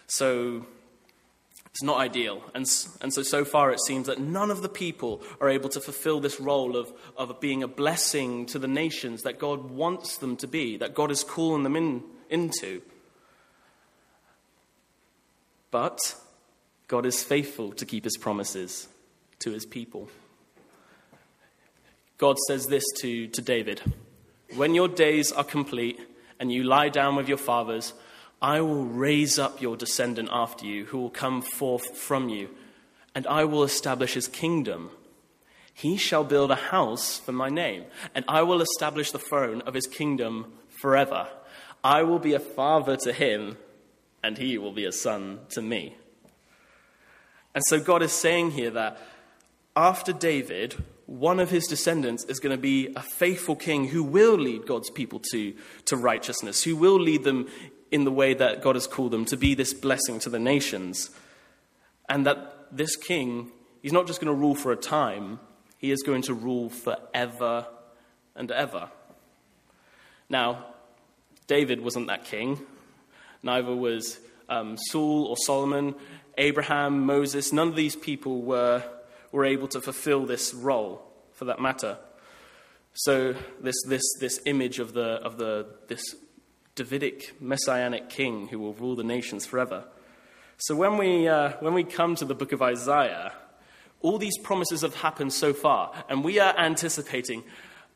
So 0.06 0.66
it's 1.72 1.82
not 1.82 1.98
ideal. 1.98 2.42
And, 2.54 2.66
and 3.00 3.12
so, 3.14 3.22
so 3.22 3.44
far, 3.44 3.70
it 3.70 3.80
seems 3.80 4.06
that 4.08 4.18
none 4.18 4.50
of 4.50 4.62
the 4.62 4.68
people 4.68 5.22
are 5.40 5.48
able 5.48 5.68
to 5.70 5.80
fulfill 5.80 6.20
this 6.20 6.40
role 6.40 6.76
of, 6.76 6.92
of 7.16 7.40
being 7.40 7.62
a 7.62 7.68
blessing 7.68 8.46
to 8.46 8.58
the 8.58 8.68
nations 8.68 9.22
that 9.22 9.38
God 9.38 9.70
wants 9.70 10.18
them 10.18 10.36
to 10.38 10.48
be, 10.48 10.76
that 10.78 10.94
God 10.94 11.12
is 11.12 11.22
calling 11.22 11.62
them 11.62 11.76
in, 11.76 12.02
into. 12.28 12.82
But 15.70 16.00
God 16.88 17.06
is 17.06 17.22
faithful 17.22 17.72
to 17.72 17.86
keep 17.86 18.02
his 18.02 18.16
promises 18.16 18.88
to 19.38 19.52
his 19.52 19.64
people. 19.64 20.08
God 22.18 22.36
says 22.48 22.66
this 22.66 22.84
to, 23.00 23.28
to 23.28 23.40
David 23.40 23.80
When 24.56 24.74
your 24.74 24.88
days 24.88 25.30
are 25.30 25.44
complete 25.44 26.00
and 26.40 26.52
you 26.52 26.64
lie 26.64 26.88
down 26.88 27.14
with 27.14 27.28
your 27.28 27.38
fathers, 27.38 27.94
I 28.42 28.60
will 28.62 28.84
raise 28.84 29.38
up 29.38 29.60
your 29.60 29.76
descendant 29.76 30.30
after 30.32 30.64
you, 30.64 30.86
who 30.86 30.98
will 30.98 31.10
come 31.10 31.42
forth 31.42 31.96
from 31.96 32.28
you, 32.28 32.48
and 33.14 33.26
I 33.26 33.44
will 33.44 33.62
establish 33.62 34.14
his 34.14 34.28
kingdom. 34.28 34.90
He 35.74 35.96
shall 35.96 36.24
build 36.24 36.50
a 36.50 36.56
house 36.56 37.18
for 37.18 37.32
my 37.32 37.50
name, 37.50 37.84
and 38.14 38.24
I 38.28 38.42
will 38.42 38.62
establish 38.62 39.10
the 39.10 39.18
throne 39.18 39.60
of 39.62 39.74
his 39.74 39.86
kingdom 39.86 40.52
forever. 40.68 41.28
I 41.84 42.02
will 42.02 42.18
be 42.18 42.34
a 42.34 42.40
father 42.40 42.96
to 42.98 43.12
him, 43.12 43.58
and 44.22 44.38
he 44.38 44.58
will 44.58 44.72
be 44.72 44.84
a 44.84 44.92
son 44.92 45.40
to 45.50 45.62
me. 45.62 45.96
And 47.54 47.64
so 47.66 47.80
God 47.80 48.02
is 48.02 48.12
saying 48.12 48.52
here 48.52 48.70
that 48.70 48.98
after 49.76 50.12
David, 50.12 50.76
one 51.06 51.40
of 51.40 51.50
his 51.50 51.66
descendants 51.66 52.24
is 52.24 52.38
going 52.38 52.56
to 52.56 52.60
be 52.60 52.92
a 52.94 53.02
faithful 53.02 53.56
king 53.56 53.88
who 53.88 54.02
will 54.02 54.36
lead 54.36 54.66
God's 54.66 54.90
people 54.90 55.20
to, 55.32 55.54
to 55.86 55.96
righteousness, 55.96 56.62
who 56.62 56.76
will 56.76 57.00
lead 57.00 57.24
them 57.24 57.48
in 57.90 58.04
the 58.04 58.12
way 58.12 58.34
that 58.34 58.62
God 58.62 58.76
has 58.76 58.86
called 58.86 59.10
them 59.10 59.24
to 59.26 59.36
be 59.36 59.54
this 59.54 59.74
blessing 59.74 60.18
to 60.20 60.30
the 60.30 60.38
nations. 60.38 61.10
And 62.08 62.26
that 62.26 62.68
this 62.70 62.96
king, 62.96 63.50
he's 63.82 63.92
not 63.92 64.06
just 64.06 64.20
going 64.20 64.32
to 64.32 64.38
rule 64.38 64.54
for 64.54 64.72
a 64.72 64.76
time, 64.76 65.40
he 65.78 65.90
is 65.90 66.02
going 66.02 66.22
to 66.22 66.34
rule 66.34 66.68
forever 66.68 67.66
and 68.36 68.50
ever. 68.50 68.90
Now, 70.28 70.66
David 71.46 71.80
wasn't 71.80 72.06
that 72.08 72.24
king, 72.24 72.60
neither 73.42 73.74
was 73.74 74.20
um, 74.48 74.76
Saul 74.76 75.26
or 75.26 75.36
Solomon. 75.36 75.94
Abraham, 76.38 77.04
Moses, 77.06 77.52
none 77.52 77.68
of 77.68 77.76
these 77.76 77.96
people 77.96 78.42
were, 78.42 78.82
were 79.32 79.44
able 79.44 79.68
to 79.68 79.80
fulfill 79.80 80.26
this 80.26 80.54
role 80.54 81.02
for 81.32 81.46
that 81.46 81.60
matter. 81.60 81.98
So 82.94 83.34
this, 83.60 83.76
this, 83.86 84.02
this 84.20 84.40
image 84.46 84.78
of, 84.78 84.92
the, 84.92 85.20
of 85.22 85.38
the, 85.38 85.66
this 85.88 86.02
Davidic 86.80 87.34
messianic 87.42 88.08
king 88.08 88.48
who 88.48 88.58
will 88.58 88.72
rule 88.72 88.96
the 88.96 89.04
nations 89.04 89.44
forever. 89.44 89.84
So 90.56 90.74
when 90.74 90.96
we, 90.96 91.28
uh, 91.28 91.52
when 91.60 91.74
we 91.74 91.84
come 91.84 92.14
to 92.14 92.24
the 92.24 92.34
book 92.34 92.52
of 92.52 92.62
Isaiah, 92.62 93.34
all 94.00 94.16
these 94.16 94.38
promises 94.38 94.80
have 94.80 94.94
happened 94.94 95.34
so 95.34 95.52
far, 95.52 95.92
and 96.08 96.24
we 96.24 96.38
are 96.38 96.58
anticipating, 96.58 97.44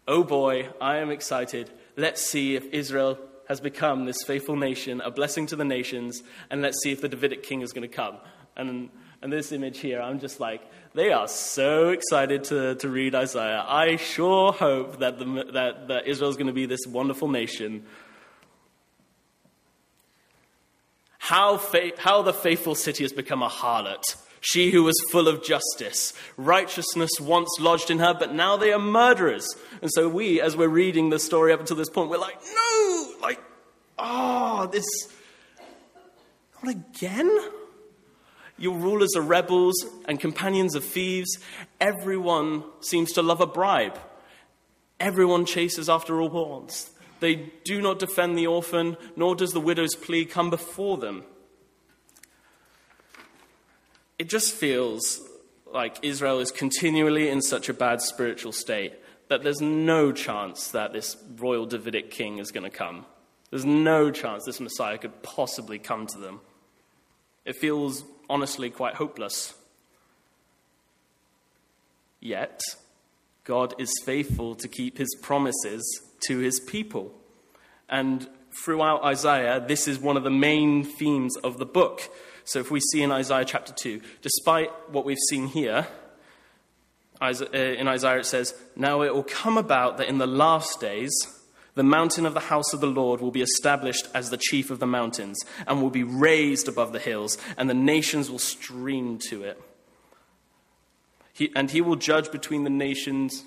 oh 0.06 0.22
boy, 0.22 0.68
I 0.82 0.98
am 0.98 1.10
excited. 1.10 1.70
Let's 1.96 2.20
see 2.20 2.56
if 2.56 2.64
Israel 2.74 3.18
has 3.48 3.58
become 3.58 4.04
this 4.04 4.22
faithful 4.22 4.56
nation, 4.56 5.00
a 5.00 5.10
blessing 5.10 5.46
to 5.46 5.56
the 5.56 5.64
nations, 5.64 6.22
and 6.50 6.60
let's 6.60 6.82
see 6.82 6.92
if 6.92 7.00
the 7.00 7.08
Davidic 7.08 7.42
king 7.42 7.62
is 7.62 7.72
going 7.72 7.88
to 7.88 7.96
come. 7.96 8.18
And, 8.54 8.90
and 9.22 9.32
this 9.32 9.50
image 9.50 9.78
here, 9.78 10.02
I'm 10.02 10.20
just 10.20 10.40
like, 10.40 10.60
they 10.92 11.10
are 11.10 11.26
so 11.26 11.88
excited 11.88 12.44
to, 12.44 12.74
to 12.76 12.88
read 12.90 13.14
Isaiah. 13.14 13.64
I 13.66 13.96
sure 13.96 14.52
hope 14.52 14.98
that, 14.98 15.18
the, 15.18 15.24
that, 15.54 15.88
that 15.88 16.06
Israel 16.06 16.28
is 16.28 16.36
going 16.36 16.48
to 16.48 16.52
be 16.52 16.66
this 16.66 16.86
wonderful 16.86 17.28
nation. 17.28 17.84
How, 21.24 21.58
how 21.96 22.20
the 22.20 22.34
faithful 22.34 22.74
city 22.74 23.02
has 23.02 23.14
become 23.14 23.42
a 23.42 23.48
harlot. 23.48 24.02
She 24.42 24.70
who 24.70 24.82
was 24.82 24.94
full 25.10 25.26
of 25.26 25.42
justice. 25.42 26.12
Righteousness 26.37 27.12
once 27.18 27.48
lodged 27.58 27.90
in 27.90 27.98
her, 28.00 28.12
but 28.12 28.34
now 28.34 28.58
they 28.58 28.74
are 28.74 28.78
murderers. 28.78 29.48
And 29.80 29.90
so 29.90 30.06
we, 30.06 30.38
as 30.42 30.54
we're 30.54 30.68
reading 30.68 31.08
the 31.08 31.18
story 31.18 31.54
up 31.54 31.60
until 31.60 31.78
this 31.78 31.88
point, 31.88 32.10
we're 32.10 32.18
like, 32.18 32.37
no! 32.54 33.12
Like, 33.22 33.42
oh, 33.98 34.68
this. 34.70 34.84
Not 36.62 36.74
again? 36.74 37.34
Your 38.58 38.76
rulers 38.76 39.16
are 39.16 39.22
rebels 39.22 39.82
and 40.06 40.20
companions 40.20 40.74
of 40.74 40.84
thieves. 40.84 41.38
Everyone 41.80 42.64
seems 42.80 43.12
to 43.12 43.22
love 43.22 43.40
a 43.40 43.46
bribe. 43.46 43.98
Everyone 45.00 45.46
chases 45.46 45.88
after 45.88 46.20
all 46.20 46.28
horns. 46.28 46.90
They 47.24 47.37
do 47.64 47.80
not 47.80 48.00
defend 48.00 48.37
the 48.37 48.48
orphan, 48.48 48.98
nor 49.16 49.34
does 49.34 49.54
the 49.54 49.60
widow's 49.60 49.94
plea 49.94 50.26
come 50.26 50.50
before 50.50 50.98
them. 50.98 51.24
It 54.18 54.28
just 54.28 54.52
feels 54.52 55.26
like 55.64 55.96
Israel 56.02 56.38
is 56.38 56.50
continually 56.50 57.30
in 57.30 57.40
such 57.40 57.70
a 57.70 57.72
bad 57.72 58.02
spiritual 58.02 58.52
state 58.52 58.92
that 59.28 59.42
there's 59.42 59.62
no 59.62 60.12
chance 60.12 60.68
that 60.72 60.92
this 60.92 61.16
royal 61.38 61.64
Davidic 61.64 62.10
king 62.10 62.40
is 62.40 62.50
going 62.50 62.70
to 62.70 62.76
come. 62.76 63.06
There's 63.48 63.64
no 63.64 64.10
chance 64.10 64.44
this 64.44 64.60
Messiah 64.60 64.98
could 64.98 65.22
possibly 65.22 65.78
come 65.78 66.06
to 66.08 66.18
them. 66.18 66.42
It 67.46 67.56
feels 67.56 68.04
honestly 68.28 68.68
quite 68.68 68.96
hopeless. 68.96 69.54
Yet, 72.20 72.60
God 73.44 73.72
is 73.78 73.90
faithful 74.04 74.54
to 74.56 74.68
keep 74.68 74.98
his 74.98 75.16
promises 75.22 76.02
to 76.26 76.38
his 76.38 76.60
people. 76.60 77.12
And 77.88 78.28
throughout 78.64 79.02
Isaiah, 79.02 79.64
this 79.66 79.88
is 79.88 79.98
one 79.98 80.16
of 80.16 80.24
the 80.24 80.30
main 80.30 80.84
themes 80.84 81.37
of 81.38 81.58
the 81.58 81.66
book. 81.66 82.02
So 82.44 82.60
if 82.60 82.70
we 82.70 82.80
see 82.80 83.02
in 83.02 83.10
Isaiah 83.10 83.44
chapter 83.44 83.72
2, 83.72 84.00
despite 84.22 84.70
what 84.90 85.04
we've 85.04 85.18
seen 85.28 85.46
here, 85.48 85.87
uh, 87.20 87.32
in 87.52 87.88
Isaiah 87.88 88.18
it 88.18 88.26
says, 88.26 88.54
Now 88.76 89.02
it 89.02 89.14
will 89.14 89.22
come 89.22 89.56
about 89.56 89.98
that 89.98 90.08
in 90.08 90.18
the 90.18 90.26
last 90.26 90.80
days, 90.80 91.12
the 91.74 91.82
mountain 91.82 92.26
of 92.26 92.34
the 92.34 92.40
house 92.40 92.72
of 92.72 92.80
the 92.80 92.87
Lord 92.87 93.20
will 93.20 93.30
be 93.30 93.42
established 93.42 94.06
as 94.14 94.30
the 94.30 94.37
chief 94.37 94.70
of 94.70 94.78
the 94.78 94.87
mountains, 94.87 95.38
and 95.66 95.82
will 95.82 95.90
be 95.90 96.04
raised 96.04 96.68
above 96.68 96.92
the 96.92 96.98
hills, 96.98 97.37
and 97.56 97.68
the 97.68 97.74
nations 97.74 98.30
will 98.30 98.38
stream 98.38 99.18
to 99.30 99.42
it. 99.42 99.60
He, 101.32 101.50
and 101.56 101.70
he 101.70 101.80
will 101.80 101.96
judge 101.96 102.30
between 102.30 102.62
the 102.62 102.70
nations. 102.70 103.44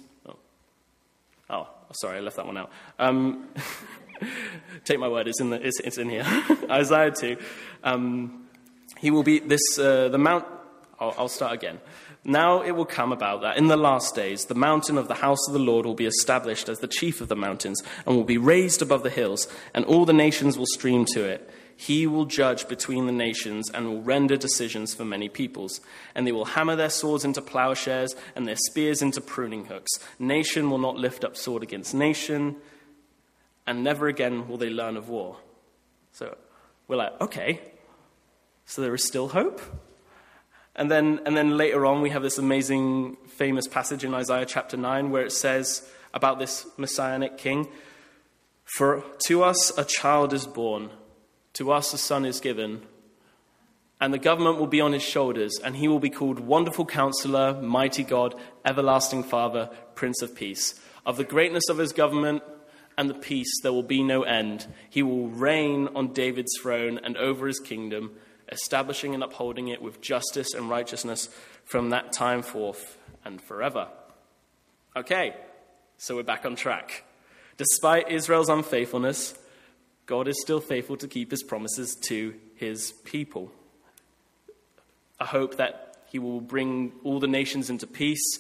Oh, 1.90 1.94
sorry, 1.94 2.18
I 2.18 2.22
left 2.22 2.36
that 2.36 2.46
one 2.46 2.58
out. 2.58 2.70
Um, 3.00 3.48
take 4.84 5.00
my 5.00 5.08
word, 5.08 5.28
it's 5.28 5.40
in, 5.40 5.52
the, 5.52 5.66
it's, 5.66 5.80
it's 5.80 5.98
in 5.98 6.10
here. 6.10 6.26
Isaiah 6.70 7.12
2. 7.12 7.38
Um, 7.84 8.48
he 8.98 9.12
will 9.12 9.24
be 9.24 9.40
this, 9.40 9.80
uh, 9.80 10.10
the 10.10 10.18
mount. 10.18 10.46
I'll, 11.00 11.16
I'll 11.18 11.30
start 11.30 11.54
again. 11.54 11.80
Now 12.26 12.62
it 12.62 12.72
will 12.72 12.86
come 12.86 13.14
about 13.14 13.42
that 13.42 13.58
in 13.58 13.68
the 13.68 13.78
last 13.78 14.14
days 14.14 14.46
the 14.46 14.56
mountain 14.56 14.98
of 14.98 15.08
the 15.08 15.14
house 15.14 15.48
of 15.48 15.54
the 15.54 15.60
Lord 15.60 15.86
will 15.86 15.96
be 15.96 16.08
established 16.08 16.68
as 16.68 16.80
the 16.80 16.88
chief 16.88 17.22
of 17.22 17.30
the 17.30 17.38
mountains 17.38 17.82
and 18.06 18.18
will 18.18 18.26
be 18.26 18.38
raised 18.38 18.82
above 18.82 19.04
the 19.04 19.10
hills, 19.10 19.48
and 19.74 19.86
all 19.86 20.04
the 20.04 20.14
nations 20.14 20.58
will 20.58 20.66
stream 20.66 21.06
to 21.14 21.24
it. 21.24 21.50
He 21.80 22.08
will 22.08 22.26
judge 22.26 22.68
between 22.68 23.06
the 23.06 23.12
nations 23.12 23.70
and 23.70 23.86
will 23.86 24.02
render 24.02 24.36
decisions 24.36 24.96
for 24.96 25.06
many 25.06 25.30
peoples. 25.30 25.80
And 26.16 26.26
they 26.26 26.32
will 26.32 26.46
hammer 26.46 26.76
their 26.76 26.90
swords 26.90 27.24
into 27.24 27.40
plowshares 27.42 28.16
and 28.36 28.48
their 28.48 28.56
spears 28.56 29.04
into 29.04 29.22
pruning 29.22 29.66
hooks. 29.66 29.92
Nation 30.18 30.72
will 30.72 30.80
not 30.80 30.98
lift 30.98 31.24
up 31.24 31.38
sword 31.38 31.62
against 31.62 31.94
nation, 31.94 32.56
and 33.68 33.84
never 33.84 34.08
again 34.08 34.48
will 34.48 34.58
they 34.58 34.72
learn 34.72 34.98
of 34.98 35.08
war. 35.08 35.38
So 36.14 36.36
we're 36.88 36.96
like, 36.96 37.22
okay, 37.22 37.62
so 38.66 38.82
there 38.82 38.96
is 38.96 39.06
still 39.06 39.28
hope? 39.28 39.62
And 40.76 40.90
then, 40.90 41.22
and 41.28 41.38
then 41.38 41.58
later 41.58 41.86
on, 41.86 42.02
we 42.02 42.10
have 42.10 42.24
this 42.24 42.40
amazing, 42.40 43.18
famous 43.28 43.68
passage 43.68 44.04
in 44.04 44.16
Isaiah 44.16 44.46
chapter 44.46 44.78
9 44.78 45.12
where 45.12 45.26
it 45.26 45.32
says 45.32 45.88
about 46.14 46.40
this 46.40 46.66
messianic 46.78 47.38
king 47.38 47.68
For 48.64 49.04
to 49.28 49.44
us 49.44 49.78
a 49.78 49.86
child 49.86 50.34
is 50.34 50.46
born, 50.46 50.90
to 51.58 51.72
us 51.72 51.94
a 51.94 51.98
son 51.98 52.26
is 52.26 52.40
given, 52.40 52.82
and 54.00 54.14
the 54.14 54.20
government 54.20 54.60
will 54.60 54.68
be 54.68 54.82
on 54.82 54.94
his 54.94 55.04
shoulders, 55.04 55.60
and 55.64 55.76
he 55.76 55.88
will 55.88 56.00
be 56.00 56.10
called 56.10 56.40
Wonderful 56.40 56.86
Counselor, 56.86 57.60
Mighty 57.62 58.04
God, 58.04 58.36
Everlasting 58.64 59.24
Father, 59.24 59.70
Prince 59.96 60.22
of 60.22 60.36
Peace. 60.36 60.80
Of 61.06 61.18
the 61.18 61.24
greatness 61.24 61.70
of 61.70 61.78
his 61.78 61.94
government 61.94 62.44
and 62.98 63.10
the 63.10 63.14
peace 63.14 63.62
there 63.62 63.72
will 63.72 63.84
be 63.84 64.04
no 64.04 64.24
end. 64.24 64.66
He 64.90 65.04
will 65.04 65.30
reign 65.30 65.88
on 65.96 66.14
David's 66.14 66.58
throne 66.60 67.00
and 67.04 67.16
over 67.18 67.48
his 67.48 67.60
kingdom 67.60 68.12
establishing 68.52 69.14
and 69.14 69.24
upholding 69.24 69.68
it 69.68 69.82
with 69.82 70.02
justice 70.02 70.54
and 70.54 70.70
righteousness 70.70 71.30
from 71.66 71.90
that 71.90 72.14
time 72.14 72.42
forth 72.42 72.98
and 73.26 73.42
forever. 73.42 73.90
Okay, 74.96 75.36
so 75.98 76.16
we're 76.16 76.24
back 76.24 76.46
on 76.46 76.56
track. 76.56 77.04
Despite 77.58 78.10
Israel's 78.10 78.50
unfaithfulness, 78.50 79.38
God 80.08 80.30
is 80.30 80.42
still 80.42 80.62
faithful 80.62 80.96
to 80.98 81.08
keep 81.08 81.32
his 81.32 81.44
promises 81.44 81.96
to 82.08 82.34
his 82.56 82.94
people. 83.04 83.52
I 85.20 85.26
hope 85.26 85.58
that 85.58 85.98
he 86.10 86.18
will 86.18 86.40
bring 86.40 86.94
all 87.04 87.20
the 87.20 87.28
nations 87.28 87.70
into 87.70 87.86
peace. 87.86 88.40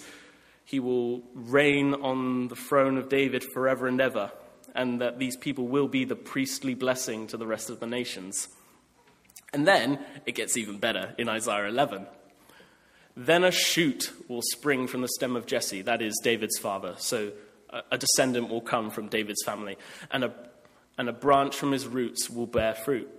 He 0.64 0.80
will 0.80 1.22
reign 1.34 1.94
on 1.94 2.48
the 2.48 2.56
throne 2.56 2.98
of 2.98 3.10
David 3.10 3.44
forever 3.44 3.86
and 3.86 4.00
ever, 4.00 4.32
and 4.76 5.02
that 5.02 5.20
these 5.20 5.36
people 5.36 5.68
will 5.68 5.90
be 5.90 6.06
the 6.06 6.16
priestly 6.16 6.74
blessing 6.74 7.28
to 7.28 7.38
the 7.38 7.46
rest 7.46 7.70
of 7.70 7.82
the 7.82 7.88
nations. 7.88 8.48
And 9.52 9.68
then 9.68 10.00
it 10.26 10.36
gets 10.36 10.56
even 10.56 10.78
better 10.78 11.16
in 11.18 11.28
Isaiah 11.28 11.68
11. 11.68 12.08
Then 13.18 13.44
a 13.44 13.52
shoot 13.52 14.14
will 14.30 14.42
spring 14.42 14.88
from 14.88 15.02
the 15.02 15.10
stem 15.10 15.36
of 15.36 15.46
Jesse, 15.46 15.82
that 15.82 16.02
is 16.02 16.18
David's 16.24 16.58
father. 16.60 16.96
So 16.98 17.34
a, 17.92 17.98
descendant 17.98 18.50
will 18.50 18.62
come 18.62 18.90
from 18.90 19.10
David's 19.10 19.44
family, 19.44 19.78
and 20.12 20.24
a, 20.24 20.34
and 20.98 21.08
a 21.08 21.14
branch 21.14 21.56
from 21.56 21.72
his 21.72 21.88
roots 21.88 22.30
will 22.30 22.48
bear 22.48 22.74
fruit. 22.74 23.10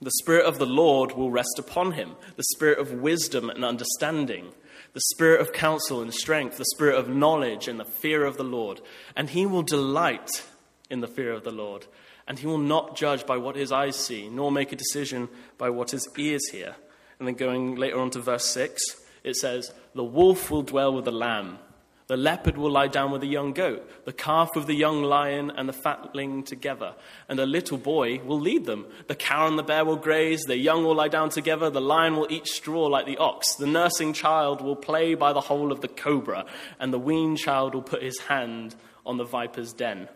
The 0.00 0.10
Spirit 0.22 0.46
of 0.46 0.58
the 0.58 0.66
Lord 0.66 1.12
will 1.12 1.30
rest 1.30 1.58
upon 1.58 1.92
him 1.92 2.16
the 2.36 2.44
Spirit 2.54 2.78
of 2.78 2.92
wisdom 2.92 3.50
and 3.50 3.64
understanding, 3.64 4.52
the 4.92 5.00
Spirit 5.12 5.40
of 5.40 5.52
counsel 5.52 6.00
and 6.00 6.12
strength, 6.12 6.56
the 6.56 6.64
Spirit 6.74 6.98
of 6.98 7.08
knowledge 7.08 7.68
and 7.68 7.78
the 7.78 7.84
fear 7.84 8.24
of 8.24 8.36
the 8.36 8.44
Lord. 8.44 8.80
And 9.16 9.30
he 9.30 9.46
will 9.46 9.62
delight 9.62 10.44
in 10.90 11.00
the 11.00 11.08
fear 11.08 11.32
of 11.32 11.44
the 11.44 11.52
Lord 11.52 11.86
and 12.26 12.38
he 12.38 12.46
will 12.46 12.58
not 12.58 12.96
judge 12.96 13.26
by 13.26 13.36
what 13.36 13.56
his 13.56 13.72
eyes 13.72 13.96
see, 13.96 14.28
nor 14.28 14.50
make 14.50 14.72
a 14.72 14.76
decision 14.76 15.28
by 15.58 15.70
what 15.70 15.90
his 15.90 16.08
ears 16.16 16.48
hear. 16.50 16.74
And 17.18 17.28
then 17.28 17.34
going 17.34 17.76
later 17.76 18.00
on 18.00 18.10
to 18.10 18.20
verse 18.20 18.46
6, 18.46 18.82
it 19.22 19.36
says, 19.36 19.72
The 19.94 20.04
wolf 20.04 20.50
will 20.50 20.62
dwell 20.62 20.94
with 20.94 21.04
the 21.04 21.12
lamb, 21.12 21.58
the 22.06 22.16
leopard 22.18 22.58
will 22.58 22.70
lie 22.70 22.88
down 22.88 23.10
with 23.10 23.22
the 23.22 23.26
young 23.26 23.52
goat, 23.52 23.88
the 24.04 24.12
calf 24.12 24.50
with 24.54 24.66
the 24.66 24.74
young 24.74 25.02
lion, 25.02 25.50
and 25.50 25.66
the 25.66 25.72
fatling 25.72 26.42
together. 26.42 26.94
And 27.28 27.40
a 27.40 27.46
little 27.46 27.78
boy 27.78 28.20
will 28.20 28.38
lead 28.38 28.66
them. 28.66 28.86
The 29.06 29.14
cow 29.14 29.46
and 29.46 29.58
the 29.58 29.62
bear 29.62 29.86
will 29.86 29.96
graze, 29.96 30.42
their 30.42 30.56
young 30.56 30.84
will 30.84 30.96
lie 30.96 31.08
down 31.08 31.30
together, 31.30 31.70
the 31.70 31.80
lion 31.80 32.16
will 32.16 32.26
eat 32.28 32.46
straw 32.46 32.86
like 32.86 33.06
the 33.06 33.16
ox, 33.16 33.54
the 33.54 33.66
nursing 33.66 34.12
child 34.12 34.60
will 34.60 34.76
play 34.76 35.14
by 35.14 35.32
the 35.32 35.40
hole 35.40 35.72
of 35.72 35.80
the 35.80 35.88
cobra, 35.88 36.44
and 36.78 36.92
the 36.92 36.98
weaned 36.98 37.38
child 37.38 37.74
will 37.74 37.82
put 37.82 38.02
his 38.02 38.18
hand 38.20 38.74
on 39.06 39.16
the 39.16 39.24
viper's 39.24 39.72
den. 39.72 40.08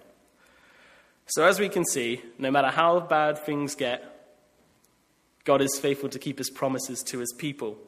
So, 1.29 1.45
as 1.45 1.59
we 1.59 1.71
can 1.71 1.85
see, 1.85 2.23
no 2.39 2.51
matter 2.51 2.69
how 2.69 3.01
bad 3.01 3.39
things 3.39 3.75
get, 3.75 4.19
God 5.45 5.63
is 5.63 5.79
faithful 5.79 6.11
to 6.11 6.19
keep 6.19 6.37
his 6.37 6.51
promises 6.51 7.03
to 7.05 7.19
his 7.19 7.33
people. 7.39 7.79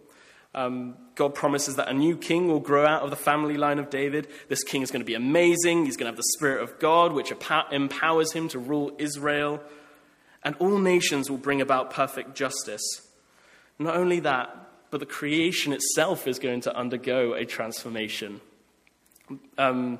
Um, 0.54 0.96
God 1.14 1.34
promises 1.34 1.76
that 1.76 1.88
a 1.88 1.94
new 1.94 2.16
king 2.16 2.48
will 2.48 2.60
grow 2.60 2.84
out 2.84 3.02
of 3.02 3.10
the 3.10 3.16
family 3.16 3.56
line 3.56 3.78
of 3.78 3.88
David. 3.88 4.26
This 4.48 4.64
king 4.64 4.82
is 4.82 4.90
going 4.90 5.00
to 5.00 5.06
be 5.06 5.14
amazing. 5.14 5.84
He's 5.84 5.96
going 5.96 6.06
to 6.06 6.10
have 6.10 6.16
the 6.16 6.32
Spirit 6.36 6.62
of 6.62 6.78
God, 6.80 7.12
which 7.12 7.32
empowers 7.70 8.32
him 8.32 8.48
to 8.48 8.58
rule 8.58 8.92
Israel. 8.98 9.60
And 10.42 10.56
all 10.58 10.78
nations 10.78 11.30
will 11.30 11.38
bring 11.38 11.60
about 11.60 11.90
perfect 11.90 12.34
justice. 12.34 12.82
Not 13.78 13.96
only 13.96 14.20
that, 14.20 14.56
but 14.90 14.98
the 14.98 15.06
creation 15.06 15.72
itself 15.72 16.26
is 16.26 16.38
going 16.38 16.62
to 16.62 16.76
undergo 16.76 17.34
a 17.34 17.44
transformation. 17.44 18.40
Um, 19.56 19.98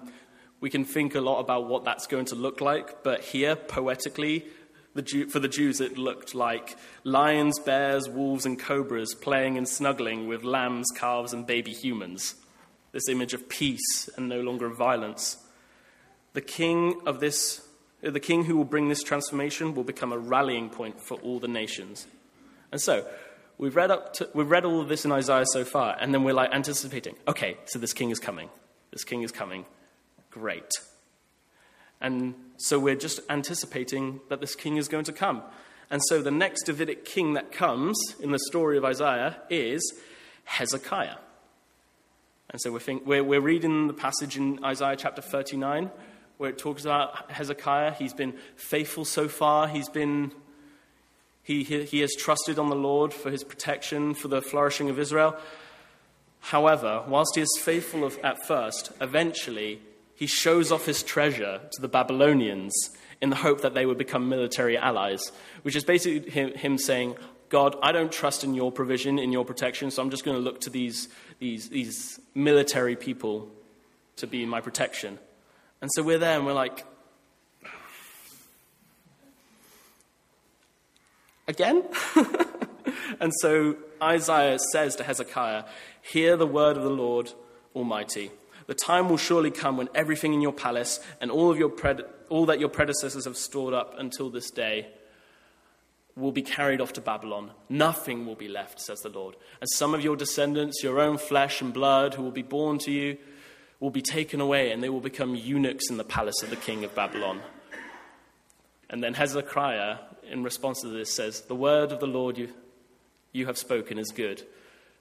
we 0.60 0.68
can 0.68 0.84
think 0.84 1.14
a 1.14 1.20
lot 1.20 1.38
about 1.38 1.68
what 1.68 1.84
that's 1.84 2.06
going 2.06 2.26
to 2.26 2.34
look 2.34 2.60
like, 2.60 3.02
but 3.02 3.22
here, 3.22 3.54
poetically, 3.54 4.46
the 4.94 5.02
Jew, 5.02 5.28
for 5.28 5.38
the 5.38 5.48
Jews, 5.48 5.80
it 5.80 5.96
looked 5.96 6.34
like 6.34 6.76
lions, 7.04 7.58
bears, 7.58 8.08
wolves, 8.08 8.44
and 8.44 8.58
cobras 8.58 9.14
playing 9.14 9.56
and 9.56 9.68
snuggling 9.68 10.26
with 10.26 10.42
lambs, 10.42 10.88
calves, 10.94 11.32
and 11.32 11.46
baby 11.46 11.72
humans. 11.72 12.34
This 12.92 13.08
image 13.08 13.34
of 13.34 13.48
peace 13.48 14.08
and 14.16 14.28
no 14.28 14.40
longer 14.40 14.66
of 14.66 14.76
violence. 14.76 15.36
The 16.32 16.40
king 16.40 17.00
of 17.06 17.20
this, 17.20 17.66
the 18.02 18.20
king 18.20 18.44
who 18.44 18.56
will 18.56 18.64
bring 18.64 18.88
this 18.88 19.02
transformation 19.02 19.74
will 19.74 19.84
become 19.84 20.12
a 20.12 20.18
rallying 20.18 20.70
point 20.70 21.00
for 21.00 21.14
all 21.18 21.38
the 21.38 21.48
nations. 21.48 22.06
And 22.72 22.80
so, 22.80 23.06
we've 23.58 23.76
read, 23.76 23.92
up 23.92 24.14
to, 24.14 24.28
we've 24.34 24.50
read 24.50 24.64
all 24.64 24.80
of 24.80 24.88
this 24.88 25.04
in 25.04 25.12
Isaiah 25.12 25.46
so 25.46 25.64
far, 25.64 25.96
and 26.00 26.12
then 26.12 26.24
we're 26.24 26.34
like 26.34 26.52
anticipating, 26.52 27.14
okay, 27.28 27.58
so 27.66 27.78
this 27.78 27.92
king 27.92 28.10
is 28.10 28.18
coming. 28.18 28.48
This 28.90 29.04
king 29.04 29.22
is 29.22 29.30
coming. 29.30 29.66
Great. 30.30 30.70
And 32.00 32.34
so 32.60 32.78
we're 32.78 32.94
just 32.94 33.20
anticipating 33.28 34.20
that 34.28 34.40
this 34.40 34.54
king 34.54 34.76
is 34.76 34.88
going 34.88 35.04
to 35.04 35.12
come. 35.12 35.42
And 35.90 36.00
so 36.08 36.22
the 36.22 36.30
next 36.30 36.64
Davidic 36.64 37.04
king 37.04 37.32
that 37.34 37.50
comes 37.50 37.98
in 38.20 38.30
the 38.30 38.38
story 38.38 38.78
of 38.78 38.84
Isaiah 38.84 39.40
is 39.48 39.94
Hezekiah. 40.44 41.16
And 42.50 42.60
so 42.60 42.72
we're, 42.72 42.80
think, 42.80 43.06
we're, 43.06 43.24
we're 43.24 43.40
reading 43.40 43.86
the 43.86 43.94
passage 43.94 44.36
in 44.36 44.64
Isaiah 44.64 44.96
chapter 44.96 45.22
39 45.22 45.90
where 46.36 46.50
it 46.50 46.58
talks 46.58 46.84
about 46.84 47.30
Hezekiah. 47.30 47.92
He's 47.92 48.14
been 48.14 48.34
faithful 48.56 49.04
so 49.04 49.28
far. 49.28 49.68
He's 49.68 49.88
been 49.88 50.32
he, 51.42 51.64
he, 51.64 51.84
he 51.84 52.00
has 52.00 52.14
trusted 52.14 52.58
on 52.58 52.68
the 52.68 52.76
Lord 52.76 53.12
for 53.12 53.30
his 53.30 53.42
protection, 53.42 54.14
for 54.14 54.28
the 54.28 54.40
flourishing 54.40 54.88
of 54.88 54.98
Israel. 54.98 55.36
However, 56.40 57.04
whilst 57.08 57.34
he 57.34 57.40
is 57.40 57.58
faithful 57.60 58.04
of, 58.04 58.18
at 58.22 58.46
first, 58.46 58.92
eventually 59.00 59.80
he 60.20 60.26
shows 60.26 60.70
off 60.70 60.84
his 60.84 61.02
treasure 61.02 61.62
to 61.72 61.80
the 61.80 61.88
Babylonians 61.88 62.74
in 63.22 63.30
the 63.30 63.36
hope 63.36 63.62
that 63.62 63.72
they 63.72 63.86
would 63.86 63.96
become 63.96 64.28
military 64.28 64.76
allies, 64.76 65.32
which 65.62 65.74
is 65.74 65.82
basically 65.82 66.30
him, 66.30 66.52
him 66.52 66.76
saying, 66.76 67.16
God, 67.48 67.74
I 67.82 67.90
don't 67.90 68.12
trust 68.12 68.44
in 68.44 68.52
your 68.52 68.70
provision, 68.70 69.18
in 69.18 69.32
your 69.32 69.46
protection, 69.46 69.90
so 69.90 70.02
I'm 70.02 70.10
just 70.10 70.22
going 70.22 70.36
to 70.36 70.42
look 70.42 70.60
to 70.60 70.70
these, 70.70 71.08
these, 71.38 71.70
these 71.70 72.20
military 72.34 72.96
people 72.96 73.48
to 74.16 74.26
be 74.26 74.44
my 74.44 74.60
protection. 74.60 75.18
And 75.80 75.90
so 75.94 76.02
we're 76.02 76.18
there 76.18 76.36
and 76.36 76.44
we're 76.44 76.52
like, 76.52 76.84
again? 81.48 81.82
and 83.20 83.32
so 83.40 83.74
Isaiah 84.02 84.58
says 84.70 84.96
to 84.96 85.02
Hezekiah, 85.02 85.64
Hear 86.02 86.36
the 86.36 86.46
word 86.46 86.76
of 86.76 86.82
the 86.82 86.90
Lord 86.90 87.32
Almighty. 87.74 88.30
The 88.70 88.76
time 88.76 89.08
will 89.08 89.16
surely 89.16 89.50
come 89.50 89.76
when 89.76 89.88
everything 89.96 90.32
in 90.32 90.40
your 90.40 90.52
palace 90.52 91.00
and 91.20 91.28
all, 91.28 91.50
of 91.50 91.58
your 91.58 91.70
pred- 91.70 92.06
all 92.28 92.46
that 92.46 92.60
your 92.60 92.68
predecessors 92.68 93.24
have 93.24 93.36
stored 93.36 93.74
up 93.74 93.96
until 93.98 94.30
this 94.30 94.48
day 94.48 94.86
will 96.14 96.30
be 96.30 96.42
carried 96.42 96.80
off 96.80 96.92
to 96.92 97.00
Babylon. 97.00 97.50
Nothing 97.68 98.26
will 98.26 98.36
be 98.36 98.46
left, 98.46 98.80
says 98.80 99.00
the 99.00 99.08
Lord. 99.08 99.34
And 99.60 99.68
some 99.70 99.92
of 99.92 100.04
your 100.04 100.14
descendants, 100.14 100.84
your 100.84 101.00
own 101.00 101.18
flesh 101.18 101.60
and 101.60 101.74
blood, 101.74 102.14
who 102.14 102.22
will 102.22 102.30
be 102.30 102.42
born 102.44 102.78
to 102.78 102.92
you, 102.92 103.18
will 103.80 103.90
be 103.90 104.02
taken 104.02 104.40
away, 104.40 104.70
and 104.70 104.80
they 104.80 104.88
will 104.88 105.00
become 105.00 105.34
eunuchs 105.34 105.90
in 105.90 105.96
the 105.96 106.04
palace 106.04 106.40
of 106.40 106.50
the 106.50 106.54
king 106.54 106.84
of 106.84 106.94
Babylon. 106.94 107.40
And 108.88 109.02
then 109.02 109.14
Hezekiah, 109.14 109.96
in 110.30 110.44
response 110.44 110.80
to 110.82 110.88
this, 110.90 111.12
says, 111.12 111.40
The 111.40 111.56
word 111.56 111.90
of 111.90 111.98
the 111.98 112.06
Lord 112.06 112.38
you, 112.38 112.50
you 113.32 113.46
have 113.46 113.58
spoken 113.58 113.98
is 113.98 114.12
good. 114.12 114.44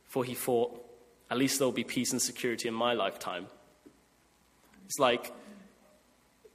For 0.07 0.23
he 0.25 0.33
thought, 0.33 0.83
At 1.29 1.37
least 1.37 1.59
there 1.59 1.67
will 1.67 1.71
be 1.71 1.83
peace 1.83 2.11
and 2.11 2.19
security 2.19 2.67
in 2.67 2.73
my 2.73 2.93
lifetime. 2.93 3.45
It's 4.89 4.97
like 4.97 5.31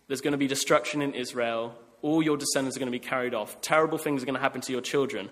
there's 0.08 0.20
going 0.20 0.32
to 0.32 0.38
be 0.38 0.48
destruction 0.48 1.00
in 1.02 1.14
Israel. 1.14 1.76
All 2.02 2.20
your 2.20 2.36
descendants 2.36 2.76
are 2.76 2.80
going 2.80 2.92
to 2.92 2.98
be 2.98 2.98
carried 2.98 3.32
off. 3.32 3.60
Terrible 3.60 3.96
things 3.96 4.22
are 4.22 4.26
going 4.26 4.34
to 4.34 4.40
happen 4.40 4.60
to 4.62 4.72
your 4.72 4.80
children. 4.80 5.30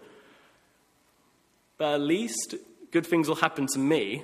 But 1.79 1.95
at 1.95 2.01
least 2.01 2.55
good 2.93 3.05
things 3.05 3.27
will 3.27 3.35
happen 3.35 3.67
to 3.73 3.79
me. 3.81 4.23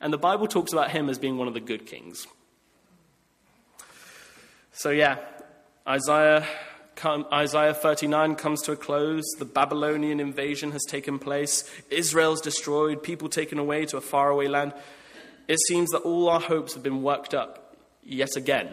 And 0.00 0.10
the 0.10 0.18
Bible 0.18 0.46
talks 0.46 0.72
about 0.72 0.90
him 0.90 1.10
as 1.10 1.18
being 1.18 1.36
one 1.36 1.48
of 1.48 1.54
the 1.54 1.60
good 1.60 1.84
kings. 1.84 2.26
So, 4.72 4.88
yeah, 4.88 5.18
Isaiah, 5.86 6.46
Isaiah 7.04 7.74
39 7.74 8.36
comes 8.36 8.62
to 8.62 8.72
a 8.72 8.76
close. 8.76 9.24
The 9.38 9.44
Babylonian 9.44 10.18
invasion 10.18 10.72
has 10.72 10.84
taken 10.88 11.18
place. 11.18 11.70
Israel's 11.90 12.40
destroyed, 12.40 13.02
people 13.02 13.28
taken 13.28 13.58
away 13.58 13.84
to 13.84 13.98
a 13.98 14.00
faraway 14.00 14.48
land. 14.48 14.72
It 15.50 15.58
seems 15.66 15.90
that 15.90 16.02
all 16.02 16.28
our 16.28 16.38
hopes 16.38 16.74
have 16.74 16.84
been 16.84 17.02
worked 17.02 17.34
up 17.34 17.74
yet 18.04 18.36
again. 18.36 18.68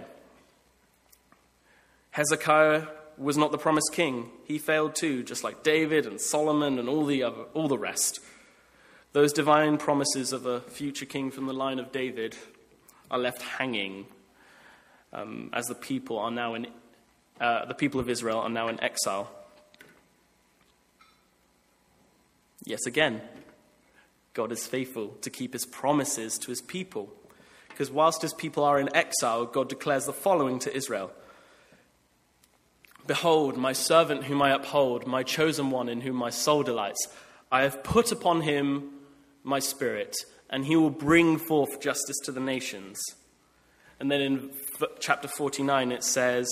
Hezekiah 2.12 2.84
was 3.18 3.36
not 3.36 3.52
the 3.52 3.58
promised 3.58 3.90
king. 3.94 4.30
He 4.46 4.60
failed 4.60 4.94
too, 4.94 5.24
just 5.24 5.44
like 5.44 5.64
David 5.64 6.06
and 6.06 6.22
Solomon 6.22 6.78
and 6.78 6.88
all 6.88 7.04
the, 7.04 7.24
other, 7.24 7.46
all 7.56 7.68
the 7.68 7.80
rest. 7.80 8.20
Those 9.14 9.34
divine 9.34 9.80
promises 9.80 10.32
of 10.32 10.46
a 10.46 10.62
future 10.62 11.08
king 11.08 11.32
from 11.32 11.48
the 11.48 11.54
line 11.54 11.80
of 11.80 11.92
David 11.92 12.38
are 13.10 13.18
left 13.18 13.42
hanging 13.42 14.06
um, 15.14 15.50
as 15.54 15.66
the 15.66 15.74
people 15.74 16.20
are 16.20 16.30
now 16.30 16.54
in 16.54 16.68
uh, 17.42 17.66
the 17.66 17.74
people 17.74 18.00
of 18.00 18.08
Israel 18.08 18.38
are 18.38 18.52
now 18.52 18.68
in 18.68 18.80
exile. 18.84 19.32
Yet 22.66 22.82
again, 22.86 23.22
God 24.38 24.52
is 24.52 24.68
faithful 24.68 25.18
to 25.22 25.32
keep 25.32 25.54
his 25.54 25.66
promises 25.66 26.38
to 26.38 26.52
his 26.52 26.62
people. 26.62 27.12
Because 27.70 27.90
whilst 27.90 28.22
his 28.22 28.36
people 28.36 28.64
are 28.64 28.80
in 28.80 28.96
exile, 28.96 29.48
God 29.48 29.68
declares 29.68 30.06
the 30.06 30.14
following 30.14 30.60
to 30.60 30.76
Israel 30.76 31.12
Behold, 33.08 33.58
my 33.58 33.74
servant 33.74 34.26
whom 34.26 34.44
I 34.44 34.52
uphold, 34.52 35.08
my 35.08 35.24
chosen 35.24 35.72
one 35.72 35.90
in 35.90 36.02
whom 36.02 36.16
my 36.16 36.30
soul 36.30 36.62
delights. 36.62 37.08
I 37.52 37.64
have 37.64 37.84
put 37.84 38.12
upon 38.12 38.42
him 38.42 38.92
my 39.44 39.58
spirit, 39.58 40.16
and 40.52 40.66
he 40.66 40.76
will 40.76 40.92
bring 40.92 41.40
forth 41.40 41.82
justice 41.82 42.18
to 42.26 42.32
the 42.32 42.40
nations. 42.40 43.02
And 44.00 44.12
then 44.12 44.22
in 44.22 44.52
chapter 45.00 45.28
49, 45.28 45.92
it 45.92 46.04
says, 46.04 46.48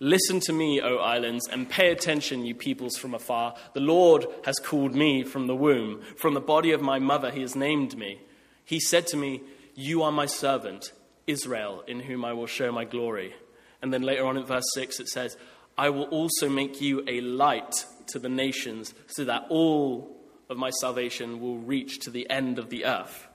Listen 0.00 0.40
to 0.40 0.52
me, 0.52 0.80
O 0.80 0.96
islands, 0.96 1.48
and 1.48 1.68
pay 1.68 1.90
attention, 1.90 2.44
you 2.44 2.54
peoples 2.54 2.96
from 2.96 3.14
afar. 3.14 3.54
The 3.74 3.80
Lord 3.80 4.26
has 4.44 4.56
called 4.56 4.94
me 4.94 5.22
from 5.22 5.46
the 5.46 5.54
womb. 5.54 6.02
From 6.16 6.34
the 6.34 6.40
body 6.40 6.72
of 6.72 6.82
my 6.82 6.98
mother, 6.98 7.30
he 7.30 7.42
has 7.42 7.54
named 7.54 7.96
me. 7.96 8.20
He 8.64 8.80
said 8.80 9.06
to 9.08 9.16
me, 9.16 9.42
You 9.74 10.02
are 10.02 10.12
my 10.12 10.26
servant, 10.26 10.92
Israel, 11.26 11.84
in 11.86 12.00
whom 12.00 12.24
I 12.24 12.32
will 12.32 12.46
show 12.46 12.72
my 12.72 12.84
glory. 12.84 13.34
And 13.82 13.92
then 13.92 14.02
later 14.02 14.26
on 14.26 14.36
in 14.36 14.44
verse 14.44 14.64
6, 14.74 15.00
it 15.00 15.08
says, 15.08 15.36
I 15.76 15.90
will 15.90 16.04
also 16.04 16.48
make 16.48 16.80
you 16.80 17.04
a 17.06 17.20
light 17.20 17.84
to 18.08 18.18
the 18.18 18.28
nations, 18.28 18.94
so 19.06 19.24
that 19.24 19.46
all 19.48 20.16
of 20.48 20.56
my 20.56 20.70
salvation 20.70 21.40
will 21.40 21.58
reach 21.58 22.00
to 22.00 22.10
the 22.10 22.28
end 22.28 22.58
of 22.58 22.68
the 22.68 22.84
earth. 22.84 23.28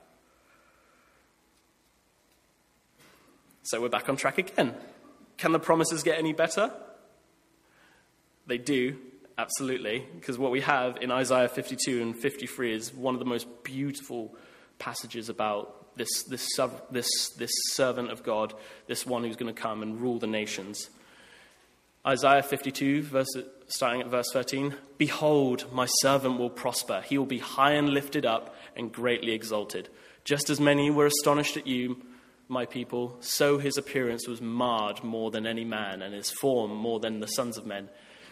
So 3.62 3.80
we're 3.80 3.88
back 3.88 4.08
on 4.08 4.16
track 4.16 4.38
again. 4.38 4.74
Can 5.40 5.52
the 5.52 5.58
promises 5.58 6.02
get 6.02 6.18
any 6.18 6.34
better? 6.34 6.70
They 8.46 8.58
do, 8.58 8.98
absolutely, 9.38 10.06
because 10.14 10.36
what 10.36 10.50
we 10.50 10.60
have 10.60 10.98
in 11.00 11.10
Isaiah 11.10 11.48
52 11.48 12.02
and 12.02 12.14
53 12.14 12.74
is 12.74 12.92
one 12.92 13.14
of 13.14 13.20
the 13.20 13.24
most 13.24 13.46
beautiful 13.64 14.36
passages 14.78 15.30
about 15.30 15.96
this, 15.96 16.24
this, 16.24 16.46
this, 16.90 17.08
this 17.38 17.50
servant 17.70 18.10
of 18.10 18.22
God, 18.22 18.52
this 18.86 19.06
one 19.06 19.24
who's 19.24 19.36
going 19.36 19.52
to 19.52 19.58
come 19.58 19.80
and 19.80 19.98
rule 19.98 20.18
the 20.18 20.26
nations. 20.26 20.90
Isaiah 22.06 22.42
52, 22.42 23.02
verse, 23.04 23.34
starting 23.66 24.02
at 24.02 24.08
verse 24.08 24.30
13 24.34 24.74
Behold, 24.98 25.72
my 25.72 25.86
servant 25.86 26.38
will 26.38 26.50
prosper. 26.50 27.00
He 27.00 27.16
will 27.16 27.24
be 27.24 27.38
high 27.38 27.72
and 27.72 27.88
lifted 27.88 28.26
up 28.26 28.54
and 28.76 28.92
greatly 28.92 29.32
exalted. 29.32 29.88
Just 30.22 30.50
as 30.50 30.60
many 30.60 30.90
were 30.90 31.06
astonished 31.06 31.56
at 31.56 31.66
you, 31.66 31.96
my 32.50 32.66
people, 32.66 33.16
so 33.20 33.58
his 33.58 33.76
appearance 33.78 34.26
was 34.26 34.40
marred 34.42 35.04
more 35.04 35.30
than 35.30 35.46
any 35.46 35.64
man, 35.64 36.02
and 36.02 36.12
his 36.12 36.30
form 36.30 36.74
more 36.74 36.98
than 36.98 37.20
the 37.20 37.28
sons 37.28 37.56
of 37.56 37.64
men. 37.64 37.88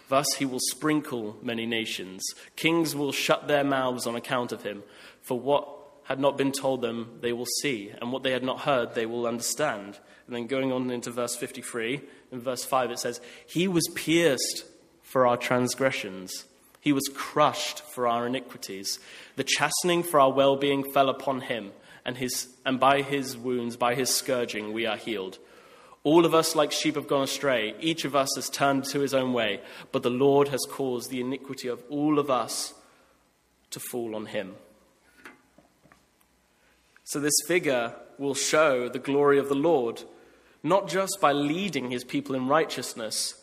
Thus 0.08 0.26
he 0.34 0.44
will 0.44 0.60
sprinkle 0.70 1.36
many 1.42 1.66
nations. 1.66 2.24
Kings 2.56 2.96
will 2.96 3.12
shut 3.12 3.46
their 3.46 3.64
mouths 3.64 4.06
on 4.06 4.16
account 4.16 4.52
of 4.52 4.62
him. 4.62 4.82
For 5.22 5.38
what 5.38 5.68
had 6.04 6.18
not 6.18 6.38
been 6.38 6.52
told 6.52 6.80
them, 6.80 7.18
they 7.20 7.32
will 7.32 7.46
see, 7.60 7.92
and 8.00 8.10
what 8.10 8.22
they 8.22 8.32
had 8.32 8.42
not 8.42 8.60
heard, 8.60 8.94
they 8.94 9.06
will 9.06 9.26
understand. 9.26 9.98
And 10.26 10.34
then 10.34 10.46
going 10.46 10.72
on 10.72 10.90
into 10.90 11.10
verse 11.10 11.36
53, 11.36 12.00
in 12.32 12.40
verse 12.40 12.64
5, 12.64 12.90
it 12.90 12.98
says, 12.98 13.20
He 13.46 13.68
was 13.68 13.88
pierced 13.94 14.64
for 15.02 15.26
our 15.26 15.36
transgressions, 15.36 16.44
He 16.80 16.92
was 16.92 17.08
crushed 17.14 17.80
for 17.80 18.06
our 18.06 18.26
iniquities. 18.26 18.98
The 19.36 19.44
chastening 19.44 20.02
for 20.02 20.18
our 20.18 20.32
well 20.32 20.56
being 20.56 20.90
fell 20.92 21.08
upon 21.08 21.42
Him 21.42 21.72
and, 22.08 22.16
his, 22.16 22.48
and 22.64 22.80
by 22.80 23.02
his 23.02 23.36
wounds, 23.36 23.76
by 23.76 23.94
his 23.94 24.08
scourging, 24.08 24.72
we 24.72 24.86
are 24.86 24.96
healed. 24.96 25.38
All 26.04 26.24
of 26.24 26.34
us, 26.34 26.56
like 26.56 26.72
sheep, 26.72 26.94
have 26.94 27.06
gone 27.06 27.24
astray. 27.24 27.74
Each 27.80 28.06
of 28.06 28.16
us 28.16 28.30
has 28.34 28.48
turned 28.48 28.84
to 28.86 29.00
his 29.00 29.12
own 29.12 29.34
way, 29.34 29.60
but 29.92 30.02
the 30.02 30.08
Lord 30.08 30.48
has 30.48 30.64
caused 30.70 31.10
the 31.10 31.20
iniquity 31.20 31.68
of 31.68 31.82
all 31.90 32.18
of 32.18 32.30
us 32.30 32.72
to 33.72 33.78
fall 33.78 34.16
on 34.16 34.24
him. 34.24 34.54
So, 37.04 37.20
this 37.20 37.36
figure 37.46 37.92
will 38.16 38.34
show 38.34 38.88
the 38.88 38.98
glory 38.98 39.38
of 39.38 39.50
the 39.50 39.54
Lord, 39.54 40.02
not 40.62 40.88
just 40.88 41.18
by 41.20 41.32
leading 41.32 41.90
his 41.90 42.04
people 42.04 42.34
in 42.34 42.48
righteousness, 42.48 43.34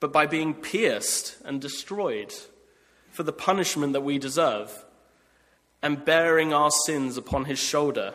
but 0.00 0.14
by 0.14 0.24
being 0.24 0.54
pierced 0.54 1.36
and 1.44 1.60
destroyed 1.60 2.32
for 3.10 3.22
the 3.22 3.34
punishment 3.34 3.92
that 3.92 4.00
we 4.00 4.16
deserve 4.16 4.86
and 5.82 6.04
bearing 6.04 6.52
our 6.52 6.70
sins 6.86 7.16
upon 7.16 7.46
his 7.46 7.58
shoulder. 7.58 8.14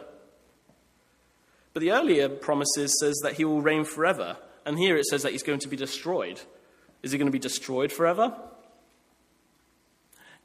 But 1.74 1.82
the 1.82 1.92
earlier 1.92 2.30
promises 2.30 2.98
says 3.00 3.20
that 3.24 3.34
he 3.34 3.46
will 3.46 3.62
reign 3.62 3.84
forever, 3.84 4.38
and 4.66 4.80
here 4.80 4.98
it 4.98 5.06
says 5.06 5.24
that 5.24 5.34
he's 5.34 5.44
going 5.44 5.60
to 5.60 5.68
be 5.68 5.78
destroyed. 5.78 6.42
Is 7.04 7.12
he 7.12 7.18
going 7.18 7.28
to 7.28 7.32
be 7.32 7.40
destroyed 7.40 7.92
forever? 7.92 8.36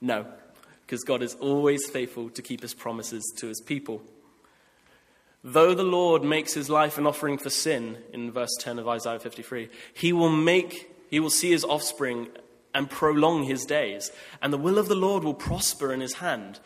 No, 0.01 0.27
because 0.85 1.05
God 1.05 1.23
is 1.23 1.35
always 1.37 1.89
faithful 1.89 2.29
to 2.31 2.43
keep 2.43 2.61
his 2.61 2.75
promises 2.75 3.23
to 3.39 3.47
his 3.47 3.61
people. 3.61 4.03
Though 5.45 5.75
the 5.75 5.83
Lord 5.83 6.23
makes 6.23 6.55
his 6.55 6.69
life 6.69 6.99
an 6.99 7.07
offering 7.07 7.39
for 7.39 7.51
sin, 7.51 7.99
in 8.13 8.31
verse 8.31 8.55
10 8.61 8.79
of 8.79 8.89
Isaiah 8.89 9.19
53, 9.19 9.69
he 9.95 10.13
will 10.13 10.29
make 10.29 10.89
he 11.11 11.21
will 11.21 11.31
see 11.31 11.51
his 11.51 11.65
offspring 11.65 12.29
and 12.75 12.89
prolong 12.89 13.45
his 13.45 13.67
days, 13.67 14.11
and 14.41 14.53
the 14.53 14.59
will 14.59 14.79
of 14.79 14.89
the 14.89 14.95
Lord 14.95 15.25
will 15.25 15.35
prosper 15.35 15.93
in 15.93 16.01
his 16.01 16.15
hand. 16.15 16.59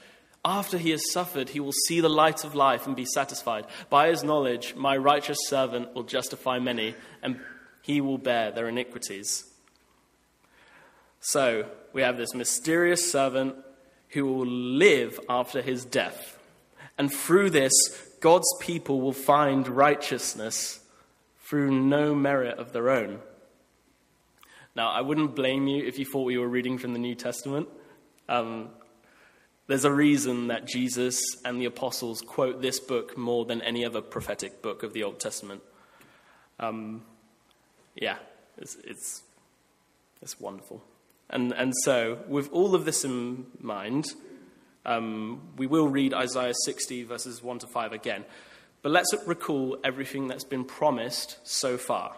After 0.46 0.78
he 0.78 0.90
has 0.90 1.10
suffered, 1.10 1.48
he 1.48 1.58
will 1.58 1.72
see 1.72 2.00
the 2.00 2.08
light 2.08 2.44
of 2.44 2.54
life 2.54 2.86
and 2.86 2.94
be 2.94 3.04
satisfied. 3.04 3.66
By 3.90 4.10
his 4.10 4.22
knowledge, 4.22 4.76
my 4.76 4.96
righteous 4.96 5.38
servant 5.48 5.92
will 5.92 6.04
justify 6.04 6.60
many, 6.60 6.94
and 7.20 7.40
he 7.82 8.00
will 8.00 8.16
bear 8.16 8.52
their 8.52 8.68
iniquities. 8.68 9.44
So, 11.18 11.68
we 11.92 12.02
have 12.02 12.16
this 12.16 12.32
mysterious 12.32 13.10
servant 13.10 13.56
who 14.10 14.24
will 14.26 14.46
live 14.46 15.18
after 15.28 15.60
his 15.60 15.84
death. 15.84 16.38
And 16.96 17.12
through 17.12 17.50
this, 17.50 17.72
God's 18.20 18.46
people 18.60 19.00
will 19.00 19.12
find 19.12 19.66
righteousness 19.66 20.78
through 21.40 21.72
no 21.72 22.14
merit 22.14 22.60
of 22.60 22.72
their 22.72 22.90
own. 22.90 23.18
Now, 24.76 24.92
I 24.92 25.00
wouldn't 25.00 25.34
blame 25.34 25.66
you 25.66 25.84
if 25.84 25.98
you 25.98 26.04
thought 26.04 26.22
we 26.22 26.38
were 26.38 26.48
reading 26.48 26.78
from 26.78 26.92
the 26.92 27.00
New 27.00 27.16
Testament. 27.16 27.68
Um, 28.28 28.68
there's 29.66 29.84
a 29.84 29.92
reason 29.92 30.48
that 30.48 30.66
Jesus 30.66 31.20
and 31.44 31.60
the 31.60 31.64
apostles 31.64 32.20
quote 32.20 32.62
this 32.62 32.78
book 32.78 33.16
more 33.18 33.44
than 33.44 33.60
any 33.62 33.84
other 33.84 34.00
prophetic 34.00 34.62
book 34.62 34.82
of 34.82 34.92
the 34.92 35.02
Old 35.02 35.18
Testament. 35.18 35.62
Um, 36.60 37.02
yeah, 37.94 38.16
it's, 38.58 38.76
it's, 38.84 39.22
it's 40.22 40.38
wonderful. 40.38 40.82
And, 41.28 41.52
and 41.52 41.72
so, 41.82 42.20
with 42.28 42.48
all 42.52 42.74
of 42.76 42.84
this 42.84 43.04
in 43.04 43.46
mind, 43.60 44.06
um, 44.84 45.40
we 45.56 45.66
will 45.66 45.88
read 45.88 46.14
Isaiah 46.14 46.54
60, 46.64 47.02
verses 47.02 47.42
1 47.42 47.58
to 47.60 47.66
5 47.66 47.92
again. 47.92 48.24
But 48.82 48.92
let's 48.92 49.12
recall 49.26 49.78
everything 49.82 50.28
that's 50.28 50.44
been 50.44 50.64
promised 50.64 51.38
so 51.42 51.76
far. 51.76 52.14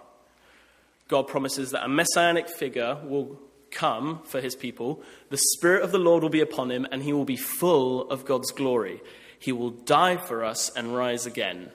God 1.08 1.26
promises 1.26 1.70
that 1.70 1.84
a 1.84 1.88
messianic 1.88 2.50
figure 2.50 2.98
will 3.04 3.40
come 3.70 4.20
for 4.24 4.40
his 4.40 4.54
people, 4.54 5.02
the 5.30 5.38
Spirit 5.54 5.82
of 5.82 5.92
the 5.92 5.98
Lord 5.98 6.22
will 6.22 6.30
be 6.30 6.40
upon 6.40 6.70
him, 6.70 6.86
and 6.90 7.02
he 7.02 7.12
will 7.12 7.24
be 7.24 7.36
full 7.36 8.10
of 8.10 8.24
God's 8.24 8.50
glory. 8.50 9.02
He 9.38 9.52
will 9.52 9.70
die 9.70 10.16
for 10.16 10.44
us 10.44 10.70
and 10.74 10.96
rise 10.96 11.26
again 11.26 11.70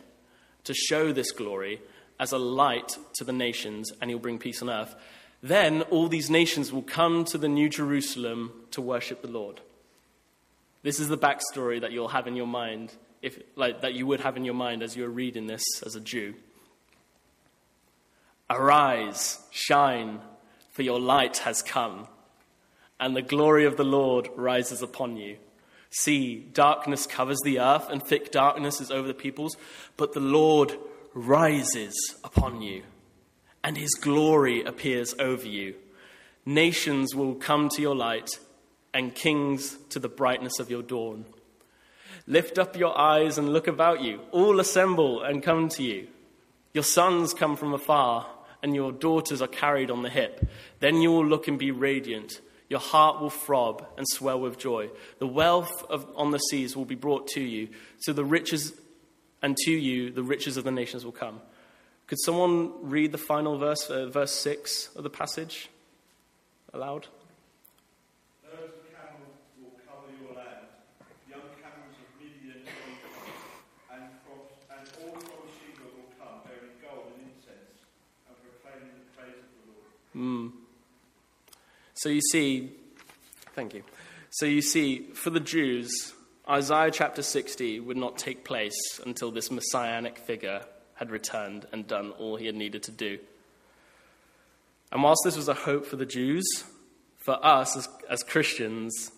to 0.63 0.73
show 0.73 1.11
this 1.11 1.31
glory 1.31 1.81
as 2.19 2.31
a 2.31 2.37
light 2.37 2.97
to 3.15 3.23
the 3.23 3.33
nations, 3.33 3.91
and 4.01 4.09
he'll 4.09 4.19
bring 4.19 4.39
peace 4.39 4.61
on 4.61 4.69
earth. 4.69 4.95
Then 5.41 5.81
all 5.83 6.07
these 6.07 6.29
nations 6.29 6.71
will 6.71 6.83
come 6.83 7.25
to 7.25 7.37
the 7.37 7.49
New 7.49 7.69
Jerusalem 7.69 8.51
to 8.71 8.81
worship 8.81 9.21
the 9.21 9.27
Lord. 9.27 9.59
This 10.83 10.99
is 10.99 11.07
the 11.07 11.17
backstory 11.17 11.81
that 11.81 11.91
you'll 11.91 12.09
have 12.09 12.27
in 12.27 12.35
your 12.35 12.47
mind, 12.47 12.93
if, 13.21 13.39
like, 13.55 13.81
that 13.81 13.93
you 13.93 14.05
would 14.07 14.21
have 14.21 14.37
in 14.37 14.45
your 14.45 14.53
mind 14.53 14.83
as 14.83 14.95
you're 14.95 15.09
reading 15.09 15.47
this 15.47 15.63
as 15.85 15.95
a 15.95 16.01
Jew. 16.01 16.35
Arise, 18.49 19.39
shine, 19.51 20.19
for 20.74 20.82
your 20.82 20.99
light 20.99 21.38
has 21.38 21.61
come, 21.61 22.07
and 22.99 23.15
the 23.15 23.21
glory 23.21 23.65
of 23.65 23.78
the 23.78 23.86
Lord 23.86 24.28
rises 24.36 24.82
upon 24.82 25.17
you. 25.17 25.38
See, 25.91 26.36
darkness 26.36 27.05
covers 27.05 27.39
the 27.43 27.59
earth, 27.59 27.89
and 27.89 28.03
thick 28.03 28.32
darkness 28.32 28.82
is 28.82 28.89
over 28.89 29.07
the 29.07 29.13
peoples, 29.13 29.55
but 29.97 30.13
the 30.13 30.19
Lord 30.19 30.76
rises 31.13 31.93
upon 32.24 32.63
you, 32.63 32.82
and 33.63 33.78
his 33.78 33.93
glory 33.93 34.63
appears 34.63 35.13
over 35.19 35.47
you. 35.47 35.76
Nations 36.45 37.13
will 37.15 37.36
come 37.36 37.69
to 37.69 37.82
your 37.82 37.95
light, 37.95 38.39
and 38.95 39.13
kings 39.13 39.78
to 39.89 39.99
the 39.99 40.09
brightness 40.09 40.59
of 40.59 40.71
your 40.71 40.82
dawn. 40.82 41.26
Lift 42.26 42.57
up 42.57 42.76
your 42.76 42.97
eyes 42.97 43.38
and 43.38 43.53
look 43.53 43.67
about 43.67 44.01
you. 44.01 44.21
All 44.32 44.59
assemble 44.59 45.21
and 45.21 45.43
come 45.43 45.69
to 45.69 45.84
you. 45.84 46.07
Your 46.74 46.84
sons 46.84 47.34
come 47.34 47.55
from 47.55 47.74
afar, 47.74 48.28
and 48.64 48.74
your 48.74 48.91
daughters 48.91 49.43
are 49.43 49.47
carried 49.47 49.91
on 49.91 50.01
the 50.01 50.09
hip. 50.09 50.49
Then 50.80 51.01
you 51.01 51.11
will 51.11 51.26
look 51.26 51.47
and 51.47 51.59
be 51.59 51.70
radiant. 51.70 52.41
Your 52.70 52.80
heart 52.80 53.22
will 53.22 53.30
throb 53.30 53.86
and 53.97 54.07
swell 54.07 54.39
with 54.39 54.57
joy. 54.57 54.89
The 55.20 55.28
wealth 55.28 55.86
of, 55.91 56.07
on 56.16 56.32
the 56.32 56.39
seas 56.39 56.76
will 56.76 56.86
be 56.86 56.95
brought 56.95 57.28
to 57.36 57.41
you. 57.41 57.70
To 58.05 58.14
the 58.14 58.26
riches, 58.26 58.74
and 59.43 59.55
to 59.57 59.72
you 59.72 60.09
the 60.09 60.24
riches 60.24 60.57
of 60.57 60.64
the 60.64 60.72
nations 60.72 61.05
will 61.05 61.11
come. 61.11 61.41
Could 62.07 62.20
someone 62.20 62.72
read 62.82 63.11
the 63.11 63.18
final 63.18 63.57
verse, 63.57 63.89
uh, 63.89 64.07
verse 64.07 64.34
6 64.34 64.95
of 64.95 65.03
the 65.03 65.09
passage 65.09 65.70
aloud? 66.74 67.07
Those 68.43 68.76
camels 68.91 69.38
will 69.61 69.78
cover 69.88 70.11
your 70.20 70.36
land, 70.36 70.68
young 71.30 71.47
camels 71.64 71.95
of 71.95 72.09
Midian 72.20 72.68
and 73.91 74.03
from 74.24 74.45
and 74.74 74.86
all 74.99 75.16
from 75.20 75.47
Sheba 75.55 75.86
will 75.95 76.11
come, 76.20 76.43
bearing 76.43 76.76
gold 76.84 77.16
and 77.16 77.32
incense 77.32 77.86
and 78.28 78.36
proclaiming 78.41 78.93
the 78.99 79.07
praise 79.16 79.39
of 79.39 80.12
Lord. 80.24 80.51
So 81.95 82.09
you 82.09 82.21
see, 82.32 82.71
thank 83.55 83.74
you. 83.74 83.84
So 84.32 84.45
you 84.45 84.61
see, 84.61 85.09
for 85.13 85.30
the 85.30 85.39
Jews, 85.39 86.13
Isaiah 86.49 86.91
chapter 86.91 87.21
60 87.21 87.80
would 87.82 87.97
not 87.97 88.17
take 88.17 88.43
place 88.43 88.99
until 89.05 89.32
this 89.32 89.51
messianic 89.51 90.17
figure 90.17 90.65
had 90.95 91.11
returned 91.11 91.67
and 91.71 91.88
done 91.88 92.11
all 92.11 92.36
he 92.36 92.47
had 92.47 92.55
needed 92.55 92.84
to 92.84 92.91
do. 92.91 93.19
And 94.91 95.03
whilst 95.03 95.21
this 95.24 95.38
was 95.38 95.47
a 95.47 95.53
hope 95.53 95.86
for 95.86 95.95
the 95.95 96.05
Jews, 96.05 96.45
for 97.26 97.43
us 97.45 97.78
as, 97.78 97.89
as 98.09 98.24
Christians, 98.24 99.11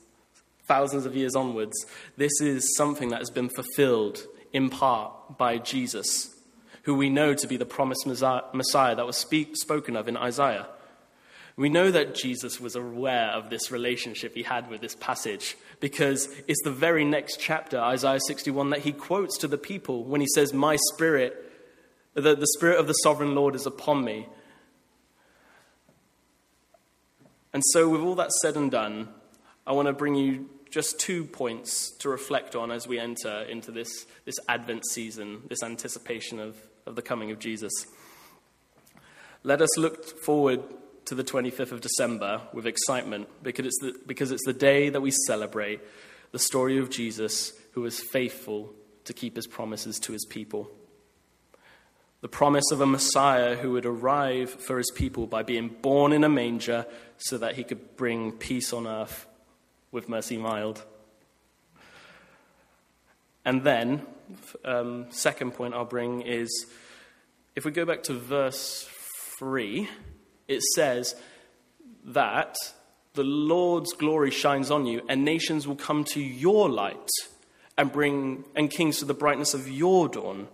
thousands 0.67 1.05
of 1.05 1.15
years 1.15 1.35
onwards, 1.35 1.85
this 2.17 2.39
is 2.41 2.75
something 2.75 3.09
that 3.09 3.19
has 3.19 3.29
been 3.29 3.49
fulfilled 3.49 4.25
in 4.53 4.69
part 4.69 5.37
by 5.37 5.57
Jesus, 5.57 6.33
who 6.83 6.95
we 6.95 7.09
know 7.09 7.33
to 7.33 7.47
be 7.47 7.57
the 7.57 7.65
promised 7.65 8.05
Messiah 8.05 8.41
Messiah 8.53 8.95
that 8.95 9.05
was 9.05 9.17
speak, 9.17 9.57
spoken 9.57 9.95
of 9.95 10.07
in 10.07 10.15
Isaiah. 10.15 10.67
We 11.57 11.69
know 11.69 11.89
that 11.89 12.15
Jesus 12.15 12.59
was 12.59 12.75
aware 12.75 13.27
of 13.27 13.49
this 13.49 13.71
relationship 13.71 14.35
he 14.35 14.43
had 14.43 14.69
with 14.69 14.81
this 14.81 14.95
passage 14.95 15.55
because 15.79 16.27
it's 16.47 16.61
the 16.63 16.71
very 16.71 17.05
next 17.05 17.39
chapter, 17.39 17.79
Isaiah 17.79 18.19
61, 18.27 18.71
that 18.71 18.79
he 18.79 18.91
quotes 18.91 19.37
to 19.37 19.47
the 19.47 19.57
people 19.57 20.03
when 20.03 20.19
he 20.19 20.27
says, 20.35 20.53
My 20.53 20.75
spirit, 20.93 21.33
the, 22.13 22.35
the 22.35 22.47
spirit 22.57 22.77
of 22.77 22.87
the 22.87 22.93
sovereign 22.93 23.35
Lord 23.35 23.55
is 23.55 23.65
upon 23.65 24.03
me. 24.03 24.27
And 27.53 27.63
so, 27.71 27.87
with 27.87 28.01
all 28.01 28.15
that 28.15 28.33
said 28.33 28.57
and 28.57 28.69
done, 28.69 29.07
I 29.65 29.71
want 29.71 29.87
to 29.87 29.93
bring 29.93 30.15
you 30.15 30.49
just 30.69 30.99
two 30.99 31.23
points 31.23 31.91
to 31.99 32.09
reflect 32.09 32.53
on 32.53 32.69
as 32.69 32.85
we 32.85 32.99
enter 32.99 33.43
into 33.43 33.71
this, 33.71 34.05
this 34.25 34.35
Advent 34.49 34.85
season, 34.85 35.43
this 35.47 35.63
anticipation 35.63 36.41
of, 36.41 36.57
of 36.85 36.97
the 36.97 37.01
coming 37.01 37.31
of 37.31 37.39
Jesus. 37.39 37.71
Let 39.43 39.61
us 39.61 39.77
look 39.77 40.05
forward 40.05 40.61
to 41.05 41.15
the 41.15 41.23
25th 41.23 41.71
of 41.71 41.81
December 41.81 42.41
with 42.53 42.65
excitement 42.65 43.27
because 43.43 43.65
it's, 43.65 43.79
the, 43.81 43.95
because 44.05 44.31
it's 44.31 44.45
the 44.45 44.53
day 44.53 44.89
that 44.89 45.01
we 45.01 45.11
celebrate 45.27 45.79
the 46.31 46.39
story 46.39 46.77
of 46.77 46.89
Jesus 46.89 47.53
who 47.71 47.81
was 47.81 47.99
faithful 47.99 48.73
to 49.05 49.13
keep 49.13 49.35
his 49.35 49.47
promises 49.47 49.99
to 49.99 50.11
his 50.11 50.25
people. 50.25 50.69
The 52.21 52.27
promise 52.27 52.71
of 52.71 52.81
a 52.81 52.87
Messiah 52.87 53.55
who 53.55 53.71
would 53.73 53.85
arrive 53.85 54.49
for 54.49 54.77
his 54.77 54.91
people 54.95 55.27
by 55.27 55.43
being 55.43 55.69
born 55.69 56.11
in 56.11 56.23
a 56.23 56.29
manger 56.29 56.87
so 57.17 57.37
that 57.37 57.55
he 57.55 57.63
could 57.63 57.95
bring 57.95 58.31
peace 58.31 58.73
on 58.73 58.87
earth 58.87 59.27
with 59.91 60.09
mercy 60.09 60.37
mild. 60.37 60.83
And 63.45 63.63
then, 63.63 64.07
um, 64.63 65.05
second 65.11 65.51
point 65.51 65.75
I'll 65.75 65.85
bring 65.85 66.21
is 66.21 66.65
if 67.55 67.63
we 67.63 67.71
go 67.71 67.85
back 67.85 68.01
to 68.03 68.13
verse 68.13 68.89
3, 69.37 69.87
it 70.47 70.61
says 70.61 71.15
that 72.05 72.55
the 73.13 73.23
Lord's 73.23 73.93
glory 73.93 74.31
shines 74.31 74.69
on 74.69 74.85
you, 74.85 75.01
and 75.09 75.23
nations 75.23 75.67
will 75.67 75.75
come 75.75 76.03
to 76.05 76.21
your 76.21 76.69
light 76.69 77.09
and 77.77 77.91
bring 77.91 78.45
and 78.55 78.69
kings 78.69 78.99
to 78.99 79.05
the 79.05 79.13
brightness 79.13 79.53
of 79.53 79.69
your 79.69 80.07
dawn. 80.07 80.47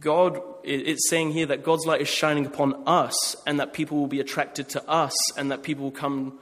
God, 0.00 0.40
it's 0.64 1.08
saying 1.08 1.32
here 1.32 1.46
that 1.46 1.64
God's 1.64 1.86
light 1.86 2.00
is 2.00 2.08
shining 2.08 2.46
upon 2.46 2.82
us, 2.86 3.36
and 3.46 3.58
that 3.60 3.72
people 3.72 3.98
will 3.98 4.06
be 4.06 4.20
attracted 4.20 4.68
to 4.70 4.88
us, 4.88 5.14
and 5.36 5.50
that 5.50 5.62
people 5.62 5.84
will 5.84 5.90
come 5.90 6.38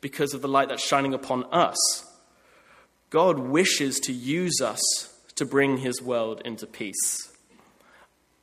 because 0.00 0.34
of 0.34 0.42
the 0.42 0.48
light 0.48 0.68
that's 0.68 0.84
shining 0.84 1.14
upon 1.14 1.44
us. 1.44 2.04
God 3.10 3.38
wishes 3.38 3.98
to 4.00 4.12
use 4.12 4.60
us 4.60 5.14
to 5.36 5.46
bring 5.46 5.78
his 5.78 6.02
world 6.02 6.42
into 6.44 6.66
peace. 6.66 7.32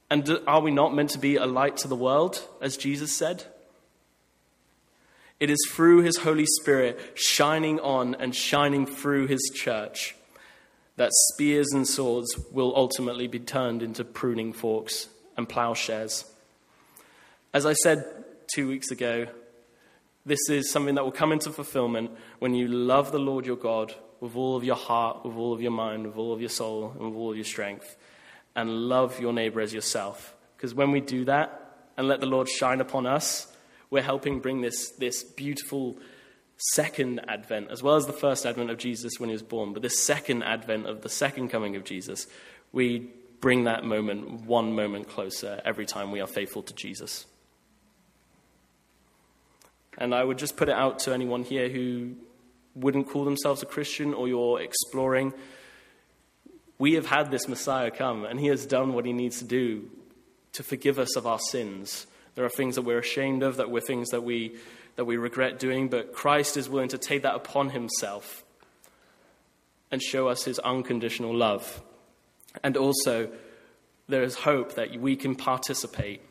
And 0.09 0.39
are 0.47 0.61
we 0.61 0.71
not 0.71 0.93
meant 0.93 1.11
to 1.11 1.19
be 1.19 1.35
a 1.35 1.45
light 1.45 1.77
to 1.77 1.87
the 1.87 1.95
world, 1.95 2.47
as 2.61 2.77
Jesus 2.77 3.11
said? 3.11 3.45
It 5.39 5.49
is 5.49 5.59
through 5.69 6.01
his 6.01 6.17
Holy 6.17 6.45
Spirit 6.45 6.99
shining 7.15 7.79
on 7.79 8.15
and 8.15 8.33
shining 8.33 8.85
through 8.85 9.27
his 9.27 9.51
church 9.53 10.15
that 10.95 11.11
spears 11.11 11.67
and 11.73 11.87
swords 11.87 12.37
will 12.51 12.73
ultimately 12.75 13.27
be 13.27 13.39
turned 13.39 13.83
into 13.83 14.05
pruning 14.05 14.53
forks 14.53 15.09
and 15.35 15.49
plowshares. 15.49 16.25
As 17.53 17.65
I 17.65 17.73
said 17.73 18.05
two 18.53 18.67
weeks 18.67 18.91
ago, 18.91 19.27
this 20.25 20.49
is 20.49 20.71
something 20.71 20.95
that 20.95 21.03
will 21.03 21.11
come 21.11 21.31
into 21.31 21.51
fulfillment 21.51 22.11
when 22.39 22.55
you 22.55 22.67
love 22.67 23.11
the 23.11 23.19
Lord 23.19 23.45
your 23.45 23.57
God 23.57 23.93
with 24.21 24.35
all 24.35 24.55
of 24.55 24.63
your 24.63 24.75
heart, 24.75 25.25
with 25.25 25.35
all 25.35 25.53
of 25.53 25.61
your 25.61 25.71
mind, 25.71 26.07
with 26.07 26.17
all 26.17 26.33
of 26.33 26.39
your 26.39 26.49
soul, 26.49 26.93
and 26.97 27.09
with 27.09 27.15
all 27.15 27.31
of 27.31 27.35
your 27.35 27.45
strength, 27.45 27.95
and 28.55 28.69
love 28.69 29.19
your 29.19 29.33
neighbor 29.33 29.61
as 29.61 29.73
yourself. 29.73 30.35
Because 30.55 30.73
when 30.73 30.91
we 30.91 31.01
do 31.01 31.25
that 31.25 31.77
and 31.97 32.07
let 32.07 32.19
the 32.19 32.25
Lord 32.25 32.47
shine 32.47 32.81
upon 32.81 33.05
us, 33.05 33.51
we're 33.89 34.01
helping 34.01 34.39
bring 34.39 34.61
this, 34.61 34.91
this 34.91 35.23
beautiful 35.23 35.97
second 36.57 37.21
advent, 37.27 37.69
as 37.69 37.83
well 37.83 37.95
as 37.95 38.05
the 38.05 38.13
first 38.13 38.45
advent 38.45 38.69
of 38.69 38.77
Jesus 38.77 39.19
when 39.19 39.29
he 39.29 39.33
was 39.33 39.43
born, 39.43 39.73
but 39.73 39.81
this 39.81 39.99
second 39.99 40.43
advent 40.43 40.87
of 40.87 41.01
the 41.01 41.09
second 41.09 41.49
coming 41.49 41.75
of 41.75 41.83
Jesus, 41.83 42.27
we 42.71 43.09
bring 43.41 43.65
that 43.65 43.83
moment 43.83 44.45
one 44.45 44.73
moment 44.73 45.07
closer 45.09 45.61
every 45.65 45.85
time 45.85 46.11
we 46.11 46.21
are 46.21 46.27
faithful 46.27 46.63
to 46.63 46.73
Jesus. 46.73 47.25
And 49.97 50.13
I 50.13 50.23
would 50.23 50.37
just 50.37 50.57
put 50.57 50.69
it 50.69 50.75
out 50.75 50.99
to 50.99 51.13
anyone 51.13 51.43
here 51.43 51.69
who 51.69 52.15
wouldn't 52.73 53.07
call 53.09 53.23
themselves 53.23 53.63
a 53.63 53.65
Christian 53.65 54.13
or 54.13 54.27
you're 54.27 54.61
exploring. 54.61 55.33
We 56.77 56.93
have 56.93 57.05
had 57.05 57.31
this 57.31 57.47
Messiah 57.47 57.91
come, 57.91 58.25
and 58.25 58.39
he 58.39 58.47
has 58.47 58.65
done 58.65 58.93
what 58.93 59.05
he 59.05 59.13
needs 59.13 59.39
to 59.39 59.45
do 59.45 59.89
to 60.53 60.63
forgive 60.63 60.99
us 60.99 61.15
of 61.15 61.25
our 61.25 61.39
sins. 61.39 62.07
There 62.35 62.45
are 62.45 62.49
things 62.49 62.75
that 62.75 62.81
we're 62.81 62.99
ashamed 62.99 63.43
of, 63.43 63.57
that 63.57 63.69
we're 63.69 63.81
things 63.81 64.09
that 64.09 64.23
we, 64.23 64.57
that 64.95 65.05
we 65.05 65.17
regret 65.17 65.59
doing, 65.59 65.87
but 65.87 66.13
Christ 66.13 66.57
is 66.57 66.69
willing 66.69 66.89
to 66.89 66.97
take 66.97 67.23
that 67.23 67.35
upon 67.35 67.69
himself 67.69 68.43
and 69.91 70.01
show 70.01 70.27
us 70.27 70.43
his 70.43 70.59
unconditional 70.59 71.33
love. 71.33 71.81
And 72.63 72.75
also, 72.75 73.29
there 74.07 74.23
is 74.23 74.35
hope 74.35 74.75
that 74.75 74.99
we 74.99 75.15
can 75.15 75.35
participate 75.35 76.21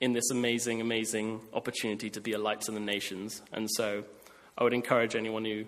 in 0.00 0.12
this 0.12 0.30
amazing, 0.30 0.80
amazing 0.80 1.40
opportunity 1.52 2.10
to 2.10 2.20
be 2.20 2.32
a 2.32 2.38
light 2.38 2.62
to 2.62 2.72
the 2.72 2.80
nations. 2.80 3.42
And 3.52 3.68
so 3.70 4.04
I 4.56 4.64
would 4.64 4.72
encourage 4.72 5.14
anyone 5.14 5.44
who 5.44 5.64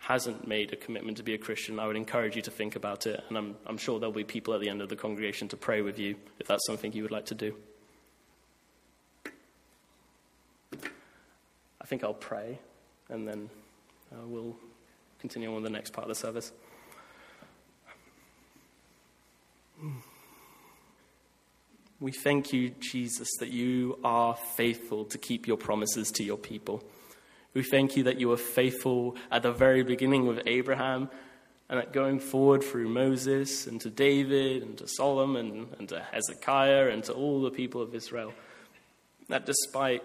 hasn't 0.00 0.48
made 0.48 0.72
a 0.72 0.76
commitment 0.76 1.18
to 1.18 1.22
be 1.22 1.34
a 1.34 1.38
Christian, 1.38 1.78
I 1.78 1.86
would 1.86 1.96
encourage 1.96 2.34
you 2.34 2.42
to 2.42 2.50
think 2.50 2.74
about 2.74 3.06
it. 3.06 3.22
And 3.28 3.36
I'm, 3.36 3.56
I'm 3.66 3.76
sure 3.76 4.00
there'll 4.00 4.12
be 4.12 4.24
people 4.24 4.54
at 4.54 4.60
the 4.60 4.68
end 4.68 4.80
of 4.80 4.88
the 4.88 4.96
congregation 4.96 5.48
to 5.48 5.56
pray 5.56 5.82
with 5.82 5.98
you 5.98 6.16
if 6.38 6.46
that's 6.46 6.66
something 6.66 6.92
you 6.92 7.02
would 7.02 7.12
like 7.12 7.26
to 7.26 7.34
do. 7.34 7.54
I 11.80 11.86
think 11.86 12.02
I'll 12.02 12.14
pray, 12.14 12.58
and 13.08 13.26
then 13.28 13.50
uh, 14.12 14.26
we'll 14.26 14.56
continue 15.18 15.48
on 15.48 15.56
with 15.56 15.64
the 15.64 15.70
next 15.70 15.92
part 15.92 16.04
of 16.04 16.08
the 16.08 16.14
service. 16.14 16.52
We 22.00 22.12
thank 22.12 22.52
you, 22.52 22.70
Jesus, 22.80 23.28
that 23.40 23.50
you 23.50 23.98
are 24.02 24.36
faithful 24.56 25.04
to 25.06 25.18
keep 25.18 25.46
your 25.46 25.58
promises 25.58 26.10
to 26.12 26.24
your 26.24 26.38
people. 26.38 26.82
We 27.52 27.62
thank 27.64 27.96
you 27.96 28.04
that 28.04 28.20
you 28.20 28.28
were 28.28 28.36
faithful 28.36 29.16
at 29.30 29.42
the 29.42 29.50
very 29.50 29.82
beginning 29.82 30.26
with 30.26 30.42
Abraham 30.46 31.10
and 31.68 31.80
that 31.80 31.92
going 31.92 32.20
forward 32.20 32.62
through 32.62 32.88
Moses 32.88 33.66
and 33.66 33.80
to 33.80 33.90
David 33.90 34.62
and 34.62 34.78
to 34.78 34.86
Solomon 34.86 35.68
and 35.78 35.88
to 35.88 36.00
Hezekiah 36.00 36.88
and 36.88 37.02
to 37.04 37.12
all 37.12 37.42
the 37.42 37.50
people 37.50 37.82
of 37.82 37.94
Israel, 37.94 38.32
that 39.28 39.46
despite, 39.46 40.02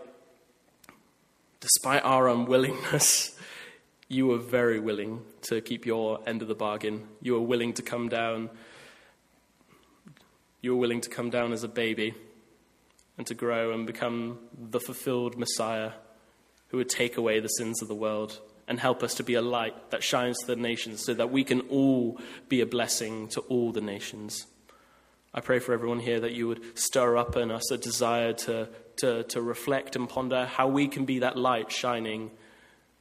despite 1.60 2.04
our 2.04 2.28
unwillingness, 2.30 3.36
you 4.08 4.28
were 4.28 4.38
very 4.38 4.80
willing 4.80 5.22
to 5.44 5.62
keep 5.62 5.86
your 5.86 6.20
end 6.28 6.42
of 6.42 6.48
the 6.48 6.56
bargain. 6.56 7.08
You 7.22 7.34
were 7.34 7.42
willing 7.42 7.74
to 7.74 7.82
come 7.82 8.10
down. 8.10 8.50
You 10.62 10.72
were 10.76 10.80
willing 10.80 11.02
to 11.02 11.10
come 11.10 11.30
down 11.30 11.54
as 11.54 11.64
a 11.64 11.68
baby 11.68 12.16
and 13.18 13.26
to 13.28 13.34
grow 13.34 13.72
and 13.72 13.86
become 13.86 14.40
the 14.56 14.80
fulfilled 14.80 15.38
Messiah 15.38 15.92
who 16.68 16.78
would 16.78 16.90
take 16.90 17.18
away 17.18 17.40
the 17.40 17.48
sins 17.48 17.82
of 17.82 17.88
the 17.88 17.96
world 17.96 18.40
and 18.68 18.80
help 18.80 19.04
us 19.04 19.14
to 19.16 19.24
be 19.24 19.36
a 19.36 19.42
light 19.42 19.92
that 19.92 20.04
shines 20.04 20.40
to 20.40 20.48
the 20.48 20.56
nations 20.56 21.04
so 21.04 21.14
that 21.14 21.32
we 21.32 21.44
can 21.44 21.62
all 21.62 22.20
be 22.50 22.62
a 22.62 22.66
blessing 22.66 23.28
to 23.30 23.42
all 23.42 23.72
the 23.72 23.82
nations. 23.82 24.48
I 25.34 25.42
pray 25.42 25.60
for 25.60 25.74
everyone 25.74 26.00
here 26.00 26.20
that 26.22 26.32
you 26.32 26.48
would 26.48 26.78
stir 26.78 27.18
up 27.18 27.36
in 27.36 27.52
us 27.52 27.70
a 27.70 27.78
desire 27.78 28.34
to, 28.34 28.70
to, 28.98 29.24
to 29.24 29.42
reflect 29.42 29.96
and 29.96 30.10
ponder 30.10 30.46
how 30.46 30.68
we 30.68 30.88
can 30.88 31.06
be 31.06 31.20
that 31.20 31.38
light 31.38 31.72
shining 31.72 32.32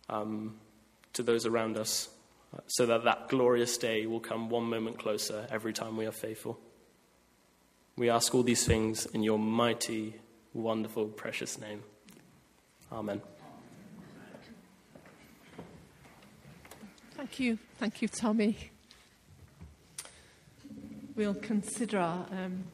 um, 0.08 0.56
to 1.14 1.22
those 1.22 1.46
around 1.46 1.78
us 1.78 2.08
so 2.66 2.86
that 2.86 3.04
that 3.04 3.28
glorious 3.28 3.78
day 3.78 4.06
will 4.06 4.20
come 4.20 4.48
one 4.48 4.64
moment 4.64 4.98
closer 4.98 5.46
every 5.50 5.72
time 5.72 5.96
we 5.96 6.06
are 6.06 6.12
faithful. 6.12 6.58
We 7.96 8.10
ask 8.10 8.34
all 8.34 8.42
these 8.42 8.66
things 8.66 9.06
in 9.06 9.22
your 9.22 9.38
mighty, 9.38 10.20
wonderful, 10.52 11.06
precious 11.06 11.58
name. 11.58 11.82
Amen. 12.92 13.22
Thank 17.24 17.40
you. 17.40 17.58
Thank 17.78 18.02
you, 18.02 18.08
Tommy. 18.08 18.70
We'll 21.16 21.32
consider 21.32 21.98
um, 21.98 22.64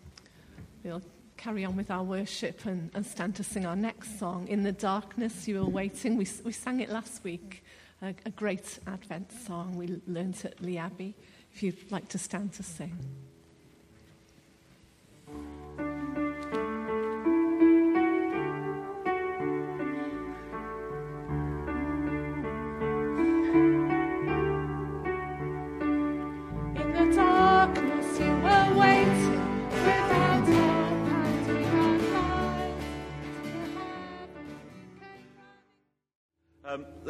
we'll 0.82 1.02
carry 1.36 1.64
on 1.64 1.76
with 1.76 1.88
our 1.88 2.02
worship 2.02 2.66
and, 2.66 2.90
and 2.92 3.06
stand 3.06 3.36
to 3.36 3.44
sing 3.44 3.64
our 3.64 3.76
next 3.76 4.18
song, 4.18 4.48
In 4.48 4.64
the 4.64 4.72
Darkness 4.72 5.46
You 5.46 5.62
Are 5.62 5.68
Waiting. 5.68 6.16
We, 6.16 6.26
we 6.44 6.50
sang 6.50 6.80
it 6.80 6.90
last 6.90 7.22
week, 7.22 7.62
a, 8.02 8.12
a 8.26 8.30
great 8.30 8.80
Advent 8.88 9.30
song 9.30 9.76
we 9.76 10.00
learnt 10.08 10.44
at 10.44 10.60
Lee 10.60 10.78
Abbey. 10.78 11.14
If 11.54 11.62
you'd 11.62 11.92
like 11.92 12.08
to 12.08 12.18
stand 12.18 12.52
to 12.54 12.64
sing. 12.64 12.98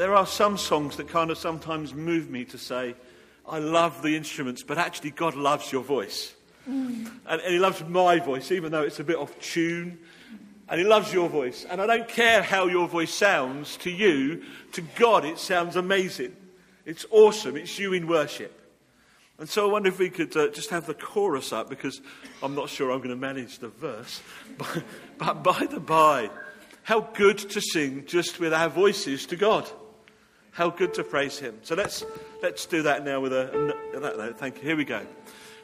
There 0.01 0.15
are 0.15 0.27
some 0.27 0.57
songs 0.57 0.97
that 0.97 1.09
kind 1.09 1.31
of 1.31 1.37
sometimes 1.37 1.93
move 1.93 2.31
me 2.31 2.47
to 2.47 2.57
say, 2.57 2.95
I 3.47 3.59
love 3.59 4.03
the 4.03 4.17
instruments, 4.17 4.63
but 4.63 4.79
actually 4.79 5.11
God 5.11 5.35
loves 5.35 5.71
your 5.71 5.83
voice. 5.83 6.33
And, 6.65 7.11
and 7.27 7.53
He 7.53 7.59
loves 7.59 7.85
my 7.85 8.19
voice, 8.19 8.51
even 8.51 8.73
though 8.73 8.81
it's 8.81 8.99
a 8.99 9.05
bit 9.05 9.17
off 9.17 9.39
tune. 9.41 9.99
And 10.71 10.81
He 10.81 10.87
loves 10.87 11.13
your 11.13 11.29
voice. 11.29 11.67
And 11.69 11.83
I 11.83 11.87
don't 11.87 12.09
care 12.09 12.43
how 12.43 12.67
your 12.67 12.89
voice 12.89 13.13
sounds 13.13 13.77
to 13.79 13.91
you, 13.91 14.43
to 14.73 14.81
God 14.97 15.27
it 15.27 15.39
sounds 15.39 15.77
amazing. 15.77 16.35
It's 16.87 17.05
awesome. 17.11 17.59
It's 17.59 17.79
you 17.79 17.93
in 17.93 18.07
worship. 18.07 18.57
And 19.39 19.51
so 19.51 19.69
I 19.69 19.73
wonder 19.73 19.91
if 19.91 19.99
we 19.99 20.09
could 20.09 20.35
uh, 20.35 20.49
just 20.49 20.71
have 20.71 20.87
the 20.87 20.95
chorus 20.95 21.53
up 21.53 21.69
because 21.69 22.01
I'm 22.43 22.55
not 22.55 22.71
sure 22.71 22.91
I'm 22.91 23.01
going 23.01 23.11
to 23.11 23.17
manage 23.17 23.59
the 23.59 23.69
verse. 23.69 24.23
But, 24.57 24.83
but 25.19 25.43
by 25.43 25.67
the 25.67 25.81
by, 25.81 26.31
how 26.85 27.01
good 27.01 27.39
to 27.51 27.61
sing 27.61 28.07
just 28.07 28.41
with 28.41 28.55
our 28.55 28.71
voices 28.71 29.27
to 29.27 29.37
God. 29.37 29.71
How 30.61 30.69
good 30.69 30.93
to 30.93 31.05
praise 31.05 31.39
Him. 31.39 31.59
So 31.63 31.75
let's, 31.75 32.05
let's 32.43 32.67
do 32.67 32.83
that 32.83 33.03
now 33.03 33.19
with 33.19 33.33
a. 33.33 33.51
no, 33.95 34.35
thank 34.35 34.57
you. 34.57 34.63
Here 34.63 34.77
we 34.77 34.85
go. 34.85 35.01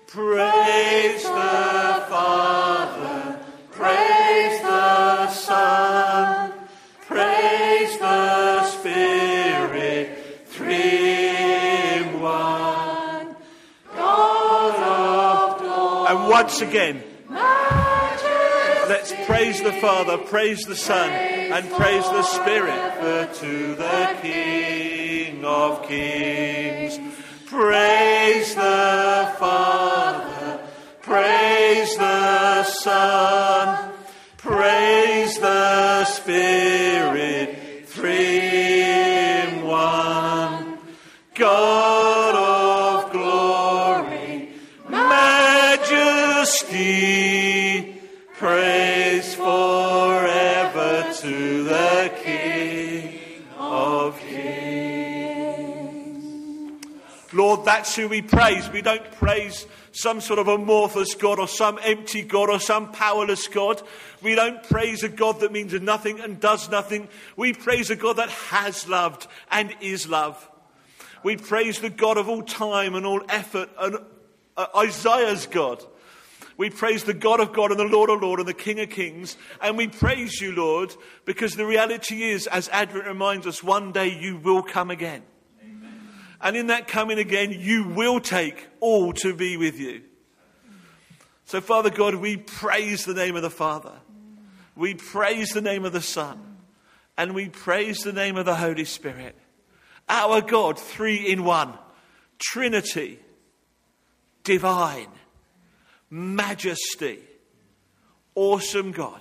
Praise 0.06 1.22
the 1.22 2.06
Father, 2.08 3.38
praise 3.72 4.62
the 4.62 5.28
Son, 5.28 6.50
praise 7.02 7.98
the 7.98 8.64
Spirit, 8.70 10.46
three 10.46 11.28
in 11.28 12.18
one. 12.18 13.36
God 13.94 15.52
of 15.52 15.60
glory. 15.60 16.08
And 16.08 16.30
once 16.30 16.62
again, 16.62 17.02
let's 18.88 19.12
praise 19.26 19.62
the 19.62 19.72
Father, 19.72 20.18
praise 20.18 20.64
the 20.64 20.76
Son, 20.76 21.10
and 21.10 21.70
praise 21.72 22.04
the 22.04 22.22
Spirit. 22.22 23.34
To 23.34 23.74
the 23.74 24.16
King 24.22 25.44
of 25.44 25.86
Kings, 25.86 26.98
praise 27.46 28.54
the 28.54 29.34
Father, 29.38 30.60
praise 31.02 31.96
the 31.96 32.64
Son, 32.64 33.92
praise 34.36 35.38
the 35.38 36.04
Spirit, 36.04 36.75
that's 57.66 57.96
who 57.96 58.08
we 58.08 58.22
praise. 58.22 58.70
We 58.70 58.80
don't 58.80 59.10
praise 59.12 59.66
some 59.90 60.20
sort 60.20 60.38
of 60.38 60.46
amorphous 60.46 61.14
God 61.16 61.40
or 61.40 61.48
some 61.48 61.80
empty 61.82 62.22
God 62.22 62.48
or 62.48 62.60
some 62.60 62.92
powerless 62.92 63.48
God. 63.48 63.82
We 64.22 64.36
don't 64.36 64.62
praise 64.62 65.02
a 65.02 65.08
God 65.08 65.40
that 65.40 65.50
means 65.50 65.72
nothing 65.74 66.20
and 66.20 66.38
does 66.38 66.70
nothing. 66.70 67.08
We 67.36 67.52
praise 67.52 67.90
a 67.90 67.96
God 67.96 68.18
that 68.18 68.30
has 68.30 68.88
loved 68.88 69.26
and 69.50 69.74
is 69.80 70.08
love. 70.08 70.48
We 71.24 71.36
praise 71.36 71.80
the 71.80 71.90
God 71.90 72.18
of 72.18 72.28
all 72.28 72.44
time 72.44 72.94
and 72.94 73.04
all 73.04 73.22
effort 73.28 73.68
and 73.80 73.96
uh, 74.56 74.66
Isaiah's 74.76 75.46
God. 75.46 75.82
We 76.56 76.70
praise 76.70 77.02
the 77.02 77.14
God 77.14 77.40
of 77.40 77.52
God 77.52 77.72
and 77.72 77.80
the 77.80 77.84
Lord 77.84 78.10
of 78.10 78.22
Lord 78.22 78.38
and 78.38 78.48
the 78.48 78.54
King 78.54 78.78
of 78.78 78.90
Kings. 78.90 79.36
And 79.60 79.76
we 79.76 79.88
praise 79.88 80.40
you, 80.40 80.52
Lord, 80.52 80.94
because 81.24 81.56
the 81.56 81.66
reality 81.66 82.22
is, 82.22 82.46
as 82.46 82.68
Advent 82.68 83.06
reminds 83.06 83.44
us, 83.44 83.60
one 83.60 83.90
day 83.90 84.16
you 84.18 84.36
will 84.36 84.62
come 84.62 84.92
again. 84.92 85.24
And 86.40 86.56
in 86.56 86.66
that 86.68 86.88
coming 86.88 87.18
again, 87.18 87.50
you 87.52 87.88
will 87.88 88.20
take 88.20 88.68
all 88.80 89.12
to 89.14 89.34
be 89.34 89.56
with 89.56 89.78
you. 89.78 90.02
So, 91.46 91.60
Father 91.60 91.90
God, 91.90 92.16
we 92.16 92.36
praise 92.36 93.04
the 93.04 93.14
name 93.14 93.36
of 93.36 93.42
the 93.42 93.50
Father. 93.50 93.92
We 94.74 94.94
praise 94.94 95.50
the 95.50 95.60
name 95.60 95.84
of 95.84 95.92
the 95.92 96.02
Son. 96.02 96.58
And 97.16 97.34
we 97.34 97.48
praise 97.48 97.98
the 97.98 98.12
name 98.12 98.36
of 98.36 98.44
the 98.44 98.56
Holy 98.56 98.84
Spirit. 98.84 99.36
Our 100.08 100.40
God, 100.42 100.78
three 100.78 101.16
in 101.16 101.44
one, 101.44 101.78
Trinity, 102.38 103.18
divine, 104.44 105.08
majesty, 106.10 107.20
awesome 108.34 108.92
God. 108.92 109.20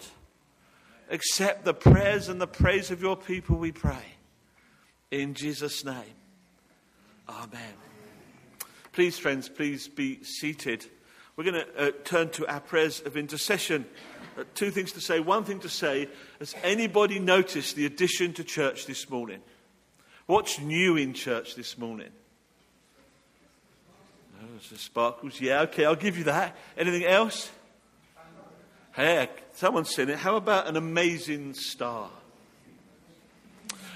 Accept 1.09 1.63
the 1.63 1.73
prayers 1.73 2.27
and 2.27 2.41
the 2.41 2.47
praise 2.47 2.91
of 2.91 3.01
your 3.01 3.15
people, 3.15 3.57
we 3.57 3.71
pray. 3.71 4.03
In 5.11 5.33
Jesus' 5.33 5.85
name. 5.85 6.15
Amen. 7.27 7.73
Please, 8.91 9.17
friends, 9.17 9.49
please 9.49 9.87
be 9.87 10.23
seated. 10.23 10.85
We're 11.35 11.43
going 11.43 11.65
to 11.65 11.87
uh, 11.87 11.91
turn 12.03 12.29
to 12.31 12.47
our 12.47 12.59
prayers 12.61 13.01
of 13.01 13.17
intercession. 13.17 13.85
Uh, 14.37 14.43
two 14.53 14.71
things 14.71 14.91
to 14.93 15.01
say. 15.01 15.19
One 15.19 15.43
thing 15.43 15.59
to 15.61 15.69
say 15.69 16.07
Has 16.39 16.55
anybody 16.63 17.19
noticed 17.19 17.75
the 17.75 17.85
addition 17.85 18.33
to 18.33 18.43
church 18.43 18.85
this 18.85 19.09
morning? 19.09 19.41
What's 20.27 20.59
new 20.59 20.95
in 20.97 21.13
church 21.13 21.55
this 21.55 21.77
morning? 21.77 22.09
Oh, 24.41 24.45
the 24.71 24.77
sparkles. 24.77 25.41
Yeah, 25.41 25.61
okay, 25.63 25.85
I'll 25.85 25.95
give 25.95 26.17
you 26.17 26.25
that. 26.25 26.55
Anything 26.77 27.05
else? 27.05 27.51
Heck, 28.91 29.43
someone's 29.53 29.89
seen 29.89 30.09
it. 30.09 30.17
How 30.17 30.37
about 30.37 30.67
an 30.67 30.77
amazing 30.77 31.53
star? 31.53 32.09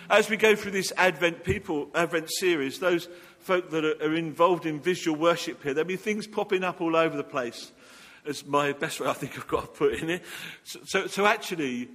As 0.09 0.29
we 0.29 0.37
go 0.37 0.55
through 0.55 0.71
this 0.71 0.91
Advent 0.97 1.43
people, 1.43 1.89
Advent 1.93 2.29
series, 2.31 2.79
those 2.79 3.07
folk 3.39 3.69
that 3.71 3.85
are, 3.85 3.95
are 4.01 4.15
involved 4.15 4.65
in 4.65 4.79
visual 4.79 5.17
worship 5.17 5.61
here, 5.63 5.73
there'll 5.73 5.87
be 5.87 5.95
things 5.95 6.27
popping 6.27 6.63
up 6.63 6.81
all 6.81 6.95
over 6.95 7.15
the 7.15 7.23
place. 7.23 7.71
As 8.25 8.45
my 8.45 8.73
best 8.73 8.99
way 8.99 9.07
I 9.07 9.13
think 9.13 9.37
I've 9.37 9.47
got 9.47 9.61
to 9.61 9.67
put 9.67 9.93
in 9.93 10.09
it. 10.09 10.23
So, 10.63 10.79
so, 10.83 11.07
so 11.07 11.25
actually, 11.25 11.89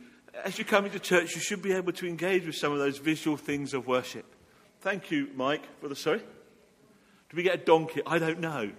as 0.45 0.59
you 0.59 0.65
come 0.65 0.87
into 0.87 0.99
church, 0.99 1.35
you 1.35 1.41
should 1.41 1.63
be 1.63 1.73
able 1.73 1.93
to 1.93 2.07
engage 2.07 2.47
with 2.47 2.57
some 2.57 2.73
of 2.73 2.79
those 2.79 2.99
visual 2.99 3.37
things 3.37 3.75
of 3.75 3.87
worship. 3.87 4.25
Thank 4.81 5.11
you, 5.11 5.29
Mike, 5.35 5.63
for 5.81 5.89
the 5.89 5.97
sorry. 5.97 6.19
Did 7.29 7.37
we 7.37 7.43
get 7.43 7.55
a 7.55 7.65
donkey? 7.65 8.01
I 8.07 8.19
don't 8.19 8.41
know. 8.41 8.71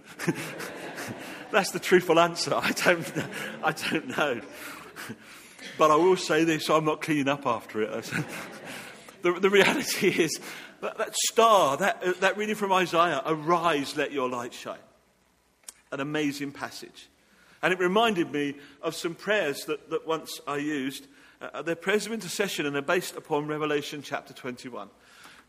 That's 1.52 1.70
the 1.70 1.78
truthful 1.78 2.18
answer. 2.18 2.54
I 2.54 2.72
don't, 2.72 3.12
I 3.62 3.72
don't 3.72 4.16
know. 4.16 4.40
But 5.78 5.90
I 5.90 5.96
will 5.96 6.16
say 6.16 6.44
this 6.44 6.70
I'm 6.70 6.84
not 6.84 7.02
cleaning 7.02 7.28
up 7.28 7.46
after 7.46 7.82
it. 7.82 8.10
the, 9.26 9.40
the 9.40 9.50
reality 9.50 10.08
is 10.22 10.38
that, 10.80 10.98
that 10.98 11.14
star, 11.14 11.76
that, 11.78 12.02
uh, 12.02 12.12
that 12.20 12.36
reading 12.36 12.54
from 12.54 12.72
Isaiah, 12.72 13.22
arise, 13.26 13.96
let 13.96 14.12
your 14.12 14.28
light 14.28 14.54
shine. 14.54 14.78
An 15.90 16.00
amazing 16.00 16.52
passage. 16.52 17.08
And 17.62 17.72
it 17.72 17.78
reminded 17.78 18.30
me 18.30 18.54
of 18.82 18.94
some 18.94 19.14
prayers 19.14 19.64
that, 19.64 19.90
that 19.90 20.06
once 20.06 20.40
I 20.46 20.58
used. 20.58 21.06
Uh, 21.40 21.62
they're 21.62 21.74
prayers 21.74 22.06
of 22.06 22.12
intercession 22.12 22.66
and 22.66 22.74
they're 22.74 22.82
based 22.82 23.16
upon 23.16 23.46
Revelation 23.46 24.02
chapter 24.02 24.32
21. 24.32 24.88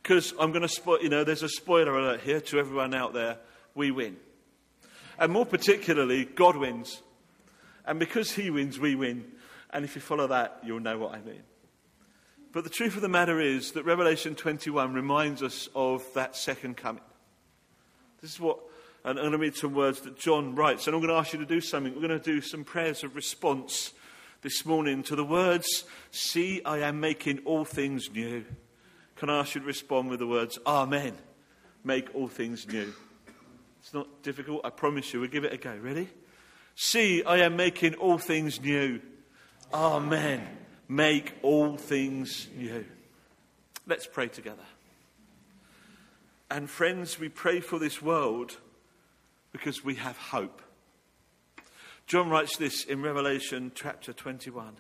Because 0.02 0.34
I'm 0.40 0.52
going 0.52 0.62
to 0.62 0.70
spoil, 0.70 1.02
you 1.02 1.10
know, 1.10 1.24
there's 1.24 1.44
a 1.44 1.50
spoiler 1.50 1.98
alert 1.98 2.22
here 2.22 2.42
to 2.42 2.60
everyone 2.60 2.94
out 2.94 3.14
there. 3.14 3.38
We 3.76 3.92
win. 3.92 4.18
And 5.20 5.32
more 5.32 5.46
particularly, 5.46 6.26
God 6.26 6.56
wins. 6.56 7.02
And 7.86 8.00
because 8.00 8.32
He 8.32 8.50
wins, 8.50 8.80
we 8.80 8.96
win. 8.96 9.26
And 9.72 9.84
if 9.86 9.96
you 9.96 10.02
follow 10.02 10.28
that, 10.28 10.60
you'll 10.64 10.80
know 10.80 10.98
what 10.98 11.14
I 11.14 11.22
mean. 11.22 11.44
But 12.58 12.64
the 12.64 12.72
truth 12.72 12.96
of 12.96 13.04
the 13.04 13.08
matter 13.08 13.40
is 13.40 13.74
that 13.74 13.86
Revelation 13.86 14.34
21 14.34 14.92
reminds 14.92 15.44
us 15.44 15.70
of 15.76 16.04
that 16.16 16.36
second 16.36 16.76
coming. 16.76 17.04
This 18.20 18.34
is 18.34 18.40
what, 18.40 18.58
and 19.06 19.20
I'm 19.20 19.26
going 19.26 19.34
to 19.34 19.38
read 19.38 19.56
some 19.56 19.76
words 19.76 20.02
that 20.02 20.18
John 20.18 20.56
writes. 20.56 20.88
And 20.88 20.96
I'm 20.96 21.00
going 21.04 21.14
to 21.14 21.20
ask 21.20 21.34
you 21.34 21.40
to 21.40 21.46
do 21.46 21.62
something. 21.62 21.94
We're 21.94 22.08
going 22.08 22.20
to 22.20 22.32
do 22.32 22.42
some 22.42 22.64
prayers 22.64 23.04
of 23.04 23.16
response 23.16 23.94
this 24.42 24.66
morning 24.66 25.04
to 25.04 25.16
the 25.16 25.24
words, 25.24 25.84
See, 26.10 26.64
I 26.66 26.80
am 26.80 27.00
making 27.00 27.42
all 27.46 27.64
things 27.64 28.10
new. 28.10 28.44
Can 29.18 29.30
I 29.30 29.42
ask 29.42 29.54
you 29.54 29.62
to 29.62 29.68
respond 29.68 30.10
with 30.10 30.18
the 30.18 30.26
words, 30.26 30.58
Amen? 30.66 31.14
Make 31.84 32.16
all 32.16 32.28
things 32.28 32.68
new. 32.68 32.92
It's 33.82 33.94
not 33.94 34.24
difficult, 34.24 34.62
I 34.64 34.72
promise 34.72 35.14
you. 35.14 35.20
We'll 35.20 35.30
give 35.30 35.44
it 35.44 35.54
a 35.54 35.58
go. 35.58 35.78
Ready? 35.80 36.10
See, 36.74 37.24
I 37.24 37.38
am 37.38 37.56
making 37.56 37.94
all 37.94 38.18
things 38.18 38.60
new. 38.60 39.00
Amen. 39.72 40.66
Make 40.88 41.34
all 41.42 41.78
things 41.78 42.48
new. 42.56 42.86
Let's 43.86 44.08
pray 44.08 44.28
together. 44.28 44.64
And 46.50 46.70
friends, 46.70 47.20
we 47.20 47.30
pray 47.30 47.60
for 47.60 47.78
this 47.78 48.02
world 48.02 48.58
because 49.52 49.84
we 49.84 49.96
have 49.96 50.18
hope. 50.18 50.62
John 52.06 52.30
writes 52.30 52.56
this 52.56 52.86
in 52.86 53.02
Revelation 53.02 53.72
chapter 53.76 54.14
21. 54.14 54.78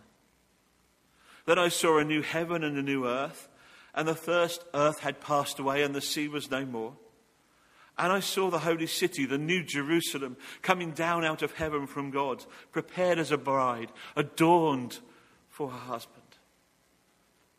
Then 1.45 1.59
I 1.59 1.67
saw 1.67 1.97
a 1.97 2.05
new 2.05 2.21
heaven 2.21 2.63
and 2.63 2.77
a 2.77 2.81
new 2.81 3.05
earth, 3.05 3.49
and 3.93 4.07
the 4.07 4.15
first 4.15 4.63
earth 4.73 4.99
had 4.99 5.19
passed 5.19 5.59
away, 5.59 5.83
and 5.83 5.93
the 5.93 6.01
sea 6.01 6.27
was 6.27 6.49
no 6.49 6.65
more. 6.65 6.93
And 7.97 8.13
I 8.13 8.19
saw 8.19 8.49
the 8.49 8.59
holy 8.59 8.87
city, 8.87 9.25
the 9.25 9.37
new 9.37 9.63
Jerusalem, 9.63 10.37
coming 10.61 10.91
down 10.91 11.25
out 11.25 11.41
of 11.41 11.53
heaven 11.53 11.87
from 11.87 12.11
God, 12.11 12.45
prepared 12.71 13.17
as 13.17 13.31
a 13.31 13.37
bride, 13.37 13.91
adorned 14.15 14.99
for 15.57 15.71
her 15.71 15.77
husband. 15.77 16.21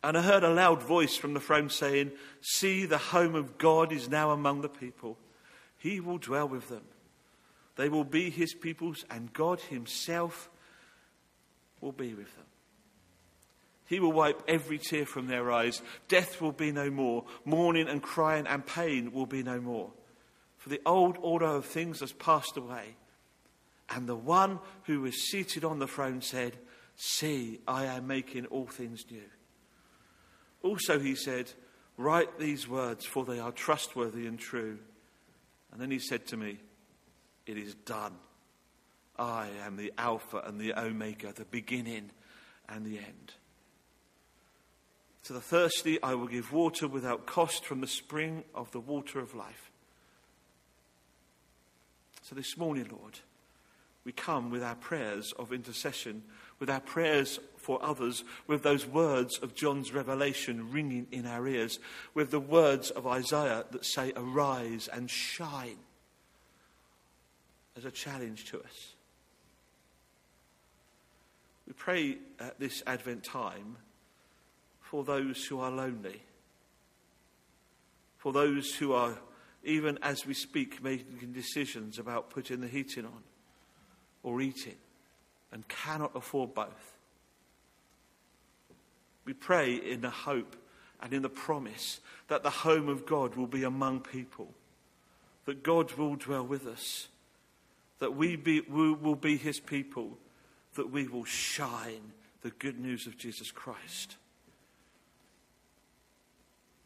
And 0.01 0.17
I 0.17 0.21
heard 0.21 0.45
a 0.45 0.53
loud 0.53 0.81
voice 0.81 1.17
from 1.17 1.33
the 1.33 1.41
throne 1.41 1.69
saying, 1.69 2.13
See, 2.39 2.85
the 2.85 2.97
home 2.97 3.35
of 3.35 3.57
God 3.57 3.91
is 3.91 4.07
now 4.07 4.31
among 4.31 4.61
the 4.61 4.69
people. 4.69 5.17
He 5.77 5.99
will 5.99 6.17
dwell 6.17 6.47
with 6.47 6.69
them. 6.69 6.83
They 7.75 7.89
will 7.89 8.05
be 8.05 8.29
his 8.29 8.53
peoples, 8.53 9.03
and 9.11 9.33
God 9.33 9.59
himself 9.59 10.49
will 11.81 11.91
be 11.91 12.13
with 12.13 12.33
them. 12.37 12.45
He 13.85 13.99
will 13.99 14.13
wipe 14.13 14.43
every 14.47 14.77
tear 14.77 15.05
from 15.05 15.27
their 15.27 15.51
eyes. 15.51 15.81
Death 16.07 16.39
will 16.39 16.53
be 16.53 16.71
no 16.71 16.89
more. 16.89 17.25
Mourning 17.43 17.89
and 17.89 18.01
crying 18.01 18.47
and 18.47 18.65
pain 18.65 19.11
will 19.11 19.25
be 19.25 19.43
no 19.43 19.59
more. 19.59 19.91
For 20.57 20.69
the 20.69 20.81
old 20.85 21.17
order 21.19 21.47
of 21.47 21.65
things 21.65 21.99
has 21.99 22.13
passed 22.13 22.55
away. 22.55 22.95
And 23.89 24.07
the 24.07 24.15
one 24.15 24.59
who 24.83 25.01
was 25.01 25.29
seated 25.29 25.65
on 25.65 25.79
the 25.79 25.87
throne 25.87 26.21
said, 26.21 26.55
See, 27.01 27.61
I 27.65 27.85
am 27.85 28.07
making 28.07 28.47
all 28.47 28.67
things 28.67 29.05
new. 29.09 29.29
Also, 30.63 30.99
he 30.99 31.15
said, 31.15 31.49
Write 31.95 32.37
these 32.37 32.67
words, 32.67 33.05
for 33.05 33.23
they 33.23 33.39
are 33.39 33.53
trustworthy 33.53 34.27
and 34.27 34.37
true. 34.37 34.79
And 35.71 35.79
then 35.79 35.91
he 35.91 35.99
said 35.99 36.27
to 36.27 36.37
me, 36.37 36.57
It 37.45 37.57
is 37.57 37.73
done. 37.73 38.15
I 39.17 39.47
am 39.65 39.77
the 39.77 39.93
Alpha 39.97 40.43
and 40.45 40.59
the 40.59 40.73
Omega, 40.77 41.31
the 41.31 41.45
beginning 41.45 42.11
and 42.67 42.85
the 42.85 42.97
end. 42.97 43.33
To 45.23 45.33
the 45.33 45.41
thirsty, 45.41 46.03
I 46.03 46.15
will 46.15 46.27
give 46.27 46.51
water 46.51 46.89
without 46.89 47.25
cost 47.25 47.63
from 47.63 47.79
the 47.79 47.87
spring 47.87 48.43
of 48.53 48.71
the 48.71 48.79
water 48.81 49.21
of 49.21 49.33
life. 49.33 49.71
So 52.23 52.35
this 52.35 52.57
morning, 52.57 52.89
Lord, 52.91 53.19
we 54.09 54.13
come 54.13 54.49
with 54.49 54.63
our 54.63 54.73
prayers 54.73 55.33
of 55.37 55.53
intercession 55.53 56.23
with 56.59 56.67
our 56.67 56.79
prayers 56.79 57.39
for 57.57 57.79
others, 57.83 58.23
with 58.47 58.63
those 58.63 58.87
words 58.87 59.37
of 59.37 59.53
John's 59.53 59.93
revelation 59.93 60.71
ringing 60.71 61.05
in 61.11 61.27
our 61.27 61.47
ears, 61.47 61.77
with 62.15 62.31
the 62.31 62.39
words 62.39 62.89
of 62.89 63.05
Isaiah 63.05 63.65
that 63.69 63.85
say, 63.85 64.11
Arise 64.15 64.89
and 64.91 65.11
shine, 65.11 65.77
as 67.77 67.85
a 67.85 67.91
challenge 67.91 68.45
to 68.45 68.59
us. 68.59 68.95
We 71.67 71.73
pray 71.73 72.17
at 72.39 72.59
this 72.59 72.81
Advent 72.87 73.23
time 73.23 73.77
for 74.81 75.03
those 75.03 75.45
who 75.45 75.59
are 75.59 75.69
lonely, 75.69 76.23
for 78.17 78.33
those 78.33 78.73
who 78.73 78.93
are, 78.93 79.19
even 79.63 79.99
as 80.01 80.25
we 80.25 80.33
speak, 80.33 80.83
making 80.83 81.31
decisions 81.31 81.99
about 81.99 82.31
putting 82.31 82.61
the 82.61 82.67
heating 82.67 83.05
on 83.05 83.23
or 84.23 84.41
eating 84.41 84.75
and 85.51 85.67
cannot 85.67 86.15
afford 86.15 86.53
both. 86.53 86.97
We 89.25 89.33
pray 89.33 89.75
in 89.75 90.01
the 90.01 90.09
hope 90.09 90.55
and 91.01 91.13
in 91.13 91.21
the 91.21 91.29
promise 91.29 91.99
that 92.27 92.43
the 92.43 92.49
home 92.49 92.89
of 92.89 93.05
God 93.05 93.35
will 93.35 93.47
be 93.47 93.63
among 93.63 94.01
people, 94.01 94.53
that 95.45 95.63
God 95.63 95.91
will 95.93 96.15
dwell 96.15 96.45
with 96.45 96.67
us, 96.67 97.07
that 97.99 98.15
we, 98.15 98.35
be, 98.35 98.61
we 98.61 98.93
will 98.93 99.15
be 99.15 99.37
his 99.37 99.59
people, 99.59 100.17
that 100.75 100.91
we 100.91 101.07
will 101.07 101.25
shine 101.25 102.13
the 102.41 102.51
good 102.51 102.79
news 102.79 103.05
of 103.07 103.17
Jesus 103.17 103.51
Christ, 103.51 104.15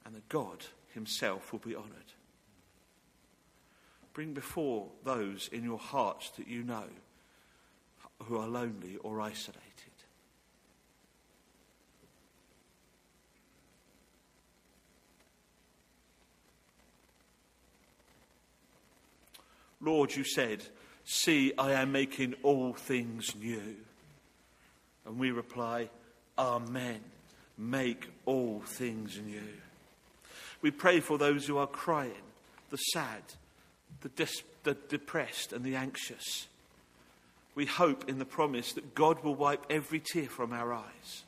and 0.06 0.16
that 0.16 0.28
God 0.30 0.66
himself 0.94 1.52
will 1.52 1.60
be 1.60 1.76
honoured. 1.76 1.90
Bring 4.14 4.34
before 4.34 4.88
those 5.04 5.50
in 5.52 5.64
your 5.64 5.80
hearts 5.80 6.30
that 6.32 6.48
you 6.48 6.64
know 6.64 6.86
who 8.24 8.38
are 8.38 8.48
lonely 8.48 8.98
or 9.04 9.20
isolated. 9.22 9.64
Lord, 19.82 20.16
you 20.16 20.24
said, 20.24 20.64
See, 21.06 21.52
I 21.58 21.74
am 21.74 21.92
making 21.92 22.36
all 22.44 22.74
things 22.74 23.36
new. 23.36 23.76
And 25.06 25.20
we 25.20 25.32
reply, 25.32 25.90
Amen. 26.38 27.02
Make 27.58 28.10
all 28.26 28.62
things 28.66 29.20
new. 29.20 29.42
We 30.62 30.72
pray 30.72 31.02
for 31.02 31.18
those 31.18 31.46
who 31.46 31.58
are 31.58 31.68
crying, 31.68 32.24
the 32.70 32.78
sad, 32.78 33.22
the, 34.02 34.10
des- 34.10 34.44
the 34.64 34.76
depressed, 34.88 35.52
and 35.52 35.64
the 35.64 35.76
anxious 35.76 36.48
we 37.56 37.66
hope 37.66 38.10
in 38.10 38.20
the 38.20 38.26
promise 38.26 38.74
that 38.74 38.96
God 38.96 39.24
will 39.24 39.36
wipe 39.36 39.66
every 39.70 40.00
tear 40.00 40.28
from 40.28 40.54
our 40.54 40.74
eyes. 40.74 41.24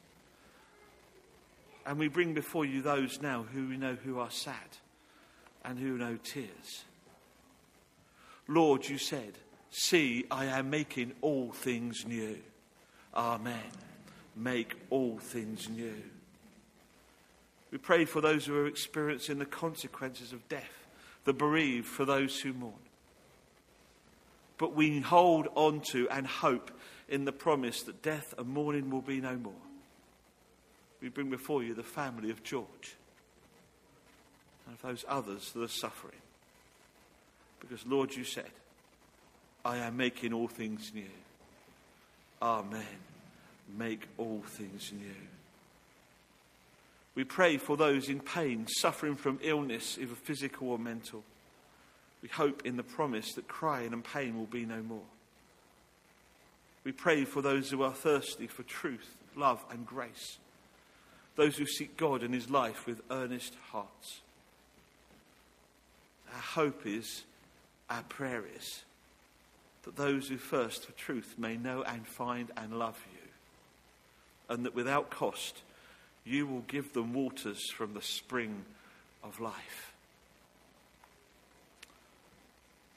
And 1.86 1.99
we 1.99 2.07
bring 2.07 2.34
before 2.34 2.65
you 2.65 2.82
those 2.82 3.21
now 3.21 3.45
who 3.53 3.67
we 3.67 3.78
know 3.78 3.95
who 4.03 4.19
are 4.19 4.32
sad 4.32 4.55
and 5.63 5.78
who 5.78 5.97
know 5.97 6.17
tears. 6.23 6.86
Lord, 8.47 8.88
you 8.88 8.97
said, 8.97 9.34
See, 9.69 10.26
I 10.32 10.45
am 10.45 10.69
making 10.69 11.13
all 11.21 11.51
things 11.51 12.05
new. 12.07 12.38
Amen. 13.13 13.71
Make 14.36 14.76
all 14.89 15.17
things 15.19 15.69
new. 15.69 16.01
We 17.71 17.78
pray 17.78 18.05
for 18.05 18.21
those 18.21 18.45
who 18.45 18.55
are 18.55 18.67
experiencing 18.67 19.38
the 19.38 19.45
consequences 19.45 20.32
of 20.32 20.47
death, 20.47 20.88
the 21.26 21.34
bereaved, 21.34 21.88
for 21.88 22.05
those 22.05 22.39
who 22.39 22.53
mourn 22.53 22.84
but 24.58 24.76
we 24.76 24.99
hold 25.01 25.47
on 25.56 25.82
to 25.91 26.10
and 26.10 26.26
hope 26.26 26.72
in 27.10 27.26
the 27.26 27.32
promise 27.32 27.84
that 27.84 28.01
death 28.01 28.34
and 28.38 28.47
mourning 28.47 28.89
will 28.89 29.01
be 29.01 29.22
no 29.22 29.36
more. 29.36 29.53
We 31.01 31.10
bring 31.10 31.30
before 31.30 31.64
you 31.64 31.74
the 31.74 31.84
family 31.84 32.32
of 32.32 32.43
George. 32.43 32.95
And 34.66 34.76
of 34.76 34.82
those 34.82 35.06
others 35.08 35.51
that 35.51 35.62
are 35.62 35.68
suffering. 35.68 36.16
Because, 37.60 37.86
Lord, 37.86 38.16
you 38.16 38.24
said, 38.24 38.49
I 39.64 39.78
am 39.78 39.97
making 39.97 40.34
all 40.34 40.47
things 40.47 40.91
new. 40.93 41.03
Amen. 42.41 42.86
Make 43.78 44.08
all 44.18 44.43
things 44.45 44.91
new. 44.91 45.28
We 47.16 47.24
pray 47.24 47.58
for 47.58 47.78
those 47.78 48.10
in 48.10 48.20
pain, 48.20 48.68
suffering 48.68 49.16
from 49.16 49.39
illness, 49.41 49.97
either 49.99 50.16
physical 50.16 50.70
or 50.70 50.78
mental. 50.78 51.24
We 52.26 52.30
hope 52.30 52.65
in 52.65 52.76
the 52.76 52.82
promise 52.82 53.34
that 53.34 53.47
crying 53.47 53.93
and 53.93 54.03
pain 54.03 54.36
will 54.36 54.47
be 54.47 54.65
no 54.65 54.82
more. 54.82 55.05
We 56.84 56.91
pray 56.91 57.23
for 57.23 57.39
those 57.39 57.69
who 57.69 57.84
are 57.84 57.93
thirsty 57.93 58.47
for 58.47 58.63
truth, 58.63 59.15
love, 59.36 59.63
and 59.69 59.86
grace. 59.86 60.39
Those 61.36 61.55
who 61.55 61.67
seek 61.67 61.97
God 61.97 62.23
and 62.23 62.34
His 62.34 62.49
life 62.49 62.88
with 62.88 63.03
earnest 63.11 63.53
hearts. 63.69 64.21
Our 66.34 66.41
hope 66.41 66.88
is, 66.88 67.26
our 67.91 68.01
prayer 68.01 68.43
is, 68.57 68.82
that 69.84 69.95
those 69.95 70.28
who 70.28 70.38
thirst 70.39 70.88
for 70.88 70.93
truth 70.93 71.36
may 71.38 71.57
know 71.57 71.84
and 71.84 72.07
find 72.07 72.49
and 72.57 72.80
love 72.80 72.99
you, 73.13 73.30
and 74.49 74.65
that 74.65 74.73
without 74.73 75.11
cost, 75.11 75.61
you 76.23 76.47
will 76.47 76.61
give 76.61 76.91
them 76.93 77.13
waters 77.13 77.69
from 77.69 77.93
the 77.93 78.01
spring 78.01 78.65
of 79.23 79.39
life. 79.39 79.95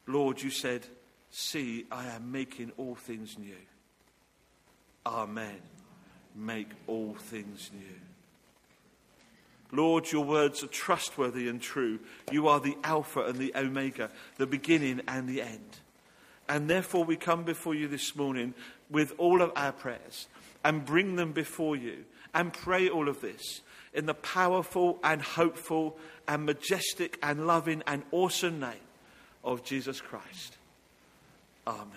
Lord, 0.08 0.42
you 0.42 0.50
said, 0.50 0.86
See, 1.30 1.84
I 1.92 2.06
am 2.06 2.32
making 2.32 2.72
all 2.78 2.94
things 2.94 3.38
new. 3.38 3.54
Amen. 5.06 5.60
Make 6.34 6.70
all 6.86 7.14
things 7.14 7.70
new. 7.72 8.00
Lord, 9.70 10.10
your 10.10 10.24
words 10.24 10.64
are 10.64 10.68
trustworthy 10.68 11.46
and 11.48 11.60
true. 11.60 11.98
You 12.32 12.48
are 12.48 12.58
the 12.58 12.78
Alpha 12.82 13.24
and 13.24 13.38
the 13.38 13.52
Omega, 13.54 14.10
the 14.38 14.46
beginning 14.46 15.02
and 15.06 15.28
the 15.28 15.42
end. 15.42 15.78
And 16.48 16.70
therefore, 16.70 17.04
we 17.04 17.16
come 17.16 17.44
before 17.44 17.74
you 17.74 17.86
this 17.86 18.16
morning 18.16 18.54
with 18.88 19.12
all 19.18 19.42
of 19.42 19.52
our 19.54 19.72
prayers 19.72 20.26
and 20.64 20.86
bring 20.86 21.16
them 21.16 21.32
before 21.32 21.76
you 21.76 22.06
and 22.32 22.50
pray 22.50 22.88
all 22.88 23.10
of 23.10 23.20
this 23.20 23.60
in 23.92 24.06
the 24.06 24.14
powerful 24.14 24.98
and 25.04 25.20
hopeful 25.20 25.98
and 26.26 26.46
majestic 26.46 27.18
and 27.22 27.46
loving 27.46 27.82
and 27.86 28.02
awesome 28.10 28.58
name 28.58 28.87
of 29.44 29.64
Jesus 29.64 30.00
Christ. 30.00 30.56
Amen. 31.66 31.88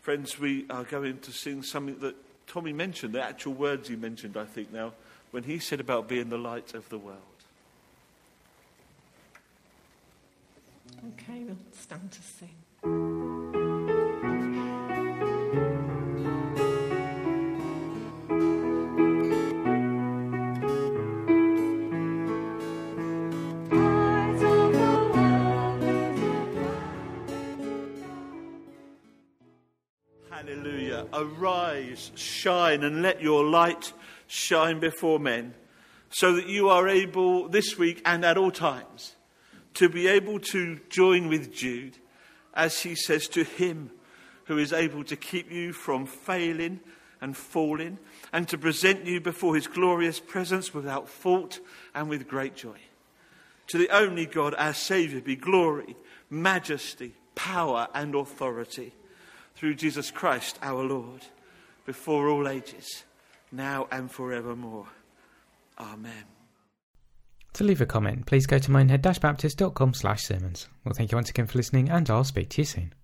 Friends, 0.00 0.38
we 0.38 0.66
are 0.70 0.84
going 0.84 1.18
to 1.18 1.32
sing 1.32 1.62
something 1.62 1.98
that 2.00 2.16
Tommy 2.46 2.72
mentioned, 2.72 3.14
the 3.14 3.22
actual 3.22 3.52
words 3.52 3.88
he 3.88 3.96
mentioned, 3.96 4.36
I 4.36 4.44
think, 4.44 4.72
now, 4.72 4.92
when 5.30 5.42
he 5.42 5.58
said 5.58 5.80
about 5.80 6.08
being 6.08 6.30
the 6.30 6.38
light 6.38 6.74
of 6.74 6.88
the 6.88 6.98
world. 6.98 7.18
Okay, 11.14 11.44
we'll 11.44 11.56
stand 11.72 12.10
to 12.10 12.22
sing. 12.22 13.17
Arise, 31.18 32.12
shine, 32.14 32.84
and 32.84 33.02
let 33.02 33.20
your 33.20 33.44
light 33.44 33.92
shine 34.28 34.78
before 34.78 35.18
men, 35.18 35.54
so 36.10 36.34
that 36.34 36.46
you 36.46 36.68
are 36.68 36.88
able 36.88 37.48
this 37.48 37.76
week 37.76 38.00
and 38.04 38.24
at 38.24 38.38
all 38.38 38.52
times 38.52 39.16
to 39.74 39.88
be 39.88 40.06
able 40.06 40.38
to 40.38 40.78
join 40.88 41.28
with 41.28 41.52
Jude 41.52 41.96
as 42.54 42.80
he 42.82 42.94
says 42.94 43.28
to 43.28 43.44
him 43.44 43.90
who 44.44 44.58
is 44.58 44.72
able 44.72 45.04
to 45.04 45.16
keep 45.16 45.50
you 45.50 45.72
from 45.72 46.06
failing 46.06 46.80
and 47.20 47.36
falling 47.36 47.98
and 48.32 48.48
to 48.48 48.58
present 48.58 49.04
you 49.04 49.20
before 49.20 49.54
his 49.54 49.66
glorious 49.66 50.20
presence 50.20 50.72
without 50.72 51.08
fault 51.08 51.60
and 51.94 52.08
with 52.08 52.28
great 52.28 52.54
joy. 52.54 52.78
To 53.68 53.78
the 53.78 53.90
only 53.90 54.26
God, 54.26 54.54
our 54.56 54.72
Saviour, 54.72 55.20
be 55.20 55.36
glory, 55.36 55.96
majesty, 56.30 57.14
power, 57.34 57.88
and 57.94 58.14
authority 58.14 58.94
through 59.58 59.74
Jesus 59.74 60.12
Christ 60.12 60.56
our 60.62 60.84
Lord, 60.84 61.24
before 61.84 62.28
all 62.28 62.48
ages, 62.48 63.02
now 63.50 63.88
and 63.90 64.08
forevermore. 64.10 64.86
Amen. 65.78 66.24
To 67.54 67.64
leave 67.64 67.80
a 67.80 67.86
comment, 67.86 68.26
please 68.26 68.46
go 68.46 68.58
to 68.58 68.70
minehead-baptist.com 68.70 69.94
slash 69.94 70.22
sermons. 70.22 70.68
Well, 70.84 70.94
thank 70.94 71.10
you 71.10 71.16
once 71.16 71.30
again 71.30 71.48
for 71.48 71.58
listening, 71.58 71.90
and 71.90 72.08
I'll 72.08 72.22
speak 72.22 72.50
to 72.50 72.60
you 72.60 72.66
soon. 72.66 72.94